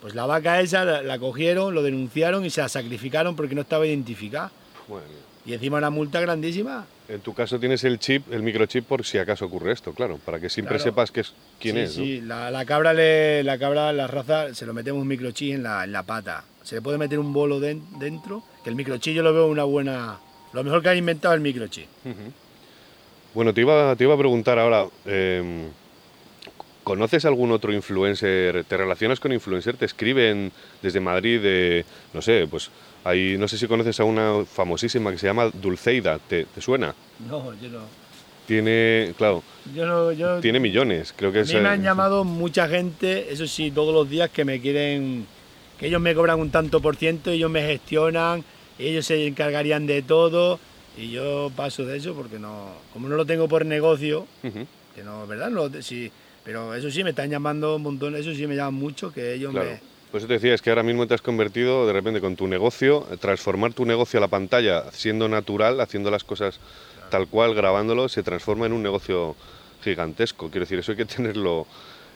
Pues 0.00 0.16
la 0.16 0.26
vaca 0.26 0.60
esa 0.60 0.84
la, 0.84 1.18
cogieron, 1.20 1.72
lo 1.72 1.84
denunciaron 1.84 2.44
y 2.44 2.50
se 2.50 2.62
la 2.62 2.68
sacrificaron 2.68 3.36
porque 3.36 3.54
no 3.54 3.60
estaba 3.60 3.86
identificada. 3.86 4.50
Y 5.46 5.52
encima 5.52 5.78
una 5.78 5.90
multa 5.90 6.20
grandísima. 6.20 6.86
En 7.08 7.20
tu 7.20 7.34
caso 7.34 7.60
tienes 7.60 7.84
el 7.84 7.98
chip, 7.98 8.32
el 8.32 8.42
microchip 8.42 8.86
por 8.86 9.04
si 9.04 9.18
acaso 9.18 9.44
ocurre 9.44 9.72
esto, 9.72 9.92
claro, 9.92 10.18
para 10.24 10.40
que 10.40 10.48
siempre 10.48 10.78
sepas 10.78 11.10
que 11.10 11.20
es, 11.20 11.34
quién 11.60 11.76
es. 11.76 11.92
Sí, 11.92 12.22
la, 12.22 12.64
cabra, 12.64 12.94
le, 12.94 13.42
la 13.44 13.58
cabra, 13.58 13.92
la 13.92 14.06
raza, 14.06 14.54
se 14.54 14.64
lo 14.64 14.72
metemos 14.72 15.02
un 15.02 15.08
microchip 15.08 15.56
en 15.56 15.62
la, 15.64 15.84
en 15.84 15.92
la 15.92 16.02
pata. 16.02 16.44
Se 16.62 16.76
le 16.76 16.82
puede 16.82 16.96
meter 16.96 17.18
un 17.18 17.34
bolo 17.34 17.60
dentro, 17.60 18.42
que 18.62 18.70
el 18.70 18.76
microchip 18.76 19.14
yo 19.14 19.22
lo 19.22 19.34
veo 19.34 19.48
una 19.48 19.64
buena... 19.64 20.18
Lo 20.54 20.64
mejor 20.64 20.82
que 20.82 20.88
han 20.88 20.96
inventado 20.96 21.34
el 21.34 21.40
microchip. 21.40 21.86
Bueno, 23.34 23.52
te 23.52 23.60
iba, 23.60 23.94
te 23.96 24.04
iba 24.04 24.14
a 24.14 24.18
preguntar 24.18 24.58
ahora, 24.58 24.86
em, 25.04 25.68
¿conoces 26.84 27.24
algún 27.24 27.50
otro 27.50 27.72
influencer? 27.72 28.64
¿Te 28.64 28.76
relacionas 28.76 29.18
con 29.18 29.32
influencer? 29.32 29.76
¿Te 29.76 29.86
escriben 29.86 30.52
desde 30.82 31.00
Madrid 31.00 31.40
de, 31.40 31.84
no 32.12 32.22
sé, 32.22 32.46
pues 32.48 32.70
no 33.04 33.48
sé 33.48 33.58
si 33.58 33.66
conoces 33.66 33.98
a 34.00 34.04
una 34.04 34.44
famosísima 34.44 35.10
que 35.10 35.18
se 35.18 35.26
llama 35.26 35.50
Dulceida, 35.52 36.18
¿te, 36.18 36.46
suena? 36.60 36.94
No, 37.28 37.52
yo 37.60 37.68
no. 37.68 37.80
Tiene, 38.46 39.14
claro, 39.16 39.42
tiene 40.42 40.60
millones, 40.60 41.14
creo 41.16 41.32
que 41.32 41.40
a 41.40 41.44
mí 41.44 41.54
me 41.54 41.68
han 41.68 41.82
llamado 41.82 42.24
mucha 42.24 42.68
gente, 42.68 43.32
eso 43.32 43.46
sí, 43.46 43.70
todos 43.70 43.94
los 43.94 44.08
días 44.08 44.28
que 44.28 44.44
me 44.44 44.60
quieren, 44.60 45.26
que 45.78 45.86
ellos 45.86 46.00
me 46.00 46.14
cobran 46.14 46.38
un 46.38 46.50
tanto 46.50 46.80
por 46.80 46.96
ciento, 46.96 47.30
ellos 47.30 47.50
me 47.50 47.62
gestionan, 47.62 48.44
ellos 48.78 49.06
se 49.06 49.26
encargarían 49.26 49.86
de 49.86 50.02
todo 50.02 50.60
y 50.98 51.10
yo 51.10 51.50
paso 51.56 51.86
de 51.86 51.96
eso 51.96 52.14
porque 52.14 52.38
no, 52.38 52.68
como 52.92 53.08
no 53.08 53.16
lo 53.16 53.24
tengo 53.24 53.48
por 53.48 53.64
negocio, 53.64 54.26
que 54.94 55.02
no, 55.02 55.26
¿verdad? 55.26 55.48
No, 55.48 55.70
sí, 55.80 56.12
pero 56.44 56.74
eso 56.74 56.90
sí 56.90 57.02
me 57.02 57.10
están 57.10 57.30
llamando 57.30 57.76
un 57.76 57.82
montón, 57.82 58.14
eso 58.14 58.34
sí 58.34 58.46
me 58.46 58.54
llaman 58.54 58.74
mucho, 58.74 59.12
que 59.12 59.34
ellos 59.34 59.52
me 59.52 59.80
pues 60.14 60.22
eso 60.22 60.28
te 60.28 60.34
decía, 60.34 60.54
es 60.54 60.62
que 60.62 60.70
ahora 60.70 60.84
mismo 60.84 61.08
te 61.08 61.14
has 61.14 61.22
convertido 61.22 61.88
de 61.88 61.92
repente 61.92 62.20
con 62.20 62.36
tu 62.36 62.46
negocio, 62.46 63.04
transformar 63.18 63.72
tu 63.72 63.84
negocio 63.84 64.18
a 64.18 64.20
la 64.20 64.28
pantalla 64.28 64.84
siendo 64.92 65.28
natural, 65.28 65.80
haciendo 65.80 66.08
las 66.08 66.22
cosas 66.22 66.60
tal 67.10 67.26
cual, 67.26 67.52
grabándolo, 67.52 68.08
se 68.08 68.22
transforma 68.22 68.66
en 68.66 68.74
un 68.74 68.82
negocio 68.84 69.34
gigantesco. 69.82 70.50
Quiero 70.50 70.66
decir, 70.66 70.78
eso 70.78 70.92
hay 70.92 70.98
que 70.98 71.04
tenerlo, 71.04 71.66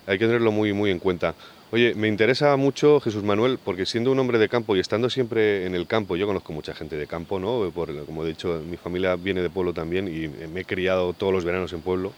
hay 0.07 0.17
que 0.17 0.27
tenerlo 0.27 0.53
muy, 0.53 0.73
muy 0.73 0.93
en 0.93 1.01
cuenta. 1.01 1.35
Oye, 1.73 1.93
me 1.97 2.07
interesa 2.07 2.57
mucho 2.57 3.01
Jesús 3.01 3.25
Manuel, 3.25 3.59
porque 3.65 3.85
siendo 3.85 4.13
un 4.13 4.19
hombre 4.21 4.39
de 4.39 4.49
campo 4.49 4.77
y 4.77 4.79
estando 4.79 5.11
siempre 5.11 5.67
en 5.67 5.75
el 5.75 5.89
campo, 5.89 6.15
yo 6.15 6.29
conozco 6.29 6.53
mucha 6.53 6.75
gente 6.75 6.97
de 6.97 7.09
campo, 7.09 7.41
¿no? 7.41 7.69
como 8.07 8.25
he 8.25 8.29
dicho, 8.29 8.63
mi 8.65 8.77
familia 8.77 9.17
viene 9.17 9.43
de 9.43 9.51
pueblo 9.51 9.73
también 9.73 10.07
y 10.07 10.29
me 10.47 10.61
he 10.61 10.65
criado 10.65 11.15
todos 11.15 11.33
los 11.33 11.45
veranos 11.45 11.73
en 11.73 11.81
pueblo. 11.81 12.13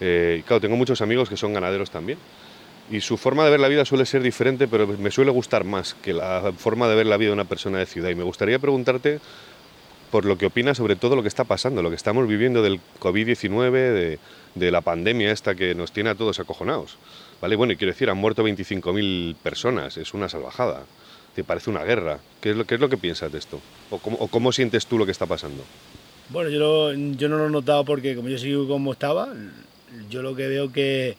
Eh, 0.00 0.42
claro, 0.46 0.60
tengo 0.60 0.76
muchos 0.76 1.00
amigos 1.00 1.28
que 1.28 1.36
son 1.36 1.52
ganaderos 1.52 1.90
también 1.90 2.18
y 2.90 3.00
su 3.00 3.16
forma 3.16 3.44
de 3.44 3.50
ver 3.50 3.60
la 3.60 3.68
vida 3.68 3.84
suele 3.84 4.06
ser 4.06 4.22
diferente, 4.22 4.66
pero 4.66 4.86
me 4.86 5.10
suele 5.10 5.30
gustar 5.30 5.64
más 5.64 5.94
que 5.94 6.12
la 6.12 6.52
forma 6.56 6.88
de 6.88 6.94
ver 6.94 7.06
la 7.06 7.16
vida 7.16 7.28
de 7.28 7.34
una 7.34 7.44
persona 7.44 7.78
de 7.78 7.86
ciudad. 7.86 8.10
Y 8.10 8.14
me 8.14 8.24
gustaría 8.24 8.58
preguntarte 8.58 9.20
por 10.10 10.24
lo 10.24 10.38
que 10.38 10.46
opinas 10.46 10.78
sobre 10.78 10.96
todo 10.96 11.16
lo 11.16 11.22
que 11.22 11.28
está 11.28 11.44
pasando, 11.44 11.82
lo 11.82 11.90
que 11.90 11.96
estamos 11.96 12.26
viviendo 12.26 12.62
del 12.62 12.80
COVID-19, 12.98 13.72
de, 13.72 14.18
de, 14.54 14.70
la 14.70 14.80
pandemia 14.80 15.30
esta 15.32 15.54
que 15.54 15.74
nos 15.74 15.92
tiene 15.92 16.10
a 16.10 16.14
todos 16.14 16.40
acojonados. 16.40 16.96
¿Vale? 17.42 17.56
Bueno, 17.56 17.74
y 17.74 17.76
quiero 17.76 17.92
decir, 17.92 18.08
han 18.08 18.16
muerto 18.16 18.42
25.000 18.42 19.36
personas, 19.36 19.98
es 19.98 20.14
una 20.14 20.30
salvajada. 20.30 20.84
Te 21.34 21.44
parece 21.44 21.68
una 21.68 21.84
guerra. 21.84 22.18
¿Qué 22.40 22.50
es 22.50 22.56
lo, 22.56 22.64
qué 22.64 22.76
es 22.76 22.80
lo 22.80 22.88
que 22.88 22.96
piensas 22.96 23.30
de 23.30 23.38
esto? 23.38 23.60
¿O 23.90 23.98
cómo, 23.98 24.16
o 24.18 24.28
cómo 24.28 24.50
sientes 24.50 24.86
tú 24.86 24.98
lo 24.98 25.04
que 25.04 25.12
está 25.12 25.26
pasando? 25.26 25.62
Bueno, 26.30 26.48
yo, 26.50 26.92
yo 26.92 27.28
no 27.28 27.36
lo 27.36 27.46
he 27.46 27.50
notado 27.50 27.84
porque 27.84 28.16
como 28.16 28.28
yo 28.28 28.38
sigo 28.38 28.66
como 28.66 28.92
estaba, 28.92 29.28
yo 30.10 30.22
lo 30.22 30.34
que 30.34 30.48
veo 30.48 30.72
que 30.72 31.16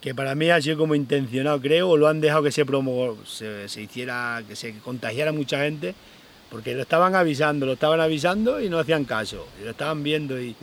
que 0.00 0.14
para 0.14 0.34
mí 0.34 0.48
ha 0.50 0.60
sido 0.60 0.78
como 0.78 0.94
intencionado, 0.94 1.60
creo, 1.60 1.90
o 1.90 1.96
lo 1.96 2.08
han 2.08 2.20
dejado 2.20 2.42
que 2.42 2.52
se, 2.52 2.64
promo, 2.64 3.18
se, 3.26 3.82
hiciera, 3.82 4.42
que 4.48 4.56
se 4.56 4.78
contagiara 4.78 5.32
mucha 5.32 5.58
gente, 5.58 5.94
porque 6.50 6.74
lo 6.74 6.82
estaban 6.82 7.14
avisando, 7.14 7.66
lo 7.66 7.74
estaban 7.74 8.00
avisando 8.00 8.60
y 8.60 8.68
no 8.68 8.78
hacían 8.78 9.04
caso, 9.04 9.46
y 9.60 9.64
lo 9.64 9.70
estaban 9.70 10.02
viendo. 10.02 10.40
Y, 10.40 10.56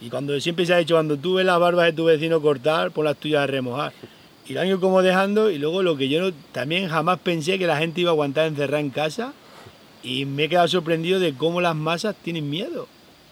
y 0.00 0.10
cuando 0.10 0.38
siempre 0.38 0.66
se 0.66 0.74
ha 0.74 0.78
dicho, 0.78 0.96
cuando 0.96 1.16
tú 1.16 1.34
ves 1.34 1.46
las 1.46 1.58
barbas 1.58 1.86
de 1.86 1.92
tu 1.94 2.04
vecino 2.04 2.42
cortar, 2.42 2.90
pon 2.90 3.06
las 3.06 3.16
tuyas 3.16 3.42
a 3.42 3.46
remojar. 3.46 3.92
Y 4.46 4.52
lo 4.52 4.60
han 4.60 4.66
ido 4.66 4.80
como 4.80 5.00
dejando, 5.00 5.50
y 5.50 5.58
luego 5.58 5.82
lo 5.82 5.96
que 5.96 6.10
yo 6.10 6.32
también 6.52 6.88
jamás 6.88 7.18
pensé 7.20 7.58
que 7.58 7.66
la 7.66 7.78
gente 7.78 8.02
iba 8.02 8.10
a 8.10 8.12
aguantar 8.12 8.46
encerrada 8.46 8.80
en 8.80 8.90
casa, 8.90 9.32
y 10.02 10.26
me 10.26 10.44
he 10.44 10.48
quedado 10.50 10.68
sorprendido 10.68 11.18
de 11.18 11.32
cómo 11.32 11.62
las 11.62 11.74
masas 11.74 12.14
tienen 12.22 12.50
miedo, 12.50 12.86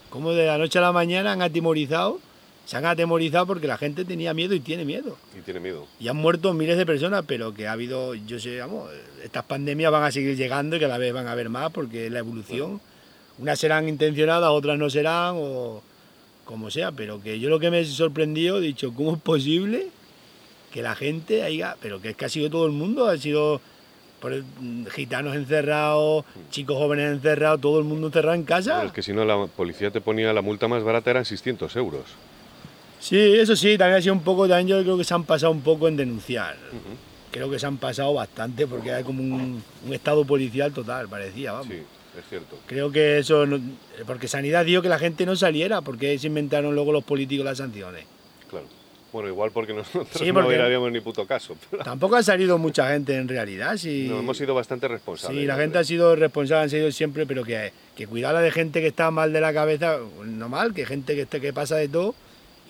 cómo 0.08 0.32
de 0.32 0.46
la 0.46 0.56
noche 0.56 0.78
a 0.78 0.82
la 0.82 0.92
mañana 0.92 1.32
han 1.32 1.42
atimorizado 1.42 2.20
se 2.64 2.76
han 2.76 2.86
atemorizado 2.86 3.46
porque 3.46 3.66
la 3.66 3.76
gente 3.76 4.04
tenía 4.04 4.34
miedo 4.34 4.54
y 4.54 4.60
tiene 4.60 4.84
miedo. 4.84 5.16
Y 5.36 5.40
tiene 5.42 5.60
miedo. 5.60 5.86
Y 5.98 6.08
han 6.08 6.16
muerto 6.16 6.54
miles 6.54 6.76
de 6.76 6.86
personas, 6.86 7.24
pero 7.26 7.52
que 7.52 7.66
ha 7.66 7.72
habido, 7.72 8.14
yo 8.14 8.38
sé, 8.38 8.58
vamos, 8.58 8.90
estas 9.22 9.44
pandemias 9.44 9.90
van 9.90 10.04
a 10.04 10.12
seguir 10.12 10.36
llegando 10.36 10.76
y 10.76 10.80
cada 10.80 10.98
vez 10.98 11.12
van 11.12 11.26
a 11.26 11.32
haber 11.32 11.48
más 11.48 11.70
porque 11.72 12.06
es 12.06 12.12
la 12.12 12.20
evolución. 12.20 12.80
Unas 13.38 13.58
serán 13.58 13.88
intencionadas, 13.88 14.50
otras 14.50 14.78
no 14.78 14.90
serán, 14.90 15.34
o 15.36 15.82
como 16.44 16.70
sea, 16.70 16.92
pero 16.92 17.22
que 17.22 17.40
yo 17.40 17.48
lo 17.48 17.58
que 17.58 17.70
me 17.70 17.80
he 17.80 17.84
sorprendido, 17.84 18.58
he 18.58 18.60
dicho, 18.60 18.92
¿cómo 18.94 19.14
es 19.14 19.20
posible 19.20 19.88
que 20.72 20.82
la 20.82 20.94
gente 20.94 21.42
haya, 21.42 21.76
pero 21.80 22.00
que 22.00 22.10
es 22.10 22.16
que 22.16 22.24
ha 22.24 22.28
sido 22.28 22.50
todo 22.50 22.66
el 22.66 22.72
mundo, 22.72 23.06
ha 23.06 23.16
sido 23.18 23.60
por 24.20 24.42
gitanos 24.92 25.34
encerrados, 25.34 26.24
chicos 26.50 26.76
jóvenes 26.76 27.12
encerrados, 27.12 27.60
todo 27.60 27.78
el 27.78 27.84
mundo 27.84 28.06
encerrado 28.06 28.34
en 28.34 28.44
casa. 28.44 28.84
es 28.84 28.92
que 28.92 29.02
si 29.02 29.12
no, 29.12 29.24
la 29.24 29.46
policía 29.46 29.90
te 29.90 30.00
ponía 30.00 30.32
la 30.32 30.42
multa 30.42 30.68
más 30.68 30.84
barata, 30.84 31.10
eran 31.10 31.24
600 31.24 31.74
euros. 31.76 32.04
Sí, 33.02 33.18
eso 33.18 33.56
sí, 33.56 33.76
también 33.76 33.98
ha 33.98 34.00
sido 34.00 34.14
un 34.14 34.22
poco, 34.22 34.46
también 34.46 34.68
yo 34.68 34.80
creo 34.80 34.96
que 34.96 35.02
se 35.02 35.12
han 35.12 35.24
pasado 35.24 35.50
un 35.50 35.60
poco 35.60 35.88
en 35.88 35.96
denunciar. 35.96 36.56
Creo 37.32 37.50
que 37.50 37.58
se 37.58 37.66
han 37.66 37.76
pasado 37.76 38.14
bastante 38.14 38.64
porque 38.68 38.92
hay 38.92 39.02
como 39.02 39.22
un, 39.22 39.60
estado 39.90 40.24
policial 40.24 40.72
total, 40.72 41.08
parecía, 41.08 41.50
vamos. 41.50 41.66
Sí, 41.66 41.82
es 42.16 42.24
cierto. 42.28 42.56
Creo 42.66 42.92
que 42.92 43.18
eso, 43.18 43.44
porque 44.06 44.28
Sanidad 44.28 44.64
dijo 44.64 44.82
que 44.82 44.88
la 44.88 45.00
gente 45.00 45.26
no 45.26 45.34
saliera, 45.34 45.80
porque 45.80 46.16
se 46.16 46.28
inventaron 46.28 46.76
luego 46.76 46.92
los 46.92 47.02
políticos 47.02 47.44
las 47.44 47.58
sanciones. 47.58 48.04
Claro. 48.48 48.66
Bueno, 49.12 49.28
igual 49.28 49.50
porque 49.50 49.74
nosotros 49.74 50.22
no 50.22 50.40
habíamos 50.40 50.92
ni 50.92 51.00
puto 51.00 51.26
caso. 51.26 51.56
Tampoco 51.84 52.14
ha 52.14 52.22
salido 52.22 52.56
mucha 52.56 52.88
gente 52.92 53.16
en 53.16 53.26
realidad. 53.26 53.76
Sí. 53.78 54.06
No, 54.08 54.20
hemos 54.20 54.38
sido 54.38 54.54
bastante 54.54 54.86
responsables. 54.86 55.40
Sí, 55.40 55.46
la 55.46 55.56
gente 55.56 55.78
ha 55.78 55.84
sido 55.84 56.14
responsable, 56.14 56.62
han 56.62 56.70
sido 56.70 56.92
siempre, 56.92 57.26
pero 57.26 57.42
que, 57.42 57.72
que 57.96 58.06
de 58.06 58.50
gente 58.52 58.80
que 58.80 58.86
está 58.86 59.10
mal 59.10 59.32
de 59.32 59.40
la 59.40 59.52
cabeza, 59.52 59.98
no 60.24 60.48
mal, 60.48 60.72
que 60.72 60.86
gente 60.86 61.16
que, 61.16 61.40
que 61.40 61.52
pasa 61.52 61.74
de 61.76 61.88
todo, 61.88 62.14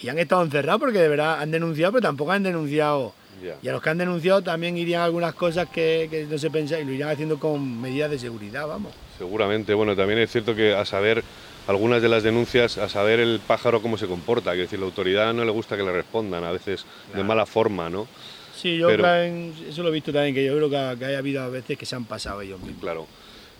y 0.02 0.08
han 0.08 0.18
estado 0.18 0.42
encerrados 0.42 0.80
porque 0.80 0.98
de 0.98 1.08
verdad 1.08 1.40
han 1.40 1.50
denunciado, 1.50 1.92
pero 1.92 2.02
tampoco 2.02 2.32
han 2.32 2.42
denunciado. 2.42 3.14
Y 3.60 3.68
a 3.68 3.72
los 3.72 3.82
que 3.82 3.90
han 3.90 3.98
denunciado 3.98 4.40
también 4.42 4.76
irían 4.76 5.02
algunas 5.02 5.34
cosas 5.34 5.68
que, 5.68 6.06
que 6.08 6.26
no 6.30 6.38
se 6.38 6.48
pensa 6.50 6.78
y 6.78 6.84
lo 6.84 6.92
irían 6.92 7.08
haciendo 7.08 7.40
con 7.40 7.80
medidas 7.80 8.10
de 8.10 8.18
seguridad, 8.18 8.68
vamos. 8.68 8.92
Seguramente, 9.18 9.74
bueno, 9.74 9.96
también 9.96 10.20
es 10.20 10.30
cierto 10.30 10.54
que 10.54 10.74
a 10.74 10.84
saber 10.84 11.24
algunas 11.66 12.02
de 12.02 12.08
las 12.08 12.22
denuncias 12.22 12.78
a 12.78 12.88
saber 12.88 13.20
el 13.20 13.40
pájaro 13.40 13.82
cómo 13.82 13.98
se 13.98 14.06
comporta, 14.06 14.52
que 14.52 14.58
decir, 14.58 14.78
la 14.78 14.86
autoridad 14.86 15.32
no 15.32 15.44
le 15.44 15.50
gusta 15.50 15.76
que 15.76 15.82
le 15.82 15.92
respondan, 15.92 16.44
a 16.44 16.52
veces 16.52 16.84
de 17.14 17.22
mala 17.22 17.46
forma, 17.46 17.90
¿no? 17.90 18.06
Sí, 18.54 18.76
yo 18.76 18.90
eso 18.90 19.82
lo 19.82 19.88
he 19.88 19.92
visto 19.92 20.12
también, 20.12 20.34
que 20.34 20.44
yo 20.44 20.56
creo 20.56 20.70
que, 20.70 20.98
que, 20.98 21.04
hay 21.06 21.14
habido 21.14 21.42
a 21.42 21.48
veces 21.48 21.76
que 21.78 21.86
se 21.86 21.96
han 21.96 22.04
pasado 22.04 22.42
ellos 22.42 22.60
mismos. 22.60 22.80
Claro. 22.80 23.06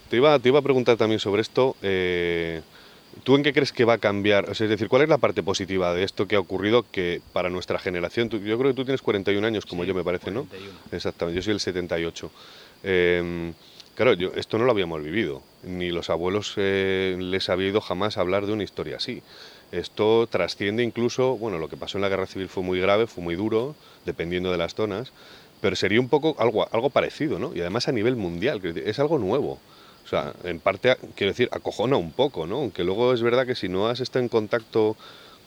Te 0.09 0.17
iba, 0.17 0.39
te 0.39 0.49
iba 0.49 0.59
a 0.59 0.63
preguntar 0.63 0.97
también 0.97 1.19
sobre 1.19 1.43
esto, 1.43 1.75
eh, 1.83 2.61
¿tú 3.25 3.37
en 3.37 3.42
qué 3.42 3.53
crees 3.53 3.72
que 3.72 3.85
va 3.85 3.94
a 3.94 3.98
cambiar? 3.98 4.48
es 4.51 4.59
decir, 4.59 4.88
¿cuál 4.88 5.03
es 5.03 5.09
la 5.09 5.18
parte 5.18 5.42
positiva 5.42 5.94
de 5.94 6.05
esto 6.05 6.27
que 6.27 6.37
ha 6.37 6.40
ocurrido 6.40 6.85
que 6.90 7.20
para 7.33 7.51
nuestra 7.51 7.79
generación, 7.79 8.29
yo 8.29 8.59
creo 8.59 8.70
que 8.70 8.77
tú 8.77 8.85
tienes 8.85 9.03
41 9.03 9.46
años, 9.46 9.66
como 9.66 9.85
yo 9.85 9.94
me 9.94 10.05
parece, 10.05 10.33
41. 10.33 10.48
¿no? 10.51 10.96
Exactamente, 10.96 11.37
yo 11.37 11.42
soy 11.42 11.55
el 11.55 11.61
78. 11.61 12.31
Eh, 12.85 13.53
Claro, 13.94 14.14
yo, 14.14 14.33
esto 14.37 14.57
no 14.57 14.64
lo 14.64 14.70
habíamos 14.70 15.03
vivido, 15.03 15.42
ni 15.62 15.90
los 15.90 16.09
abuelos 16.09 16.55
eh, 16.57 17.14
les 17.20 17.51
había 17.51 17.68
ido 17.68 17.83
jamás 17.83 18.16
a 18.16 18.22
hablar 18.22 18.46
de 18.46 18.53
una 18.55 18.62
historia 18.62 18.96
así. 18.96 19.22
Esto 19.70 20.27
trasciende 20.31 20.83
incluso, 20.83 21.37
bueno, 21.37 21.59
lo 21.59 21.68
que 21.68 21.77
pasó 21.77 21.98
en 21.98 22.03
la 22.03 22.09
guerra 22.09 22.27
civil 22.27 22.48
fue 22.48 22.62
muy 22.62 22.81
grave, 22.81 23.07
fue 23.07 23.22
muy 23.22 23.37
duro, 23.37 23.75
dependiendo 24.07 24.51
de 24.51 24.57
las 24.57 24.75
zonas, 24.75 25.12
pero 25.61 25.77
sería 25.77 26.01
un 26.01 26.09
poco 26.09 26.35
algo, 26.38 26.66
algo 26.72 26.88
parecido, 26.88 27.38
¿no? 27.38 27.55
Y 27.55 27.61
además 27.61 27.87
a 27.87 27.92
nivel 27.92 28.16
mundial, 28.16 28.62
es 28.64 28.98
algo 28.98 29.18
nuevo. 29.18 29.61
Sea, 30.12 30.35
en 30.44 30.61
parte, 30.61 30.94
quiero 31.14 31.33
decir, 31.33 31.48
acojona 31.53 31.96
un 31.96 32.12
poco, 32.12 32.46
¿no? 32.46 32.57
Aunque 32.57 32.85
luego 32.85 33.14
es 33.14 33.22
verdad 33.22 33.46
que 33.46 33.55
si 33.55 33.70
no 33.70 33.88
has 33.88 33.98
estado 34.01 34.22
en 34.22 34.29
contacto 34.29 34.94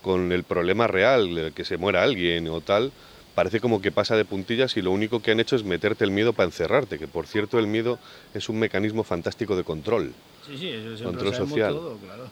con 0.02 0.32
el 0.32 0.44
problema 0.44 0.88
real, 0.88 1.36
de 1.36 1.52
que 1.52 1.64
se 1.64 1.78
muera 1.78 2.02
alguien 2.02 2.48
o 2.48 2.62
tal, 2.62 2.92
parece 3.36 3.60
como 3.60 3.80
que 3.80 3.92
pasa 3.92 4.16
de 4.16 4.26
puntillas 4.26 4.76
y 4.76 4.82
lo 4.82 4.90
único 4.90 5.22
que 5.22 5.30
han 5.30 5.40
hecho 5.40 5.56
es 5.56 5.64
meterte 5.64 6.04
el 6.04 6.10
miedo 6.10 6.34
para 6.34 6.48
encerrarte, 6.48 6.98
que 6.98 7.08
por 7.08 7.28
cierto 7.28 7.60
el 7.60 7.68
miedo 7.68 8.00
es 8.34 8.50
un 8.50 8.58
mecanismo 8.58 9.04
fantástico 9.04 9.56
de 9.56 9.64
control. 9.64 10.14
Sí, 10.48 10.58
sí, 10.58 10.70
eso 10.70 11.04
control 11.04 11.36
social. 11.36 11.72
Todo, 11.72 11.98
claro. 11.98 12.24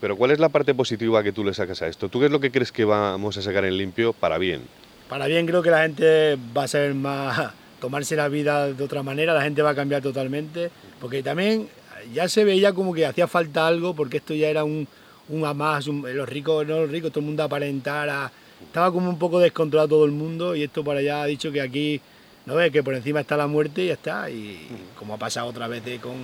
Pero 0.00 0.16
¿cuál 0.16 0.30
es 0.30 0.38
la 0.38 0.48
parte 0.48 0.72
positiva 0.74 1.24
que 1.24 1.32
tú 1.32 1.42
le 1.42 1.54
sacas 1.54 1.82
a 1.82 1.88
esto? 1.88 2.08
¿Tú 2.08 2.20
qué 2.20 2.26
es 2.26 2.30
lo 2.30 2.38
que 2.38 2.52
crees 2.52 2.70
que 2.70 2.84
vamos 2.84 3.36
a 3.36 3.42
sacar 3.42 3.64
en 3.64 3.76
limpio 3.76 4.12
para 4.12 4.38
bien? 4.38 4.62
Para 5.08 5.26
bien 5.26 5.44
creo 5.44 5.60
que 5.60 5.70
la 5.70 5.82
gente 5.82 6.38
va 6.56 6.62
a 6.62 6.68
ser 6.68 6.94
más 6.94 7.52
tomarse 7.80 8.14
la 8.14 8.28
vida 8.28 8.72
de 8.72 8.84
otra 8.84 9.02
manera, 9.02 9.34
la 9.34 9.42
gente 9.42 9.62
va 9.62 9.70
a 9.70 9.74
cambiar 9.74 10.02
totalmente, 10.02 10.70
porque 11.00 11.22
también 11.22 11.68
ya 12.12 12.28
se 12.28 12.44
veía 12.44 12.72
como 12.72 12.94
que 12.94 13.06
hacía 13.06 13.26
falta 13.26 13.66
algo, 13.66 13.94
porque 13.94 14.18
esto 14.18 14.34
ya 14.34 14.48
era 14.48 14.64
un, 14.64 14.86
un 15.28 15.44
a 15.44 15.54
más, 15.54 15.86
los 15.86 16.28
ricos, 16.28 16.66
no 16.66 16.80
los 16.80 16.90
ricos, 16.90 17.10
todo 17.10 17.20
el 17.20 17.26
mundo 17.26 17.42
aparentara 17.42 18.30
estaba 18.64 18.92
como 18.92 19.08
un 19.08 19.18
poco 19.18 19.38
descontrolado 19.38 19.88
todo 19.88 20.04
el 20.04 20.12
mundo 20.12 20.54
y 20.54 20.62
esto 20.62 20.84
para 20.84 21.00
allá 21.00 21.22
ha 21.22 21.26
dicho 21.26 21.50
que 21.50 21.60
aquí, 21.60 22.00
¿no 22.46 22.54
ves? 22.54 22.70
Que 22.70 22.82
por 22.82 22.94
encima 22.94 23.20
está 23.20 23.36
la 23.36 23.46
muerte 23.46 23.84
y 23.84 23.86
ya 23.88 23.94
está. 23.94 24.30
Y 24.30 24.68
como 24.98 25.14
ha 25.14 25.18
pasado 25.18 25.48
otra 25.48 25.66
vez 25.68 25.82
con 26.00 26.16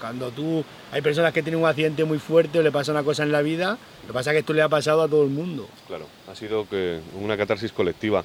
cuando 0.00 0.30
tú, 0.30 0.64
hay 0.92 1.02
personas 1.02 1.32
que 1.32 1.42
tienen 1.42 1.60
un 1.60 1.68
accidente 1.68 2.04
muy 2.04 2.18
fuerte 2.18 2.58
o 2.58 2.62
le 2.62 2.72
pasa 2.72 2.92
una 2.92 3.02
cosa 3.02 3.22
en 3.22 3.32
la 3.32 3.42
vida, 3.42 3.78
lo 4.02 4.08
que 4.08 4.12
pasa 4.12 4.30
es 4.30 4.34
que 4.34 4.40
esto 4.40 4.52
le 4.52 4.62
ha 4.62 4.68
pasado 4.68 5.02
a 5.02 5.08
todo 5.08 5.22
el 5.24 5.30
mundo. 5.30 5.68
Claro, 5.86 6.06
ha 6.30 6.34
sido 6.34 6.68
que 6.68 7.00
una 7.20 7.36
catarsis 7.36 7.72
colectiva. 7.72 8.24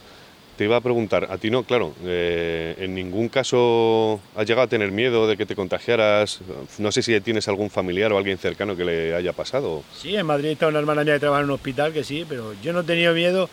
Te 0.60 0.66
iba 0.66 0.76
a 0.76 0.82
preguntar, 0.82 1.26
a 1.32 1.38
ti 1.38 1.50
no, 1.50 1.64
claro, 1.64 1.94
eh, 2.04 2.76
en 2.80 2.94
ningún 2.94 3.30
caso 3.30 4.20
has 4.36 4.46
llegado 4.46 4.66
a 4.66 4.68
tener 4.68 4.92
miedo 4.92 5.26
de 5.26 5.38
que 5.38 5.46
te 5.46 5.56
contagiaras. 5.56 6.42
No 6.80 6.92
sé 6.92 7.02
si 7.02 7.18
tienes 7.22 7.48
algún 7.48 7.70
familiar 7.70 8.12
o 8.12 8.18
alguien 8.18 8.38
cercano 8.38 8.76
que 8.76 8.84
le 8.84 9.16
haya 9.16 9.32
pasado. 9.32 9.84
Sí, 9.96 10.18
en 10.18 10.26
Madrid 10.26 10.50
está 10.50 10.68
una 10.68 10.80
hermana 10.80 11.06
mía 11.06 11.14
que 11.14 11.22
trabaja 11.22 11.44
en 11.44 11.46
un 11.46 11.56
hospital, 11.56 11.94
que 11.94 12.04
sí, 12.04 12.26
pero 12.28 12.54
yo 12.62 12.74
no 12.74 12.82
he 12.82 12.84
tenido 12.84 13.14
miedo. 13.14 13.50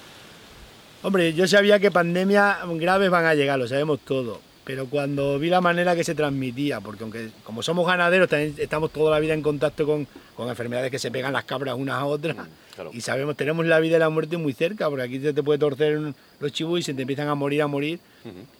Hombre, 1.04 1.32
yo 1.32 1.46
sabía 1.46 1.78
que 1.78 1.92
pandemias 1.92 2.56
graves 2.70 3.08
van 3.08 3.24
a 3.24 3.34
llegar, 3.34 3.56
lo 3.56 3.68
sabemos 3.68 4.00
todo. 4.00 4.40
Pero 4.66 4.86
cuando 4.86 5.38
vi 5.38 5.48
la 5.48 5.60
manera 5.60 5.94
que 5.94 6.02
se 6.02 6.16
transmitía, 6.16 6.80
porque 6.80 7.04
aunque 7.04 7.30
como 7.44 7.62
somos 7.62 7.86
ganaderos, 7.86 8.32
estamos 8.32 8.90
toda 8.90 9.12
la 9.12 9.20
vida 9.20 9.32
en 9.32 9.40
contacto 9.40 9.86
con, 9.86 10.08
enfermedades 10.48 10.90
que 10.90 10.98
se 10.98 11.12
pegan 11.12 11.32
las 11.32 11.44
cabras 11.44 11.76
unas 11.78 11.94
a 11.94 12.04
otras. 12.04 12.36
Mm, 12.36 12.88
y 12.92 13.00
sabemos, 13.00 13.36
tenemos 13.36 13.64
la 13.64 13.78
vida 13.78 13.96
y 13.96 14.00
la 14.00 14.10
muerte 14.10 14.36
muy 14.36 14.52
cerca, 14.54 14.88
porque 14.90 15.04
aquí 15.04 15.20
se 15.20 15.32
te 15.32 15.40
puede 15.44 15.60
torcer 15.60 16.12
los 16.40 16.52
chivos 16.52 16.80
y 16.80 16.82
se 16.82 16.94
te 16.94 17.02
empiezan 17.02 17.28
a 17.28 17.36
morir, 17.36 17.62
a 17.62 17.68
morir. 17.68 18.00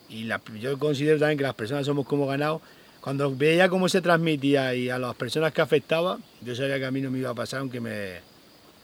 Y 0.09 0.29
yo 0.61 0.79
considero 0.79 1.19
también 1.19 1.39
que 1.39 1.43
las 1.43 1.57
personas 1.57 1.85
somos 1.85 2.07
como 2.07 2.25
ganados. 2.29 2.63
Cuando 3.01 3.35
veía 3.35 3.69
cómo 3.69 3.89
se 3.89 4.01
transmitía 4.01 4.77
y 4.77 4.89
a 4.91 5.01
las 5.01 5.17
personas 5.17 5.53
que 5.53 5.61
afectaba, 5.61 6.21
yo 6.41 6.55
sabía 6.55 6.79
que 6.79 6.85
a 6.87 6.93
mí 6.93 7.01
no 7.01 7.11
me 7.11 7.19
iba 7.19 7.31
a 7.31 7.35
pasar, 7.35 7.59
aunque 7.59 7.81
me... 7.81 8.21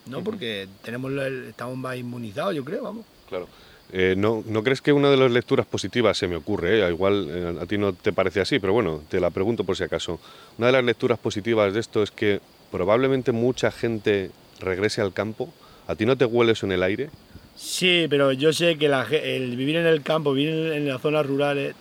No, 0.07 0.21
porque 0.25 0.67
tenemos 0.81 1.13
estamos 1.47 1.77
más 1.77 1.95
inmunizados, 1.95 2.53
yo 2.53 2.65
creo, 2.65 2.83
vamos. 2.83 3.05
Claro. 3.29 3.47
Eh, 3.95 4.15
¿no, 4.17 4.43
¿no, 4.47 4.63
crees 4.63 4.81
que 4.81 4.91
una 4.91 5.11
de 5.11 5.17
las 5.17 5.31
lecturas 5.31 5.67
positivas, 5.67 6.17
se 6.17 6.27
me 6.27 6.35
ocurre, 6.35 6.83
eh, 6.83 6.89
igual 6.89 7.27
eh, 7.29 7.61
a 7.61 7.65
ti 7.67 7.77
no 7.77 7.93
te 7.93 8.11
parece 8.11 8.41
así, 8.41 8.57
pero 8.57 8.73
bueno, 8.73 9.03
te 9.07 9.19
la 9.19 9.29
pregunto 9.29 9.65
por 9.65 9.77
si 9.77 9.83
acaso, 9.83 10.19
una 10.57 10.65
de 10.67 10.73
las 10.73 10.83
lecturas 10.83 11.19
positivas 11.19 11.71
de 11.71 11.79
esto 11.79 12.01
es 12.01 12.09
que 12.09 12.41
probablemente 12.71 13.31
mucha 13.31 13.69
gente 13.69 14.31
regrese 14.59 15.01
al 15.01 15.13
campo? 15.13 15.53
¿A 15.85 15.93
ti 15.93 16.07
no 16.07 16.17
te 16.17 16.25
huele 16.25 16.53
eso 16.53 16.65
en 16.65 16.71
el 16.71 16.81
aire? 16.81 17.11
Sí, 17.55 18.07
pero 18.09 18.31
yo 18.31 18.51
sé 18.51 18.79
que 18.79 18.87
el 18.87 19.55
vivir 19.55 19.75
en 19.75 19.85
el 19.85 20.01
campo, 20.01 20.33
vivir 20.33 20.73
en 20.73 20.87
las 20.87 20.99
zonas 20.99 21.27
rurales, 21.27 21.75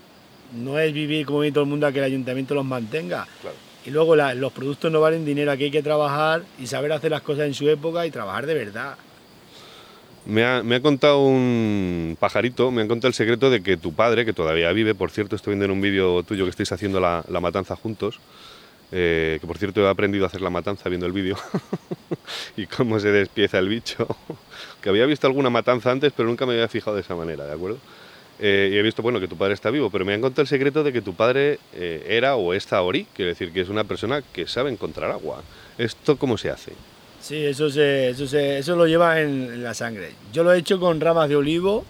no 0.54 0.78
es 0.78 0.92
vivir 0.92 1.24
como 1.24 1.40
vive 1.40 1.52
todo 1.52 1.64
el 1.64 1.70
mundo 1.70 1.86
a 1.86 1.92
que 1.92 2.00
el 2.00 2.04
ayuntamiento 2.04 2.54
los 2.54 2.66
mantenga. 2.66 3.26
Y 3.86 3.90
luego 3.90 4.16
los 4.16 4.52
productos 4.52 4.92
no 4.92 5.00
valen 5.00 5.24
dinero, 5.24 5.50
aquí 5.50 5.64
hay 5.64 5.70
que 5.70 5.82
trabajar 5.82 6.42
y 6.58 6.66
saber 6.66 6.92
hacer 6.92 7.10
las 7.10 7.22
cosas 7.22 7.46
en 7.46 7.54
su 7.54 7.66
época 7.70 8.04
y 8.06 8.10
trabajar 8.10 8.44
de 8.44 8.52
verdad. 8.52 8.96
Me 10.24 10.44
ha, 10.44 10.80
contado 10.80 11.24
un 11.24 12.16
pajarito, 12.18 12.70
me 12.70 12.82
ha 12.82 12.88
contado 12.88 13.08
el 13.08 13.14
secreto 13.14 13.50
de 13.50 13.60
que 13.60 13.76
tu 13.76 13.92
padre, 13.92 14.24
que 14.24 14.32
todavía 14.32 14.70
vive, 14.72 14.94
por 14.94 15.10
cierto, 15.10 15.34
estoy 15.34 15.52
viendo 15.52 15.64
en 15.64 15.72
un 15.72 15.80
vídeo 15.80 16.22
tuyo 16.22 16.44
que 16.44 16.50
estáis 16.50 16.70
haciendo 16.70 17.00
la, 17.00 17.24
matanza 17.40 17.74
juntos, 17.74 18.20
eh, 18.92 19.38
que 19.40 19.46
por 19.48 19.58
cierto 19.58 19.80
he 19.80 19.88
aprendido 19.88 20.24
a 20.24 20.28
hacer 20.28 20.40
la 20.40 20.50
matanza 20.50 20.88
viendo 20.88 21.06
el 21.06 21.12
vídeo 21.12 21.36
y 22.56 22.66
cómo 22.66 23.00
se 23.00 23.10
despieza 23.10 23.58
el 23.58 23.68
bicho, 23.68 24.06
que 24.80 24.90
había 24.90 25.06
visto 25.06 25.26
alguna 25.26 25.50
matanza 25.50 25.90
antes, 25.90 26.12
pero 26.16 26.28
nunca 26.28 26.46
me 26.46 26.52
había 26.52 26.68
fijado 26.68 26.94
de 26.94 27.02
esa 27.02 27.16
manera, 27.16 27.44
¿de 27.44 27.52
acuerdo? 27.52 27.78
Eh, 28.38 28.70
y 28.72 28.76
he 28.76 28.82
visto, 28.82 29.02
bueno, 29.02 29.18
que 29.18 29.26
tu 29.26 29.36
padre 29.36 29.54
está 29.54 29.70
vivo, 29.70 29.90
pero 29.90 30.04
me 30.04 30.14
han 30.14 30.20
contado 30.20 30.42
el 30.42 30.48
secreto 30.48 30.84
de 30.84 30.92
que 30.92 31.02
tu 31.02 31.14
padre 31.14 31.58
eh, 31.74 32.06
era 32.08 32.36
o 32.36 32.54
es 32.54 32.66
zahorí, 32.66 33.08
quiere 33.14 33.30
decir 33.30 33.52
que 33.52 33.60
es 33.60 33.68
una 33.68 33.82
persona 33.84 34.22
que 34.32 34.46
sabe 34.46 34.70
encontrar 34.70 35.10
agua. 35.10 35.42
¿Esto 35.78 36.16
cómo 36.16 36.38
se 36.38 36.50
hace? 36.50 36.72
Sí, 37.22 37.36
eso, 37.36 37.70
se, 37.70 38.10
eso, 38.10 38.26
se, 38.26 38.58
eso 38.58 38.74
lo 38.74 38.88
llevas 38.88 39.18
en, 39.18 39.62
la 39.62 39.74
sangre. 39.74 40.10
Yo 40.32 40.42
lo 40.42 40.52
he 40.52 40.58
hecho 40.58 40.80
con 40.80 41.00
ramas 41.00 41.28
de 41.28 41.36
olivo, 41.36 41.84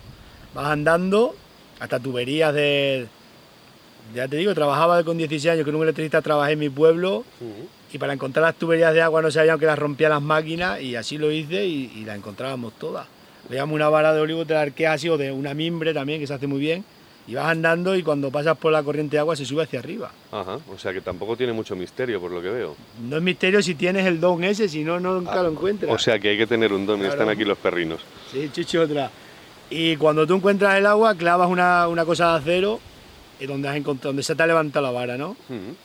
vas 0.55 0.67
andando 0.67 1.35
hasta 1.81 1.99
tuberías 1.99 2.53
de... 2.53 3.07
Ya 4.15 4.29
te 4.29 4.37
digo, 4.37 4.53
trabajaba 4.55 5.03
con 5.05 5.17
16 5.17 5.55
años 5.55 5.65
con 5.65 5.75
un 5.75 5.85
electricista, 5.85 6.21
trabajé 6.21 6.53
en 6.53 6.59
mi 6.59 6.69
pueblo 6.69 7.25
y 7.91 7.97
para 7.97 8.13
encontrar 8.13 8.45
las 8.45 8.57
tuberías 8.57 8.93
de 8.93 9.01
agua 9.01 9.23
no 9.23 9.31
sabían 9.31 9.59
que 9.59 9.65
las 9.65 9.79
rompía 9.79 10.11
las 10.11 10.21
máquinas 10.21 10.83
y 10.83 10.97
así 10.97 11.17
lo 11.17 11.31
hice 11.33 11.65
y, 11.65 11.91
y 11.97 12.05
las 12.05 12.19
encontrábamos 12.19 12.75
todas. 12.79 13.07
Le 13.49 13.57
llamo 13.57 13.75
una 13.75 13.89
vara 13.89 14.13
de 14.13 14.21
olivo, 14.21 14.45
te 14.45 14.53
la 14.53 14.61
arqueas 14.61 14.97
así 14.97 15.09
o 15.09 15.17
de 15.17 15.33
una 15.33 15.55
mimbre 15.55 15.95
también, 15.95 16.21
que 16.21 16.27
se 16.27 16.35
hace 16.35 16.47
muy 16.47 16.61
bien, 16.61 16.85
y 17.27 17.35
vas 17.35 17.47
andando 17.47 17.95
y 17.97 18.03
cuando 18.03 18.31
pasas 18.31 18.57
por 18.59 18.73
la 18.73 18.83
corriente 18.83 19.17
de 19.17 19.21
agua 19.21 19.37
se 19.37 19.45
sube 19.45 19.63
hacia 19.63 19.79
arriba. 19.79 20.11
Ajá, 20.33 20.59
o 20.73 20.79
sea 20.79 20.93
que 20.93 21.01
tampoco 21.01 21.37
tiene 21.37 21.53
mucho 21.53 21.77
misterio 21.77 22.21
por 22.21 22.31
lo 22.31 22.43
que 22.43 22.51
veo. 22.51 22.77
No 23.03 23.17
es 23.17 23.23
misterio 23.23 23.63
si 23.63 23.75
tienes 23.75 24.05
el 24.07 24.21
don 24.21 24.43
ese, 24.45 24.69
si 24.69 24.83
no, 24.85 24.99
nunca 24.99 25.33
Ah, 25.41 25.43
lo 25.43 25.51
encuentras. 25.51 25.93
O 25.93 25.99
sea 25.99 26.19
que 26.19 26.31
hay 26.31 26.37
que 26.39 26.47
tener 26.47 26.73
un 26.73 26.85
don 26.87 26.97
y 26.99 27.03
Claro. 27.03 27.13
están 27.15 27.29
aquí 27.29 27.45
los 27.45 27.59
perrinos. 27.59 28.01
Sí, 28.31 28.51
chuchi 28.53 28.77
otra. 28.79 29.11
Y 29.71 29.97
cuando 29.97 30.27
tú 30.27 30.35
encuentras 30.35 30.77
el 30.77 30.87
agua, 30.87 31.15
clavas 31.15 31.49
una, 31.49 31.89
una 31.89 32.05
cosa 32.05 32.33
de 32.33 32.39
acero 32.41 32.81
y 33.41 33.47
donde, 33.47 33.69
has 33.69 33.83
donde 34.03 34.23
se 34.23 34.35
te 34.35 34.43
ha 34.43 34.47
levantado 34.47 34.85
la 34.85 34.93
vara, 34.93 35.17
¿no? 35.17 35.37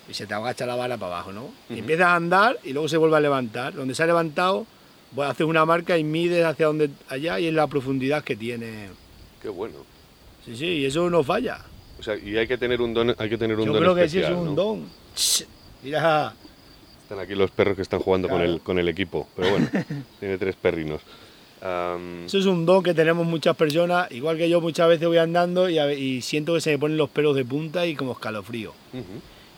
Y 0.08 0.14
se 0.14 0.26
te 0.26 0.34
agacha 0.34 0.66
la 0.66 0.76
vara 0.76 0.96
para 0.98 1.14
abajo, 1.14 1.32
¿no? 1.32 1.50
Y 1.70 1.78
empiezas 1.78 2.06
a 2.06 2.14
andar 2.16 2.58
y 2.64 2.72
luego 2.72 2.88
se 2.88 2.96
vuelve 2.98 3.16
a 3.16 3.20
levantar. 3.20 3.72
Donde 3.74 3.94
se 3.94 4.02
ha 4.02 4.06
levantado, 4.06 4.66
pues 5.14 5.28
haces 5.30 5.46
una 5.46 5.64
marca 5.64 5.96
y 5.96 6.04
mides 6.04 6.44
hacia 6.44 6.66
donde 6.66 6.90
allá 7.08 7.40
y 7.40 7.46
es 7.46 7.54
la 7.54 7.66
profundidad 7.66 8.22
que 8.22 8.36
tiene. 8.36 8.88
Qué 9.40 9.48
bueno. 9.48 9.76
Sí, 10.48 10.56
sí, 10.56 10.66
y 10.66 10.84
eso 10.86 11.08
no 11.10 11.22
falla. 11.22 11.60
O 11.98 12.02
sea, 12.02 12.16
y 12.16 12.36
hay 12.36 12.46
que 12.46 12.56
tener 12.58 12.80
un 12.80 12.94
don, 12.94 13.14
hay 13.18 13.28
que 13.28 13.38
tener 13.38 13.58
un 13.58 13.66
Yo 13.66 13.72
don 13.72 13.82
creo 13.82 13.94
que 13.94 14.08
sí 14.08 14.20
es 14.20 14.30
un 14.30 14.44
¿no? 14.46 14.54
don. 14.54 14.84
Mira, 15.82 16.34
Están 17.02 17.18
aquí 17.20 17.34
los 17.34 17.50
perros 17.50 17.76
que 17.76 17.82
están 17.82 18.00
jugando 18.00 18.28
con, 18.28 18.40
el, 18.40 18.60
con 18.60 18.78
el 18.78 18.88
equipo, 18.88 19.28
pero 19.36 19.50
bueno, 19.50 19.68
tiene 20.20 20.38
tres 20.38 20.56
perrinos. 20.56 21.00
Eso 21.60 22.38
es 22.38 22.46
un 22.46 22.64
don 22.64 22.82
que 22.84 22.94
tenemos 22.94 23.26
muchas 23.26 23.56
personas. 23.56 24.10
Igual 24.12 24.36
que 24.36 24.48
yo 24.48 24.60
muchas 24.60 24.88
veces 24.88 25.08
voy 25.08 25.18
andando 25.18 25.68
y, 25.68 25.78
a 25.78 25.86
ve- 25.86 25.98
y 25.98 26.22
siento 26.22 26.54
que 26.54 26.60
se 26.60 26.70
me 26.70 26.78
ponen 26.78 26.96
los 26.96 27.10
pelos 27.10 27.34
de 27.34 27.44
punta 27.44 27.84
y 27.86 27.94
como 27.96 28.12
escalofrío. 28.12 28.72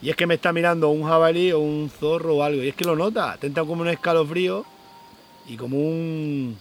Y 0.02 0.08
es 0.08 0.16
que 0.16 0.26
me 0.26 0.34
está 0.34 0.50
mirando 0.52 0.88
un 0.88 1.02
jabalí 1.06 1.52
o 1.52 1.58
un 1.60 1.90
zorro 1.90 2.36
o 2.36 2.42
algo. 2.42 2.62
Y 2.62 2.68
es 2.68 2.74
que 2.74 2.86
lo 2.86 2.96
nota. 2.96 3.36
Te 3.38 3.46
entra 3.48 3.64
como 3.64 3.82
un 3.82 3.88
escalofrío 3.88 4.64
y 5.46 5.56
como 5.56 5.76
un. 5.78 6.56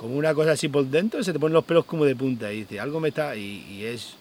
Como 0.00 0.16
una 0.16 0.32
cosa 0.32 0.52
así 0.52 0.68
por 0.68 0.86
dentro. 0.86 1.22
Se 1.22 1.30
te 1.30 1.38
ponen 1.38 1.52
los 1.52 1.64
pelos 1.64 1.84
como 1.84 2.06
de 2.06 2.16
punta. 2.16 2.50
Y 2.50 2.60
dice, 2.60 2.80
algo 2.80 3.00
me 3.00 3.08
está. 3.08 3.36
Y, 3.36 3.66
y 3.70 3.84
es. 3.84 4.14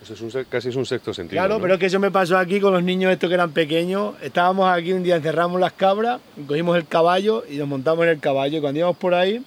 Eso 0.00 0.14
es 0.14 0.20
un 0.20 0.44
casi 0.44 0.68
es 0.68 0.76
un 0.76 0.86
sexto 0.86 1.12
sentido. 1.12 1.40
Claro, 1.40 1.56
¿no? 1.56 1.60
pero 1.60 1.74
es 1.74 1.80
que 1.80 1.86
eso 1.86 1.98
me 1.98 2.12
pasó 2.12 2.38
aquí 2.38 2.60
con 2.60 2.72
los 2.72 2.84
niños 2.84 3.10
estos 3.10 3.26
que 3.26 3.34
eran 3.34 3.50
pequeños. 3.50 4.14
Estábamos 4.22 4.70
aquí 4.70 4.92
un 4.92 5.02
día, 5.02 5.16
encerramos 5.16 5.60
las 5.60 5.72
cabras, 5.72 6.20
cogimos 6.46 6.76
el 6.76 6.86
caballo 6.86 7.42
y 7.50 7.56
nos 7.56 7.66
montamos 7.66 8.04
en 8.04 8.10
el 8.10 8.20
caballo. 8.20 8.58
Y 8.58 8.60
cuando 8.60 8.78
íbamos 8.78 8.96
por 8.96 9.12
ahí, 9.12 9.42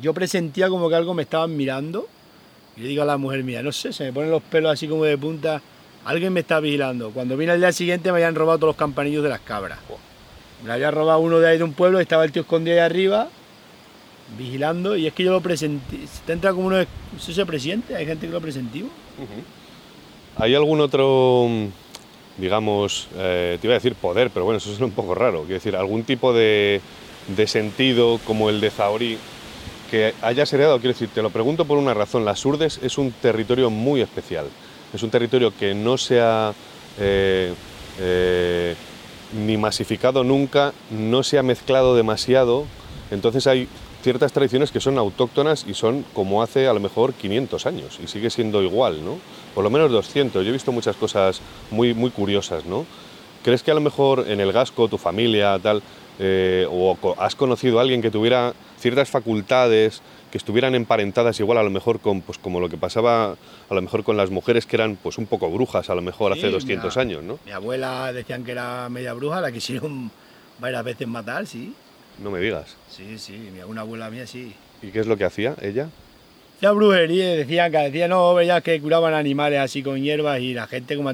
yo 0.00 0.14
presentía 0.14 0.68
como 0.68 0.88
que 0.88 0.94
algo 0.94 1.12
me 1.12 1.22
estaban 1.22 1.56
mirando. 1.56 2.06
Y 2.76 2.82
le 2.82 2.88
digo 2.88 3.02
a 3.02 3.06
la 3.06 3.16
mujer 3.16 3.42
mía, 3.42 3.64
no 3.64 3.72
sé, 3.72 3.92
se 3.92 4.04
me 4.04 4.12
ponen 4.12 4.30
los 4.30 4.44
pelos 4.44 4.72
así 4.72 4.86
como 4.86 5.02
de 5.02 5.18
punta. 5.18 5.60
Alguien 6.04 6.32
me 6.32 6.40
está 6.40 6.60
vigilando. 6.60 7.10
Cuando 7.10 7.36
vine 7.36 7.50
al 7.50 7.58
día 7.58 7.72
siguiente 7.72 8.12
me 8.12 8.18
habían 8.18 8.36
robado 8.36 8.58
todos 8.58 8.68
los 8.68 8.76
campanillos 8.76 9.24
de 9.24 9.28
las 9.28 9.40
cabras. 9.40 9.80
Me 10.64 10.70
había 10.70 10.92
robado 10.92 11.18
uno 11.18 11.40
de 11.40 11.48
ahí 11.48 11.58
de 11.58 11.64
un 11.64 11.72
pueblo, 11.72 11.98
estaba 11.98 12.24
el 12.24 12.30
tío 12.30 12.42
escondido 12.42 12.76
ahí 12.76 12.82
arriba, 12.84 13.28
vigilando. 14.38 14.96
Y 14.96 15.06
es 15.06 15.12
que 15.12 15.24
yo 15.24 15.32
lo 15.32 15.40
presentí. 15.40 16.04
Te 16.26 16.32
entra 16.32 16.52
como 16.52 16.68
uno. 16.68 16.84
se 17.18 17.46
presiente, 17.46 17.96
hay 17.96 18.06
gente 18.06 18.26
que 18.26 18.32
lo 18.32 18.40
presentimos. 18.40 18.90
Ujú. 19.18 20.42
¿Hay 20.42 20.54
algún 20.54 20.80
otro, 20.80 21.46
mm, 21.48 21.66
digamos, 22.40 23.08
eh, 23.16 23.58
te 23.60 23.66
iba 23.66 23.74
a 23.74 23.78
decir 23.78 23.94
poder, 23.94 24.30
pero 24.30 24.44
bueno, 24.44 24.58
eso 24.58 24.72
es 24.72 24.80
un 24.80 24.90
poco 24.90 25.14
raro. 25.14 25.40
Quiero 25.40 25.54
decir, 25.54 25.76
algún 25.76 26.02
tipo 26.02 26.32
de, 26.32 26.80
de 27.36 27.46
sentido 27.46 28.18
como 28.26 28.50
el 28.50 28.60
de 28.60 28.70
Zahorí 28.70 29.18
que 29.90 30.14
hayas 30.22 30.52
heredado? 30.52 30.78
Quiero 30.78 30.92
decir, 30.92 31.08
te 31.08 31.22
lo 31.22 31.30
pregunto 31.30 31.64
por 31.64 31.78
una 31.78 31.94
razón. 31.94 32.24
Las 32.24 32.44
Urdes 32.44 32.80
es 32.82 32.98
un 32.98 33.12
territorio 33.12 33.70
muy 33.70 34.00
especial. 34.00 34.46
Es 34.92 35.02
un 35.02 35.10
territorio 35.10 35.52
que 35.56 35.74
no 35.74 35.98
se 35.98 36.20
ha 36.20 36.52
eh, 36.98 37.52
eh, 38.00 38.74
ni 39.46 39.56
masificado 39.56 40.24
nunca, 40.24 40.72
no 40.90 41.22
se 41.22 41.38
ha 41.38 41.42
mezclado 41.42 41.94
demasiado. 41.94 42.64
Entonces 43.10 43.46
hay 43.46 43.68
ciertas 44.04 44.32
tradiciones 44.32 44.70
que 44.70 44.80
son 44.80 44.98
autóctonas 44.98 45.64
y 45.66 45.72
son 45.74 46.04
como 46.12 46.42
hace 46.42 46.68
a 46.68 46.72
lo 46.74 46.78
mejor 46.80 47.14
500 47.14 47.64
años 47.66 47.98
y 48.02 48.06
sigue 48.06 48.28
siendo 48.30 48.62
igual, 48.62 49.02
¿no? 49.04 49.18
Por 49.54 49.64
lo 49.64 49.70
menos 49.70 49.90
200. 49.90 50.44
Yo 50.44 50.50
he 50.50 50.52
visto 50.52 50.70
muchas 50.72 50.94
cosas 50.96 51.40
muy, 51.70 51.94
muy 51.94 52.10
curiosas, 52.10 52.66
¿no? 52.66 52.84
¿Crees 53.42 53.62
que 53.62 53.70
a 53.70 53.74
lo 53.74 53.80
mejor 53.80 54.26
en 54.28 54.40
el 54.40 54.52
Gasco, 54.52 54.88
tu 54.88 54.98
familia, 54.98 55.58
tal, 55.58 55.82
eh, 56.18 56.66
o 56.70 56.96
has 57.18 57.34
conocido 57.34 57.78
a 57.78 57.82
alguien 57.82 58.02
que 58.02 58.10
tuviera 58.10 58.52
ciertas 58.78 59.08
facultades, 59.10 60.02
que 60.30 60.36
estuvieran 60.38 60.74
emparentadas 60.74 61.40
igual 61.40 61.56
a 61.58 61.62
lo 61.62 61.70
mejor 61.70 62.00
con, 62.00 62.20
pues 62.20 62.36
como 62.38 62.60
lo 62.60 62.68
que 62.68 62.76
pasaba 62.76 63.32
a 63.70 63.74
lo 63.74 63.80
mejor 63.82 64.04
con 64.04 64.16
las 64.18 64.30
mujeres 64.30 64.66
que 64.66 64.76
eran 64.76 64.96
pues 65.02 65.16
un 65.16 65.26
poco 65.26 65.48
brujas 65.50 65.88
a 65.90 65.94
lo 65.94 66.02
mejor 66.02 66.32
hace 66.32 66.48
Sí, 66.48 66.52
200 66.52 66.94
mira. 66.96 67.00
años, 67.02 67.22
¿no? 67.22 67.38
Mi 67.46 67.52
abuela 67.52 68.12
decían 68.12 68.44
que 68.44 68.52
era 68.52 68.88
media 68.90 69.14
bruja, 69.14 69.40
la 69.40 69.50
quisieron 69.50 70.10
varias 70.58 70.84
veces 70.84 71.08
matar, 71.08 71.46
sí. 71.46 71.72
No 72.22 72.30
me 72.30 72.40
digas. 72.40 72.76
Sí, 72.90 73.18
sí, 73.18 73.50
mi, 73.52 73.62
una 73.62 73.82
abuela 73.82 74.10
mía 74.10 74.26
sí. 74.26 74.54
¿Y 74.82 74.88
qué 74.88 75.00
es 75.00 75.06
lo 75.06 75.16
que 75.16 75.24
hacía 75.24 75.54
ella? 75.60 75.88
Hacía 76.56 76.70
brujería, 76.72 77.34
decían 77.34 77.72
que 77.72 77.78
decían, 77.78 78.10
no, 78.10 78.34
veías 78.34 78.62
que 78.62 78.80
curaban 78.80 79.14
animales 79.14 79.58
así 79.60 79.82
con 79.82 80.00
hierbas 80.00 80.40
y 80.40 80.54
la 80.54 80.66
gente 80.66 80.96
como 80.96 81.10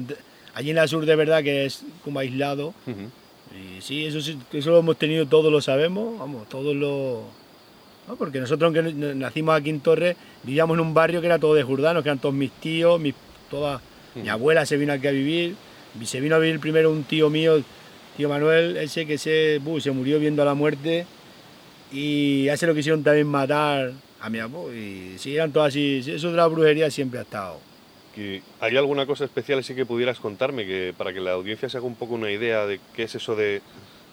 allí 0.53 0.69
en 0.69 0.75
la 0.75 0.87
sur 0.87 1.05
de 1.05 1.15
verdad 1.15 1.43
que 1.43 1.65
es 1.65 1.83
como 2.03 2.19
aislado. 2.19 2.73
Y 2.87 3.81
sí, 3.81 4.05
eso 4.05 4.21
sí, 4.21 4.37
eso 4.53 4.69
lo 4.69 4.79
hemos 4.79 4.97
tenido, 4.97 5.25
todos 5.25 5.51
lo 5.51 5.61
sabemos, 5.61 6.17
vamos, 6.19 6.47
todos 6.47 6.75
lo... 6.75 7.23
¿no? 8.07 8.15
Porque 8.15 8.39
nosotros, 8.39 8.73
aunque 8.73 8.93
nacimos 9.15 9.59
aquí 9.59 9.69
en 9.69 9.81
Torres, 9.81 10.15
vivíamos 10.43 10.75
en 10.75 10.81
un 10.81 10.93
barrio 10.93 11.19
que 11.21 11.27
era 11.27 11.39
todo 11.39 11.55
de 11.55 11.63
jurdanos, 11.63 12.03
que 12.03 12.09
eran 12.09 12.19
todos 12.19 12.35
mis 12.35 12.51
tíos, 12.51 12.99
mis, 12.99 13.15
toda, 13.49 13.81
mi 14.15 14.29
abuela 14.29 14.65
se 14.65 14.77
vino 14.77 14.93
aquí 14.93 15.07
a 15.07 15.11
vivir, 15.11 15.55
se 16.05 16.21
vino 16.21 16.35
a 16.35 16.39
vivir 16.39 16.59
primero 16.59 16.91
un 16.91 17.03
tío 17.03 17.29
mío, 17.29 17.61
tío 18.17 18.29
Manuel, 18.29 18.77
ese 18.77 19.05
que 19.05 19.17
se, 19.17 19.59
se 19.79 19.91
murió 19.91 20.19
viendo 20.19 20.43
la 20.45 20.53
muerte, 20.53 21.05
y 21.91 22.47
a 22.49 22.53
ese 22.53 22.67
lo 22.67 22.75
quisieron 22.75 23.03
también 23.03 23.27
matar 23.27 23.91
a 24.19 24.29
mi 24.29 24.39
abuelo, 24.39 24.73
y 24.75 25.15
sí, 25.17 25.35
eran 25.35 25.51
todos 25.51 25.67
así, 25.67 26.01
sí, 26.03 26.11
eso 26.11 26.29
de 26.31 26.37
la 26.37 26.47
brujería 26.47 26.89
siempre 26.91 27.19
ha 27.19 27.23
estado. 27.23 27.59
Que- 28.15 28.41
¿Hay 28.59 28.75
alguna 28.75 29.05
cosa 29.05 29.23
especial 29.25 29.59
así 29.59 29.73
que 29.73 29.85
pudieras 29.85 30.19
contarme 30.19 30.65
que, 30.65 30.93
para 30.97 31.13
que 31.13 31.19
la 31.21 31.31
audiencia 31.31 31.69
se 31.69 31.77
haga 31.77 31.87
un 31.87 31.95
poco 31.95 32.13
una 32.15 32.29
idea 32.29 32.65
de 32.65 32.79
qué 32.93 33.03
es 33.03 33.15
eso 33.15 33.35
de 33.35 33.61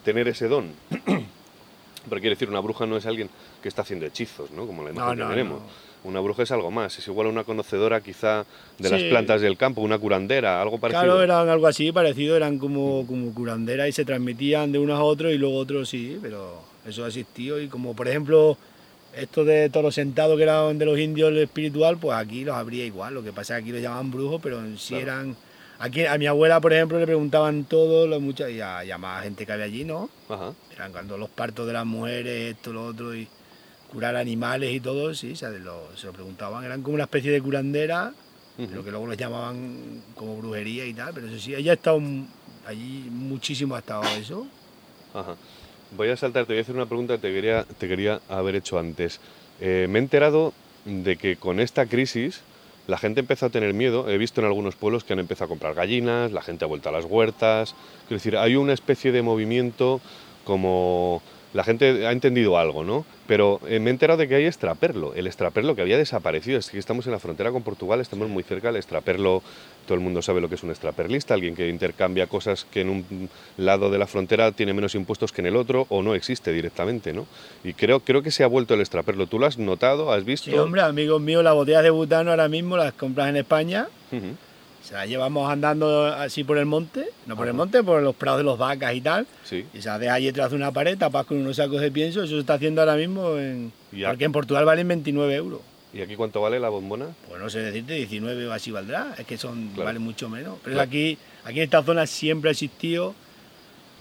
tener 0.05 0.28
ese 0.28 0.46
don? 0.49 0.72
Pero 2.09 2.20
quiero 2.20 2.34
decir, 2.34 2.49
una 2.49 2.61
bruja 2.61 2.86
no 2.86 2.96
es 2.96 3.05
alguien 3.07 3.28
que 3.62 3.68
está 3.68 3.82
haciendo 3.82 4.07
hechizos, 4.07 4.51
¿no? 4.53 4.66
Como 4.66 4.82
la 4.82 4.90
imagen 4.90 5.18
No, 5.18 5.24
no, 5.24 5.28
que 5.30 5.34
tenemos. 5.34 5.61
no. 5.61 5.66
Una 6.05 6.20
bruja 6.20 6.44
es 6.44 6.51
algo 6.53 6.70
más, 6.70 6.99
es 6.99 7.07
igual 7.09 7.26
a 7.26 7.30
una 7.30 7.44
conocedora 7.44 8.01
quizá 8.01 8.44
de 8.78 8.88
las 8.88 9.03
plantas 9.03 9.40
del 9.40 9.57
campo, 9.57 9.80
una 9.80 9.99
curandera, 9.99 10.62
algo 10.62 10.78
parecido. 10.78 11.03
Claro, 11.03 11.22
eran 11.22 11.49
algo 11.49 11.66
así 11.66 11.90
parecido, 11.92 12.36
eran 12.36 12.59
como, 12.59 13.07
como 13.07 13.34
curanderas 13.34 13.88
y 13.88 13.92
se 13.92 14.05
transmitían 14.05 14.70
de 14.72 14.78
unos 14.78 14.99
a 14.99 15.03
otros 15.03 15.32
y 15.32 15.38
luego 15.38 15.57
otros 15.57 15.88
sí, 15.88 16.18
pero 16.22 16.62
eso 16.86 17.05
ha 17.05 17.09
existido. 17.09 17.61
Y 17.61 17.68
como 17.68 17.94
por 17.94 18.09
ejemplo, 18.09 18.57
esto 19.14 19.44
de 19.44 19.68
toro 19.70 19.90
sentado 19.90 20.36
que 20.36 20.44
eran 20.44 20.78
de 20.78 20.86
los 20.86 20.99
indios 20.99 21.30
el 21.30 21.38
espiritual, 21.38 21.99
pues 21.99 22.16
aquí 22.16 22.44
los 22.44 22.55
habría 22.55 22.84
igual. 22.84 23.14
Lo 23.14 23.22
que 23.22 23.32
pasa 23.32 23.57
es 23.59 23.59
que 23.59 23.64
aquí 23.64 23.72
los 23.72 23.82
llamaban 23.82 24.11
brujos, 24.11 24.40
pero 24.42 24.61
en 24.61 24.78
sí 24.78 24.94
Claro. 24.94 25.03
eran. 25.03 25.36
Aquí 25.80 26.05
a 26.07 26.18
mi 26.18 26.26
abuela, 26.26 26.61
por 26.61 26.72
ejemplo, 26.72 26.99
le 26.99 27.07
preguntaban 27.07 27.64
todo, 27.64 28.09
lo 28.09 28.18
mucha, 28.18 28.51
y 28.51 28.61
a, 28.61 28.84
y 28.84 28.90
a 28.90 28.99
más 28.99 29.22
gente 29.22 29.46
que 29.46 29.53
había 29.53 29.66
allí, 29.66 29.84
¿no? 29.84 30.11
Ajá. 30.28 30.53
Eran 30.74 30.90
cuando 30.90 31.16
los 31.16 31.28
partos 31.28 31.68
de 31.68 31.72
las 31.72 31.86
mujeres, 31.86 32.57
esto, 32.57 32.72
lo 32.72 32.86
otro, 32.86 33.14
y 33.14 33.28
curar 33.93 34.16
animales 34.16 34.72
y 34.72 34.80
todo, 34.80 35.14
sí, 35.14 35.34
se 35.36 35.59
lo, 35.59 35.97
se 35.97 36.07
lo 36.07 36.12
preguntaban. 36.12 36.64
Eran 36.64 36.82
como 36.82 36.95
una 36.95 37.05
especie 37.05 37.30
de 37.32 37.41
curandera, 37.41 38.12
Ujú. 38.59 38.74
lo 38.74 38.84
que 38.84 38.91
luego 38.91 39.07
los 39.07 39.16
llamaban 39.16 40.03
como 40.14 40.36
brujería 40.36 40.84
y 40.84 40.93
tal, 40.93 41.12
pero 41.14 41.28
eso 41.28 41.39
sí, 41.39 41.55
ella 41.55 41.72
ha 41.72 41.74
estado 41.74 42.01
allí 42.66 43.09
muchísimo 43.11 43.74
ha 43.76 43.78
estado 43.78 44.03
eso. 44.20 44.47
Ajá. 45.14 45.36
Voy 45.97 46.11
a 46.11 46.16
saltar, 46.16 46.45
te 46.45 46.53
voy 46.53 46.59
a 46.59 46.62
hacer 46.62 46.74
una 46.74 46.86
pregunta 46.86 47.14
que 47.14 47.22
te 47.22 47.32
quería, 47.32 47.64
te 47.64 47.89
quería 47.89 48.20
haber 48.28 48.57
hecho 48.57 48.78
antes. 48.78 49.20
Eh, 49.61 49.86
me 49.89 49.99
he 49.99 50.03
enterado 50.03 50.53
de 50.84 51.16
que 51.16 51.36
con 51.36 51.61
esta 51.61 51.86
crisis 51.86 52.41
la 52.86 52.99
gente 52.99 53.20
empezó 53.20 53.47
a 53.47 53.51
tener 53.51 53.72
miedo. 53.72 54.09
He 54.11 54.18
visto 54.18 54.41
en 54.41 54.47
algunos 54.47 54.74
pueblos 54.76 55.05
que 55.05 55.14
han 55.14 55.18
empezado 55.18 55.47
a 55.47 55.49
comprar 55.49 55.74
gallinas, 55.74 56.30
la 56.32 56.43
gente 56.43 56.64
ha 56.64 56.68
vuelto 56.68 56.91
a 56.91 56.93
las 56.93 57.07
huertas. 57.07 57.74
Quiero 58.07 58.18
decir, 58.18 58.36
hay 58.36 58.57
una 58.57 58.74
especie 58.74 59.12
de 59.12 59.22
movimiento 59.22 60.01
como 60.45 61.22
la 61.55 61.64
gente 61.64 62.07
ha 62.07 62.12
entendido 62.12 62.59
algo, 62.59 62.84
¿no? 62.84 63.07
Pero 63.26 63.61
eh, 63.66 63.78
me 63.78 63.90
he 63.90 63.92
enterado 63.92 64.18
de 64.18 64.28
que 64.28 64.34
hay 64.34 64.44
extraperlo, 64.44 65.14
el 65.14 65.26
extraperlo 65.26 65.74
que 65.74 65.82
había 65.82 65.96
desaparecido. 65.96 66.59
Es 66.59 66.70
que 66.70 66.78
estamos 66.78 67.07
en 67.07 67.12
la 67.12 67.18
frontera 67.18 67.51
con 67.51 67.62
Portugal, 67.62 68.01
estamos 68.01 68.28
muy 68.28 68.42
cerca. 68.42 68.68
El 68.68 68.76
extraperlo, 68.76 69.42
todo 69.86 69.94
el 69.94 70.01
mundo 70.01 70.20
sabe 70.22 70.40
lo 70.40 70.49
que 70.49 70.57
es 70.57 70.62
un 70.62 70.70
extraperlista, 70.70 71.34
alguien 71.34 71.55
que 71.55 71.68
intercambia 71.68 72.26
cosas 72.26 72.66
que 72.70 72.82
en 72.82 72.90
un 72.90 73.30
lado 73.57 73.90
de 73.90 73.99
la 73.99 74.07
frontera 74.07 74.53
tiene 74.53 74.72
menos 74.74 74.94
impuestos 74.94 75.32
que 75.32 75.40
en 75.40 75.46
el 75.46 75.57
otro 75.57 75.86
o 75.88 76.03
no 76.03 76.14
existe 76.14 76.53
directamente, 76.53 77.12
¿no? 77.12 77.26
Y 77.64 77.72
creo, 77.74 78.01
creo 78.01 78.22
que 78.22 78.30
se 78.30 78.44
ha 78.44 78.46
vuelto 78.46 78.74
el 78.74 78.80
extraperlo. 78.80 79.26
¿Tú 79.26 79.38
lo 79.38 79.46
has 79.46 79.59
notado? 79.59 80.12
¿Has 80.12 80.24
visto? 80.24 80.51
Sí, 80.51 80.57
hombre, 80.57 80.82
amigos 80.82 81.20
míos, 81.20 81.42
las 81.42 81.55
botellas 81.55 81.82
de 81.82 81.90
butano 81.90 82.30
ahora 82.30 82.49
mismo 82.49 82.76
las 82.76 82.92
compras 82.92 83.28
en 83.28 83.36
España. 83.36 83.88
Se 84.89 84.95
las 84.95 85.07
llevamos 85.07 85.51
andando 85.51 86.07
así 86.07 86.45
por 86.45 86.57
el 86.57 86.64
monte, 86.64 87.09
no 87.26 87.36
por 87.36 87.47
el 87.47 87.53
monte, 87.53 87.82
por 87.82 88.03
los 88.03 88.14
prados 88.16 88.39
de 88.39 88.45
los 88.45 88.57
vacas 88.59 88.95
y 88.95 89.01
tal, 89.03 89.26
Sí. 89.45 89.66
y 89.74 89.82
se 89.82 89.91
deja 89.99 90.14
ahí 90.14 90.24
detrás 90.24 90.49
de 90.51 90.57
una 90.57 90.72
pared, 90.72 90.97
tapas 90.97 91.26
con 91.26 91.36
unos 91.36 91.57
sacos 91.57 91.80
de 91.82 91.91
pienso, 91.91 92.22
eso 92.22 92.34
se 92.34 92.41
está 92.41 92.55
haciendo 92.55 92.80
ahora 92.80 92.97
mismo 92.97 93.36
en... 93.36 93.70
Porque 94.07 94.24
en 94.24 94.32
Portugal 94.32 94.64
valen 94.64 94.89
29 94.89 95.34
euros. 95.34 95.61
¿Y 95.93 96.01
aquí 96.01 96.16
cuánto 96.16 96.41
vale 96.41 96.59
la 96.59 96.68
bombona? 96.70 97.07
Pues 97.28 97.39
no 97.41 97.51
sé 97.51 97.61
decirte, 97.61 97.95
19 97.95 98.47
o 98.49 98.53
así 98.53 98.70
valdrá, 98.70 99.14
es 99.18 99.26
que 99.26 99.36
son 99.36 99.68
Claro. 99.74 99.84
valen 99.86 100.03
mucho 100.03 100.28
menos. 100.30 100.57
Pero 100.64 100.74
Claro. 100.76 100.89
aquí, 100.89 101.18
aquí 101.45 101.59
en 101.59 101.64
esta 101.64 101.82
zona 101.82 102.07
siempre 102.07 102.49
ha 102.49 102.53
existido. 102.53 103.14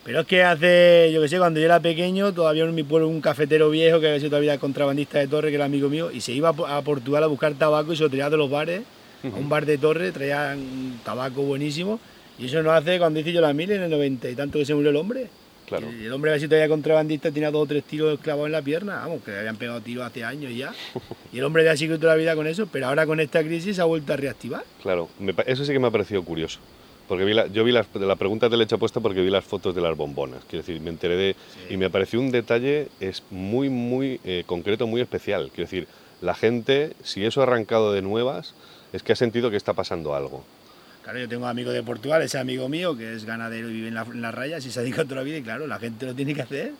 Pero 0.05 0.21
es 0.21 0.27
que 0.27 0.41
hace, 0.43 1.11
yo 1.13 1.21
que 1.21 1.27
sé, 1.27 1.37
cuando 1.37 1.59
yo 1.59 1.65
era 1.65 1.81
pequeño, 1.81 2.33
todavía 2.33 2.63
en 2.63 2.73
mi 2.73 2.83
pueblo 2.83 3.09
un 3.09 3.19
cafetero 3.19 3.69
viejo 3.69 3.99
que 3.99 4.07
había 4.07 4.19
sido 4.19 4.29
todavía 4.29 4.57
contrabandista 4.57 5.19
de 5.19 5.27
Torre, 5.27 5.49
que 5.49 5.55
era 5.55 5.65
amigo 5.65 5.89
mío, 5.89 6.11
y 6.11 6.21
se 6.21 6.31
iba 6.31 6.49
a 6.49 6.53
Po- 6.53 6.65
a 6.67 6.81
Portugal 6.81 7.23
a 7.23 7.27
buscar 7.27 7.53
tabaco 7.55 7.91
y 7.91 7.97
se 7.97 8.03
lo 8.03 8.09
traía 8.09 8.29
de 8.29 8.37
los 8.37 8.49
bares 8.49 8.83
a 9.23 9.27
un 9.35 9.49
bar 9.49 9.65
de 9.65 9.77
torre, 9.77 10.11
traían 10.11 10.99
tabaco 11.03 11.41
buenísimo. 11.43 11.99
Y 12.39 12.45
eso 12.45 12.61
no 12.61 12.71
hace 12.71 12.99
cuando 12.99 13.19
hice 13.19 13.31
yo 13.31 13.41
la 13.41 13.53
mil 13.53 13.71
en 13.71 13.81
el 13.83 13.89
90 13.89 14.29
y 14.29 14.35
tanto 14.35 14.59
que 14.59 14.65
se 14.65 14.75
murió 14.75 14.91
el 14.91 14.95
hombre. 14.95 15.27
Claro. 15.65 15.89
El 15.89 16.13
hombre, 16.13 16.31
a 16.31 16.33
ver 16.33 16.39
si 16.41 16.47
todavía 16.47 16.69
contrabandista, 16.69 17.29
tenía 17.31 17.51
dos 17.51 17.63
o 17.63 17.65
tres 17.67 17.83
tiros 17.83 18.19
clavados 18.21 18.45
en 18.45 18.51
la 18.53 18.61
pierna. 18.61 18.97
Vamos, 18.97 19.21
que 19.23 19.31
le 19.31 19.39
habían 19.39 19.57
pegado 19.57 19.81
tiros 19.81 20.05
hace 20.05 20.23
años 20.23 20.53
ya. 20.55 20.73
Y 21.33 21.39
el 21.39 21.43
hombre 21.43 21.65
ya 21.65 21.75
sigue 21.75 21.97
toda 21.97 22.13
la 22.13 22.17
vida 22.17 22.35
con 22.35 22.47
eso, 22.47 22.67
pero 22.71 22.87
ahora 22.87 23.05
con 23.05 23.19
esta 23.19 23.43
crisis 23.43 23.75
se 23.75 23.81
ha 23.81 23.85
vuelto 23.85 24.13
a 24.13 24.15
reactivar. 24.15 24.63
Claro, 24.81 25.09
eso 25.45 25.65
sí 25.65 25.73
que 25.73 25.79
me 25.79 25.87
ha 25.87 25.91
parecido 25.91 26.23
curioso. 26.23 26.59
Porque 27.09 27.25
vi 27.25 27.33
la- 27.33 27.47
yo 27.47 27.63
vi 27.65 27.71
las, 27.73 27.87
la 27.95 28.15
pregunta 28.15 28.49
te 28.49 28.55
la 28.55 28.63
he 28.63 28.65
hecho 28.65 28.77
puesta 28.77 28.99
porque 29.01 29.21
vi 29.21 29.29
las 29.29 29.43
fotos 29.43 29.73
de 29.75 29.81
las 29.81 29.95
bombonas. 29.97 30.39
Quiero 30.49 30.63
decir, 30.65 30.79
me 30.81 30.89
enteré 30.89 31.15
de. 31.15 31.35
Y 31.69 31.75
me 31.77 31.89
pareció 31.89 32.19
un 32.19 32.31
detalle 32.31 32.87
es 32.99 33.23
muy, 33.31 33.69
muy 33.69 34.19
eh, 34.23 34.43
concreto, 34.45 34.87
muy 34.87 35.01
especial. 35.01 35.49
Quiero 35.53 35.69
decir, 35.69 35.87
la 36.21 36.33
gente, 36.35 36.93
si 37.03 37.25
eso 37.25 37.41
ha 37.41 37.43
arrancado 37.43 37.91
de 37.93 38.01
nuevas, 38.01 38.53
es 38.93 39.03
que 39.03 39.13
ha 39.13 39.15
sentido 39.15 39.49
que 39.51 39.57
está 39.57 39.73
pasando 39.73 40.15
algo. 40.15 40.43
Claro, 41.03 41.19
yo 41.19 41.29
tengo 41.29 41.47
amigos 41.47 41.73
de 41.73 41.83
Portugal, 41.83 42.21
ese 42.21 42.37
amigo 42.37 42.67
mío 42.67 42.97
que 42.97 43.13
es 43.13 43.23
ganadero 43.25 43.69
y 43.69 43.73
vive 43.73 43.87
en, 43.87 43.93
la- 43.93 44.01
en 44.03 44.21
las 44.21 44.33
rayas 44.35 44.65
y 44.65 44.71
se 44.71 44.79
ha 44.79 44.81
dedicado 44.83 45.05
toda 45.05 45.17
la 45.17 45.23
vida 45.23 45.37
y 45.37 45.41
claro, 45.43 45.65
la 45.67 45.79
gente 45.79 46.05
lo 46.05 46.13
tiene 46.13 46.33
que 46.33 46.41
hacer. 46.41 46.73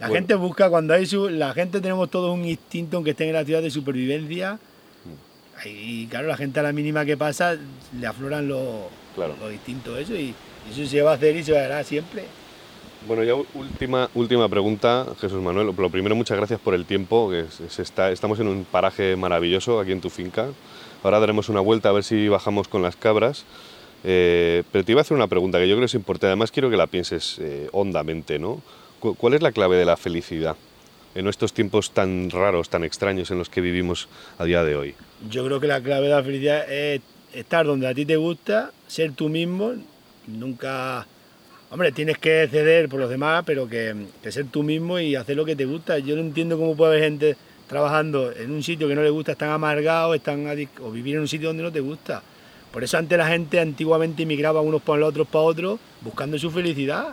La 0.00 0.06
Bueno. 0.08 0.14
gente 0.14 0.34
busca, 0.34 0.70
cuando 0.70 0.94
hay 0.94 1.06
su... 1.06 1.28
La 1.28 1.52
gente 1.54 1.80
tenemos 1.80 2.08
todo 2.10 2.32
un 2.32 2.44
instinto, 2.44 2.96
aunque 2.96 3.10
estén 3.12 3.28
en 3.28 3.34
la 3.34 3.44
ciudad 3.44 3.62
de 3.62 3.70
supervivencia. 3.70 4.58
Y 5.64 6.06
claro, 6.06 6.28
la 6.28 6.36
gente 6.36 6.60
a 6.60 6.62
la 6.62 6.72
mínima 6.72 7.04
que 7.04 7.16
pasa 7.16 7.56
le 7.98 8.06
afloran 8.06 8.46
los, 8.46 8.86
Claro. 9.16 9.34
los 9.40 9.52
instintos 9.52 9.98
eso 9.98 10.14
y, 10.14 10.32
y 10.68 10.70
eso 10.80 10.88
se 10.88 11.02
va 11.02 11.12
a 11.12 11.14
hacer 11.14 11.34
y 11.36 11.42
se 11.42 11.58
hará 11.58 11.82
siempre. 11.82 12.24
Bueno, 13.06 13.22
ya 13.22 13.34
última, 13.54 14.10
última 14.14 14.48
pregunta, 14.48 15.06
Jesús 15.20 15.40
Manuel. 15.40 15.68
Lo 15.76 15.90
primero, 15.90 16.16
muchas 16.16 16.36
gracias 16.36 16.58
por 16.60 16.74
el 16.74 16.84
tiempo. 16.84 17.30
Que 17.30 17.44
se- 17.68 17.82
está, 17.82 18.10
estamos 18.10 18.40
en 18.40 18.48
un 18.48 18.64
paraje 18.64 19.16
maravilloso 19.16 19.78
aquí 19.80 19.92
en 19.92 20.00
tu 20.00 20.10
finca. 20.10 20.48
Ahora 21.04 21.20
daremos 21.20 21.48
una 21.48 21.60
vuelta 21.60 21.88
a 21.90 21.92
ver 21.92 22.02
si 22.04 22.28
bajamos 22.28 22.66
con 22.68 22.82
las 22.82 22.96
cabras. 22.96 23.44
Eh, 24.04 24.62
pero 24.72 24.84
te 24.84 24.92
iba 24.92 25.00
a 25.00 25.02
hacer 25.02 25.16
una 25.16 25.28
pregunta 25.28 25.58
que 25.58 25.68
yo 25.68 25.74
creo 25.74 25.82
que 25.82 25.86
es 25.86 25.94
importante. 25.94 26.26
Además, 26.26 26.50
quiero 26.50 26.70
que 26.70 26.76
la 26.76 26.86
pienses 26.86 27.38
eh, 27.40 27.68
hondamente, 27.72 28.38
¿no? 28.38 28.60
Cu- 29.00 29.14
¿Cuál 29.14 29.34
es 29.34 29.42
la 29.42 29.52
clave 29.52 29.76
de 29.76 29.84
la 29.84 29.96
felicidad 29.96 30.56
en 31.14 31.26
estos 31.28 31.52
tiempos 31.52 31.92
tan 31.92 32.30
raros, 32.30 32.68
tan 32.68 32.84
extraños 32.84 33.30
en 33.30 33.38
los 33.38 33.48
que 33.48 33.60
vivimos 33.60 34.08
a 34.38 34.44
día 34.44 34.62
de 34.64 34.76
hoy? 34.76 34.94
Yo 35.30 35.44
creo 35.44 35.60
que 35.60 35.66
la 35.68 35.80
clave 35.80 36.08
de 36.08 36.14
la 36.14 36.22
felicidad 36.22 36.70
es 36.70 37.00
estar 37.32 37.64
donde 37.66 37.86
a 37.86 37.94
ti 37.94 38.04
te 38.04 38.16
gusta, 38.16 38.72
ser 38.88 39.12
tú 39.12 39.28
mismo, 39.28 39.72
nunca... 40.26 41.06
Hombre, 41.70 41.92
tienes 41.92 42.16
que 42.16 42.48
ceder 42.50 42.88
por 42.88 42.98
los 42.98 43.10
demás, 43.10 43.42
pero 43.44 43.68
que, 43.68 43.94
ser 44.30 44.46
tú 44.46 44.62
mismo 44.62 44.98
y 44.98 45.14
hacer 45.14 45.36
lo 45.36 45.44
que 45.44 45.54
te 45.54 45.66
gusta. 45.66 45.98
Yo 45.98 46.16
no 46.16 46.22
entiendo 46.22 46.56
cómo 46.56 46.74
puede 46.74 46.92
haber 46.92 47.04
gente 47.04 47.36
trabajando 47.68 48.32
en 48.32 48.50
un 48.52 48.62
sitio 48.62 48.88
que 48.88 48.94
no 48.94 49.02
le 49.02 49.10
gusta, 49.10 49.32
están 49.32 49.50
amargados, 49.50 50.16
están 50.16 50.46
o 50.80 50.90
vivir 50.90 51.16
en 51.16 51.20
un 51.20 51.28
sitio 51.28 51.48
donde 51.48 51.62
no 51.62 51.70
te 51.70 51.80
gusta. 51.80 52.22
Por 52.72 52.82
eso 52.84 52.96
antes 52.96 53.18
la 53.18 53.28
gente 53.28 53.60
antiguamente 53.60 54.22
emigraba 54.22 54.62
unos 54.62 54.80
para 54.80 55.00
los 55.00 55.10
otros 55.10 55.28
para 55.28 55.44
otros, 55.44 55.78
buscando 56.00 56.38
su 56.38 56.50
felicidad. 56.50 57.08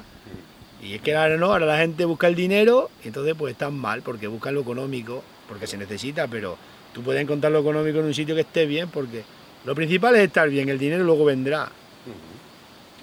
Y 0.82 0.94
es 0.94 1.02
que 1.02 1.14
ahora 1.14 1.36
no, 1.36 1.48
ahora 1.48 1.66
la 1.66 1.78
gente 1.78 2.06
busca 2.06 2.28
el 2.28 2.36
dinero 2.36 2.90
y 3.04 3.08
entonces 3.08 3.36
pues 3.38 3.52
están 3.52 3.74
mal 3.74 4.04
porque 4.04 4.28
buscan 4.28 4.56
lo 4.56 4.62
económico, 4.62 5.22
porque 5.50 5.68
se 5.68 5.78
necesita, 5.78 6.30
pero 6.30 6.58
tú 6.94 7.02
puedes 7.02 7.22
encontrar 7.22 7.52
lo 7.52 7.60
económico 7.60 8.00
en 8.00 8.06
un 8.06 8.14
sitio 8.14 8.36
que 8.36 8.42
esté 8.42 8.66
bien, 8.66 8.88
porque 8.88 9.24
lo 9.66 9.76
principal 9.76 10.16
es 10.16 10.22
estar 10.22 10.50
bien, 10.50 10.70
el 10.70 10.80
dinero 10.80 11.04
luego 11.04 11.26
vendrá. 11.26 11.70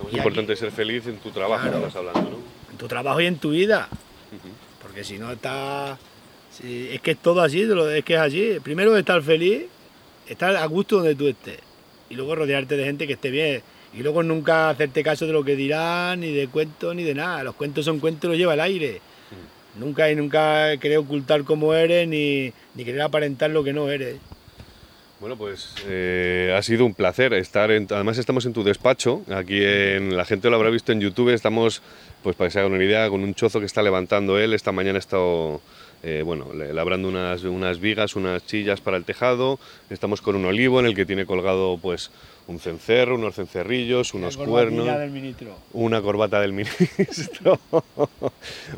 Es 0.08 0.14
Y 0.14 0.16
importante 0.16 0.56
ser 0.56 0.70
feliz 0.72 1.06
en 1.06 1.16
tu 1.18 1.30
trabajo, 1.30 1.62
Claro. 1.68 1.78
estás 1.78 1.96
hablando, 1.96 2.20
¿no? 2.30 2.36
En 2.70 2.76
tu 2.78 2.86
trabajo 2.88 3.20
y 3.20 3.26
en 3.26 3.36
tu 3.36 3.50
vida, 3.50 3.88
porque 4.80 5.04
si 5.04 5.18
no 5.18 5.30
está... 5.32 5.98
si- 6.50 6.88
es 6.90 7.00
que 7.00 7.12
es 7.12 7.18
todo 7.18 7.42
así, 7.42 7.62
lo- 7.64 7.88
es 7.90 8.04
que 8.04 8.14
es 8.14 8.20
así. 8.20 8.56
Primero 8.62 8.96
estar 8.96 9.22
feliz, 9.22 9.64
estar 10.26 10.54
a 10.56 10.66
gusto 10.66 10.96
donde 10.96 11.14
tú 11.14 11.28
estés, 11.28 11.58
y 12.10 12.14
luego 12.14 12.34
rodearte 12.34 12.76
de 12.76 12.84
gente 12.84 13.06
que 13.06 13.14
esté 13.14 13.30
bien. 13.30 13.62
Y 13.94 14.02
luego 14.02 14.22
nunca 14.22 14.70
hacerte 14.70 15.02
caso 15.02 15.26
de 15.26 15.32
lo 15.34 15.44
que 15.44 15.54
dirán, 15.54 16.20
ni 16.20 16.32
de 16.32 16.48
cuentos, 16.48 16.94
ni 16.96 17.02
de 17.04 17.14
nada. 17.14 17.44
Los 17.44 17.54
cuentos 17.54 17.84
son 17.84 18.00
cuentos, 18.00 18.28
los 18.30 18.38
lleva 18.38 18.54
el 18.54 18.60
aire. 18.60 19.00
Nunca 19.76 20.10
y 20.10 20.16
nunca 20.16 20.76
querer 20.78 20.98
ocultar 20.98 21.44
cómo 21.44 21.72
eres, 21.74 22.06
ni, 22.08 22.52
ni 22.74 22.84
querer 22.84 23.02
aparentar 23.02 23.50
lo 23.50 23.62
que 23.64 23.72
no 23.74 23.90
eres. 23.90 24.16
Bueno, 25.22 25.36
pues 25.36 25.72
eh, 25.86 26.52
ha 26.58 26.60
sido 26.62 26.84
un 26.84 26.94
placer 26.94 27.32
estar. 27.34 27.70
En, 27.70 27.86
además, 27.88 28.18
estamos 28.18 28.44
en 28.44 28.52
tu 28.52 28.64
despacho. 28.64 29.22
Aquí 29.32 29.62
en 29.62 30.16
la 30.16 30.24
gente 30.24 30.50
lo 30.50 30.56
habrá 30.56 30.68
visto 30.68 30.90
en 30.90 31.00
YouTube. 31.00 31.28
Estamos, 31.28 31.80
pues 32.24 32.34
para 32.34 32.48
que 32.48 32.54
se 32.54 32.58
hagan 32.58 32.72
una 32.72 32.82
idea, 32.82 33.08
con 33.08 33.22
un 33.22 33.32
chozo 33.32 33.60
que 33.60 33.66
está 33.66 33.84
levantando 33.84 34.36
él. 34.36 34.52
Esta 34.52 34.72
mañana 34.72 34.96
ha 34.96 34.98
estado, 34.98 35.60
eh, 36.02 36.22
bueno, 36.24 36.48
labrando 36.52 37.08
unas, 37.08 37.44
unas 37.44 37.78
vigas, 37.80 38.16
unas 38.16 38.44
chillas 38.46 38.80
para 38.80 38.96
el 38.96 39.04
tejado. 39.04 39.58
Estamos 39.90 40.20
con 40.20 40.36
un 40.36 40.44
olivo 40.44 40.80
en 40.80 40.86
el 40.86 40.94
que 40.94 41.06
tiene 41.06 41.26
colgado, 41.26 41.78
pues, 41.80 42.10
un 42.48 42.58
cencerro, 42.58 43.14
unos 43.14 43.36
cencerrillos, 43.36 44.14
unos 44.14 44.36
cuernos 44.36 44.84
del 44.98 45.10
ministro. 45.10 45.56
una 45.72 46.02
corbata 46.02 46.40
del 46.40 46.52
ministro, 46.52 47.60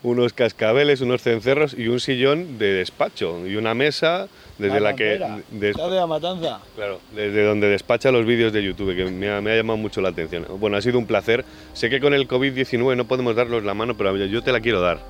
unos 0.02 0.32
cascabeles, 0.32 1.00
unos 1.00 1.22
cencerros 1.22 1.74
y 1.76 1.88
un 1.88 2.00
sillón 2.00 2.58
de 2.58 2.72
despacho 2.74 3.46
y 3.46 3.56
una 3.56 3.74
mesa 3.74 4.28
desde 4.58 4.80
la 4.80 4.94
que 4.94 5.18
Matantera. 5.18 5.42
des- 5.50 5.76
¿Sabes 5.76 5.92
de 5.92 5.96
la 5.98 6.06
matanza? 6.06 6.60
claro, 6.76 7.00
desde 7.14 7.44
donde 7.44 7.68
despacha 7.68 8.12
los 8.12 8.24
vídeos 8.26 8.52
de 8.52 8.62
YouTube 8.62 8.94
que 8.94 9.04
me 9.06 9.30
ha, 9.30 9.40
me 9.40 9.52
ha 9.52 9.56
llamado 9.56 9.76
mucho 9.78 10.00
la 10.00 10.10
atención. 10.10 10.46
Bueno, 10.60 10.76
ha 10.76 10.82
sido 10.82 10.98
un 10.98 11.06
placer. 11.06 11.44
Sé 11.72 11.90
que 11.90 12.00
con 12.00 12.14
el 12.14 12.28
COVID-19 12.28 12.96
no 12.96 13.06
podemos 13.06 13.34
darnos 13.34 13.64
la 13.64 13.74
mano, 13.74 13.96
pero 13.96 14.14
yo 14.16 14.42
te 14.42 14.52
la 14.52 14.60
quiero 14.60 14.80
dar, 14.80 15.00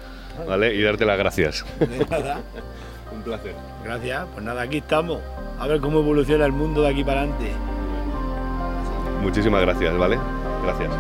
¿vale? 0.46 0.74
Y 0.74 0.82
darte 0.82 1.04
las 1.04 1.18
gracias. 1.18 1.64
De 1.78 2.06
nada. 2.10 2.40
un 3.12 3.22
placer. 3.22 3.54
Gracias. 3.84 4.26
Pues 4.32 4.44
nada, 4.44 4.62
aquí 4.62 4.78
estamos. 4.78 5.20
A 5.58 5.66
ver 5.66 5.80
cómo 5.80 6.00
evoluciona 6.00 6.44
el 6.46 6.52
mundo 6.52 6.82
de 6.82 6.88
aquí 6.88 7.04
para 7.04 7.20
adelante. 7.20 7.52
Muchísimas 9.22 9.62
gracias, 9.62 9.96
¿vale? 9.96 10.18
Gracias. 10.62 10.90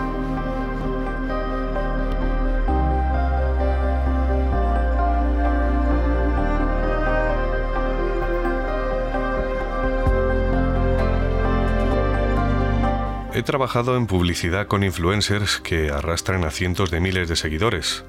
He 13.36 13.42
trabajado 13.42 13.96
en 13.96 14.06
publicidad 14.06 14.68
con 14.68 14.84
influencers 14.84 15.58
que 15.58 15.90
arrastran 15.90 16.44
a 16.44 16.52
cientos 16.52 16.92
de 16.92 17.00
miles 17.00 17.28
de 17.28 17.34
seguidores. 17.34 18.04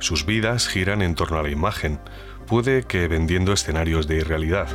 Sus 0.00 0.24
vidas 0.24 0.66
giran 0.66 1.02
en 1.02 1.14
torno 1.14 1.38
a 1.38 1.42
la 1.42 1.50
imagen, 1.50 2.00
puede 2.46 2.84
que 2.84 3.06
vendiendo 3.06 3.52
escenarios 3.52 4.08
de 4.08 4.16
irrealidad. 4.16 4.68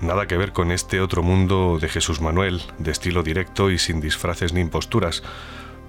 Nada 0.00 0.26
que 0.26 0.38
ver 0.38 0.52
con 0.52 0.72
este 0.72 1.00
otro 1.00 1.22
mundo 1.22 1.78
de 1.78 1.88
Jesús 1.88 2.22
Manuel, 2.22 2.62
de 2.78 2.90
estilo 2.90 3.22
directo 3.22 3.70
y 3.70 3.78
sin 3.78 4.00
disfraces 4.00 4.54
ni 4.54 4.60
imposturas. 4.60 5.22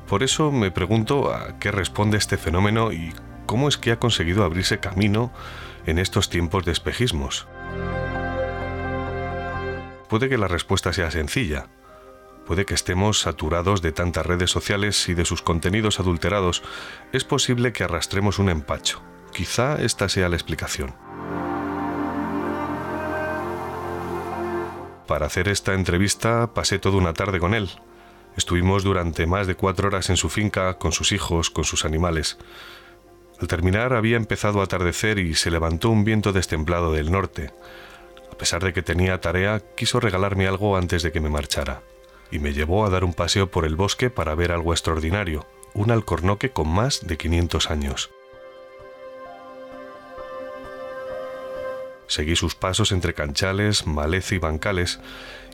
Por 0.07 0.23
eso 0.23 0.51
me 0.51 0.71
pregunto 0.71 1.33
a 1.33 1.57
qué 1.57 1.71
responde 1.71 2.17
este 2.17 2.37
fenómeno 2.37 2.91
y 2.91 3.13
cómo 3.45 3.69
es 3.69 3.77
que 3.77 3.93
ha 3.93 3.99
conseguido 3.99 4.43
abrirse 4.43 4.79
camino 4.79 5.31
en 5.85 5.99
estos 5.99 6.29
tiempos 6.29 6.65
de 6.65 6.73
espejismos. 6.73 7.47
Puede 10.09 10.27
que 10.27 10.37
la 10.37 10.49
respuesta 10.49 10.91
sea 10.91 11.09
sencilla. 11.09 11.67
Puede 12.45 12.65
que 12.65 12.73
estemos 12.73 13.21
saturados 13.21 13.81
de 13.81 13.93
tantas 13.93 14.25
redes 14.25 14.51
sociales 14.51 15.07
y 15.07 15.13
de 15.13 15.23
sus 15.23 15.41
contenidos 15.41 15.99
adulterados. 15.99 16.61
Es 17.13 17.23
posible 17.23 17.71
que 17.71 17.85
arrastremos 17.85 18.37
un 18.37 18.49
empacho. 18.49 19.01
Quizá 19.31 19.81
esta 19.81 20.09
sea 20.09 20.29
la 20.29 20.35
explicación. 20.35 20.93
Para 25.07 25.25
hacer 25.25 25.47
esta 25.47 25.73
entrevista 25.73 26.53
pasé 26.53 26.79
toda 26.79 26.97
una 26.97 27.13
tarde 27.13 27.39
con 27.39 27.53
él. 27.53 27.69
Estuvimos 28.35 28.83
durante 28.83 29.25
más 29.25 29.47
de 29.47 29.55
cuatro 29.55 29.87
horas 29.87 30.09
en 30.09 30.17
su 30.17 30.29
finca, 30.29 30.73
con 30.77 30.91
sus 30.91 31.11
hijos, 31.11 31.49
con 31.49 31.63
sus 31.63 31.85
animales. 31.85 32.37
Al 33.39 33.47
terminar 33.47 33.93
había 33.93 34.17
empezado 34.17 34.61
a 34.61 34.65
atardecer 34.65 35.19
y 35.19 35.35
se 35.35 35.51
levantó 35.51 35.89
un 35.89 36.03
viento 36.03 36.33
destemplado 36.33 36.91
del 36.91 37.11
norte. 37.11 37.51
A 38.31 38.37
pesar 38.37 38.63
de 38.63 38.73
que 38.73 38.81
tenía 38.81 39.21
tarea, 39.21 39.61
quiso 39.77 39.99
regalarme 39.99 40.47
algo 40.47 40.75
antes 40.77 41.03
de 41.03 41.11
que 41.11 41.21
me 41.21 41.29
marchara, 41.29 41.83
y 42.33 42.39
me 42.39 42.51
llevó 42.51 42.83
a 42.83 42.89
dar 42.89 43.03
un 43.03 43.13
paseo 43.13 43.51
por 43.51 43.63
el 43.63 43.75
bosque 43.75 44.09
para 44.09 44.33
ver 44.33 44.51
algo 44.51 44.73
extraordinario, 44.73 45.45
un 45.75 45.91
alcornoque 45.91 46.49
con 46.49 46.67
más 46.67 47.05
de 47.05 47.15
500 47.15 47.69
años. 47.69 48.09
Seguí 52.07 52.35
sus 52.35 52.55
pasos 52.55 52.91
entre 52.91 53.13
canchales, 53.13 53.85
maleza 53.85 54.33
y 54.33 54.39
bancales, 54.39 54.99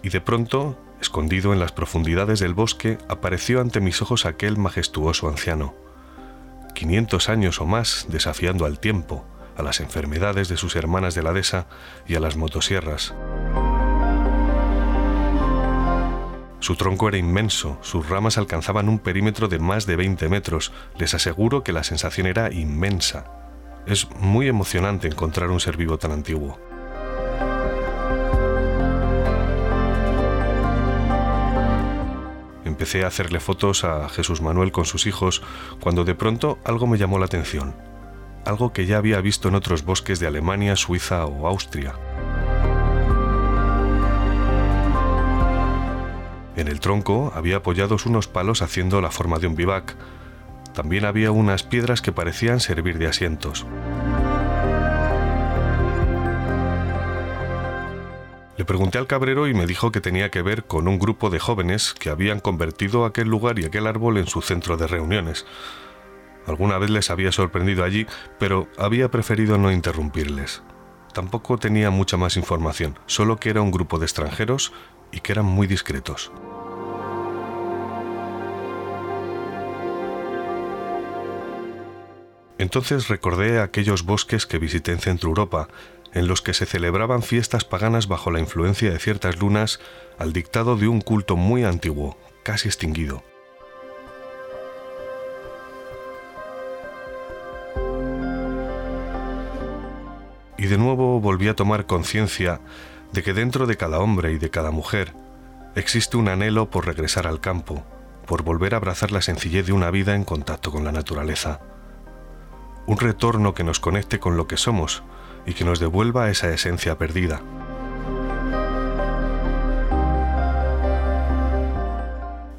y 0.04 0.10
de 0.10 0.22
pronto, 0.22 0.78
escondido 1.02 1.52
en 1.52 1.60
las 1.60 1.74
profundidades 1.74 2.40
del 2.40 2.54
bosque, 2.54 2.98
apareció 3.10 3.60
ante 3.60 3.82
mis 3.82 4.02
ojos 4.02 4.26
aquel 4.26 4.58
majestuoso 4.58 5.28
anciano. 5.28 5.76
500 6.76 7.28
años 7.28 7.60
o 7.60 7.66
más 7.66 8.06
desafiando 8.08 8.66
al 8.66 8.80
tiempo, 8.80 9.26
a 9.58 9.64
las 9.64 9.82
enfermedades 9.82 10.48
de 10.48 10.56
sus 10.56 10.78
hermanas 10.78 11.14
de 11.14 11.24
la 11.24 11.34
dehesa 11.34 11.68
y 12.08 12.16
a 12.16 12.22
las 12.22 12.38
motosierras. 12.38 13.14
Su 16.70 16.76
tronco 16.76 17.08
era 17.08 17.18
inmenso, 17.18 17.80
sus 17.82 18.08
ramas 18.08 18.38
alcanzaban 18.38 18.90
un 18.90 19.00
perímetro 19.00 19.48
de 19.48 19.58
más 19.58 19.88
de 19.88 19.96
20 19.96 20.30
metros. 20.30 20.72
Les 21.00 21.16
aseguro 21.16 21.64
que 21.64 21.74
la 21.74 21.84
sensación 21.84 22.28
era 22.28 22.54
inmensa. 22.54 23.26
Es 23.88 24.08
muy 24.18 24.48
emocionante 24.48 25.08
encontrar 25.08 25.50
un 25.50 25.60
ser 25.60 25.78
vivo 25.78 25.98
tan 25.98 26.12
antiguo. 26.12 26.60
Empecé 32.66 33.04
a 33.04 33.08
hacerle 33.08 33.40
fotos 33.40 33.84
a 33.84 34.08
Jesús 34.08 34.40
Manuel 34.40 34.72
con 34.72 34.86
sus 34.86 35.08
hijos 35.08 35.42
cuando 35.80 36.04
de 36.04 36.14
pronto 36.14 36.60
algo 36.64 36.86
me 36.86 37.00
llamó 37.00 37.18
la 37.18 37.26
atención, 37.26 37.76
algo 38.46 38.74
que 38.74 38.86
ya 38.86 38.98
había 38.98 39.22
visto 39.22 39.48
en 39.48 39.56
otros 39.56 39.84
bosques 39.84 40.20
de 40.20 40.28
Alemania, 40.28 40.76
Suiza 40.76 41.26
o 41.26 41.48
Austria. 41.48 41.96
En 46.60 46.68
el 46.68 46.82
tronco 46.82 47.32
había 47.34 47.56
apoyados 47.56 48.06
unos 48.06 48.28
palos 48.28 48.62
haciendo 48.62 49.00
la 49.00 49.12
forma 49.12 49.40
de 49.40 49.48
un 49.48 49.56
bivac. 49.56 49.96
También 50.74 51.06
había 51.06 51.32
unas 51.32 51.64
piedras 51.64 52.02
que 52.02 52.12
parecían 52.12 52.60
servir 52.60 52.98
de 52.98 53.08
asientos. 53.08 53.66
Le 58.58 58.66
pregunté 58.66 58.98
al 58.98 59.08
cabrero 59.08 59.48
y 59.48 59.54
me 59.54 59.66
dijo 59.68 59.94
que 59.94 60.02
tenía 60.02 60.32
que 60.32 60.42
ver 60.42 60.66
con 60.66 60.90
un 60.90 61.00
grupo 61.00 61.30
de 61.30 61.40
jóvenes 61.40 61.94
que 61.98 62.10
habían 62.10 62.42
convertido 62.42 63.06
aquel 63.06 63.30
lugar 63.30 63.58
y 63.58 63.64
aquel 63.64 63.88
árbol 63.88 64.18
en 64.18 64.28
su 64.28 64.42
centro 64.42 64.76
de 64.76 64.88
reuniones. 64.88 65.46
Alguna 66.46 66.78
vez 66.78 66.90
les 66.90 67.10
había 67.10 67.32
sorprendido 67.32 67.86
allí, 67.86 68.06
pero 68.38 68.68
había 68.78 69.10
preferido 69.10 69.58
no 69.58 69.72
interrumpirles. 69.72 70.62
Tampoco 71.14 71.58
tenía 71.58 71.90
mucha 71.90 72.18
más 72.18 72.36
información, 72.36 73.00
solo 73.06 73.38
que 73.38 73.50
era 73.50 73.62
un 73.62 73.72
grupo 73.72 73.98
de 73.98 74.08
extranjeros 74.08 74.74
y 75.14 75.22
que 75.22 75.32
eran 75.32 75.46
muy 75.46 75.66
discretos. 75.66 76.34
Entonces 82.60 83.08
recordé 83.08 83.62
aquellos 83.62 84.04
bosques 84.04 84.46
que 84.46 84.60
visité 84.60 84.92
en 84.92 85.00
Centro 85.00 85.30
Europa, 85.30 85.70
en 86.14 86.28
los 86.28 86.42
que 86.42 86.54
se 86.54 86.66
celebraban 86.66 87.24
fiestas 87.24 87.64
paganas 87.64 88.08
bajo 88.10 88.32
la 88.32 88.42
influencia 88.42 88.92
de 88.92 89.00
ciertas 89.00 89.40
lunas 89.40 89.80
al 90.18 90.34
dictado 90.34 90.76
de 90.76 90.90
un 90.90 91.00
culto 91.00 91.38
muy 91.38 91.64
antiguo, 91.64 92.18
casi 92.44 92.68
extinguido. 92.68 93.24
Y 100.58 100.68
de 100.68 100.78
nuevo 100.78 101.22
volví 101.22 101.48
a 101.48 101.56
tomar 101.56 101.86
conciencia 101.86 102.60
de 103.14 103.24
que 103.24 103.34
dentro 103.34 103.68
de 103.68 103.78
cada 103.78 104.00
hombre 104.00 104.34
y 104.34 104.38
de 104.38 104.50
cada 104.50 104.72
mujer 104.72 105.14
existe 105.76 106.18
un 106.18 106.28
anhelo 106.28 106.70
por 106.70 106.86
regresar 106.86 107.26
al 107.26 107.40
campo, 107.40 107.86
por 108.28 108.44
volver 108.44 108.74
a 108.74 108.78
abrazar 108.78 109.14
la 109.14 109.22
sencillez 109.22 109.66
de 109.66 109.72
una 109.72 109.92
vida 109.92 110.14
en 110.14 110.26
contacto 110.26 110.74
con 110.74 110.84
la 110.84 110.92
naturaleza. 110.92 111.62
Un 112.90 112.98
retorno 112.98 113.54
que 113.54 113.64
nos 113.64 113.80
conecte 113.80 114.20
con 114.20 114.36
lo 114.36 114.48
que 114.48 114.58
somos 114.58 115.04
y 115.46 115.54
que 115.54 115.64
nos 115.64 115.80
devuelva 115.80 116.32
esa 116.32 116.52
esencia 116.52 116.98
perdida. 116.98 117.40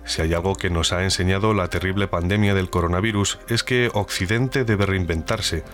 Si 0.05 0.23
hay 0.23 0.33
algo 0.33 0.55
que 0.55 0.71
nos 0.71 0.93
ha 0.93 1.03
enseñado 1.03 1.53
la 1.53 1.67
terrible 1.67 2.07
pandemia 2.07 2.55
del 2.55 2.71
coronavirus 2.71 3.41
es 3.49 3.65
que 3.65 3.91
Occidente 3.93 4.63
debe 4.63 4.87
reinventarse, 4.87 5.65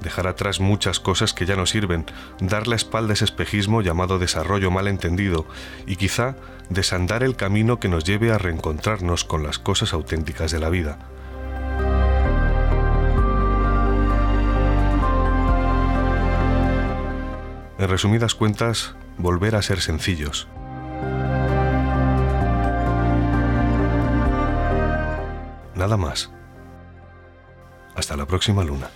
dejar 0.00 0.28
atrás 0.28 0.60
muchas 0.60 0.98
cosas 0.98 1.34
que 1.34 1.44
ya 1.44 1.56
no 1.56 1.66
sirven, 1.66 2.06
dar 2.40 2.68
la 2.68 2.76
espalda 2.76 3.12
a 3.12 3.12
ese 3.12 3.26
espejismo 3.26 3.82
llamado 3.82 4.18
desarrollo 4.18 4.70
malentendido 4.70 5.44
y 5.86 5.96
quizá 5.96 6.36
desandar 6.70 7.22
el 7.22 7.36
camino 7.36 7.80
que 7.80 7.90
nos 7.90 8.04
lleve 8.04 8.32
a 8.32 8.38
reencontrarnos 8.38 9.24
con 9.24 9.42
las 9.42 9.58
cosas 9.58 9.92
auténticas 9.92 10.52
de 10.52 10.58
la 10.58 10.70
vida. 10.70 10.98
En 17.80 17.88
resumidas 17.88 18.34
cuentas, 18.34 18.94
volver 19.16 19.56
a 19.56 19.62
ser 19.62 19.80
sencillos. 19.80 20.46
Nada 25.74 25.96
más. 25.96 26.30
Hasta 27.94 28.18
la 28.18 28.26
próxima 28.26 28.64
luna. 28.64 28.90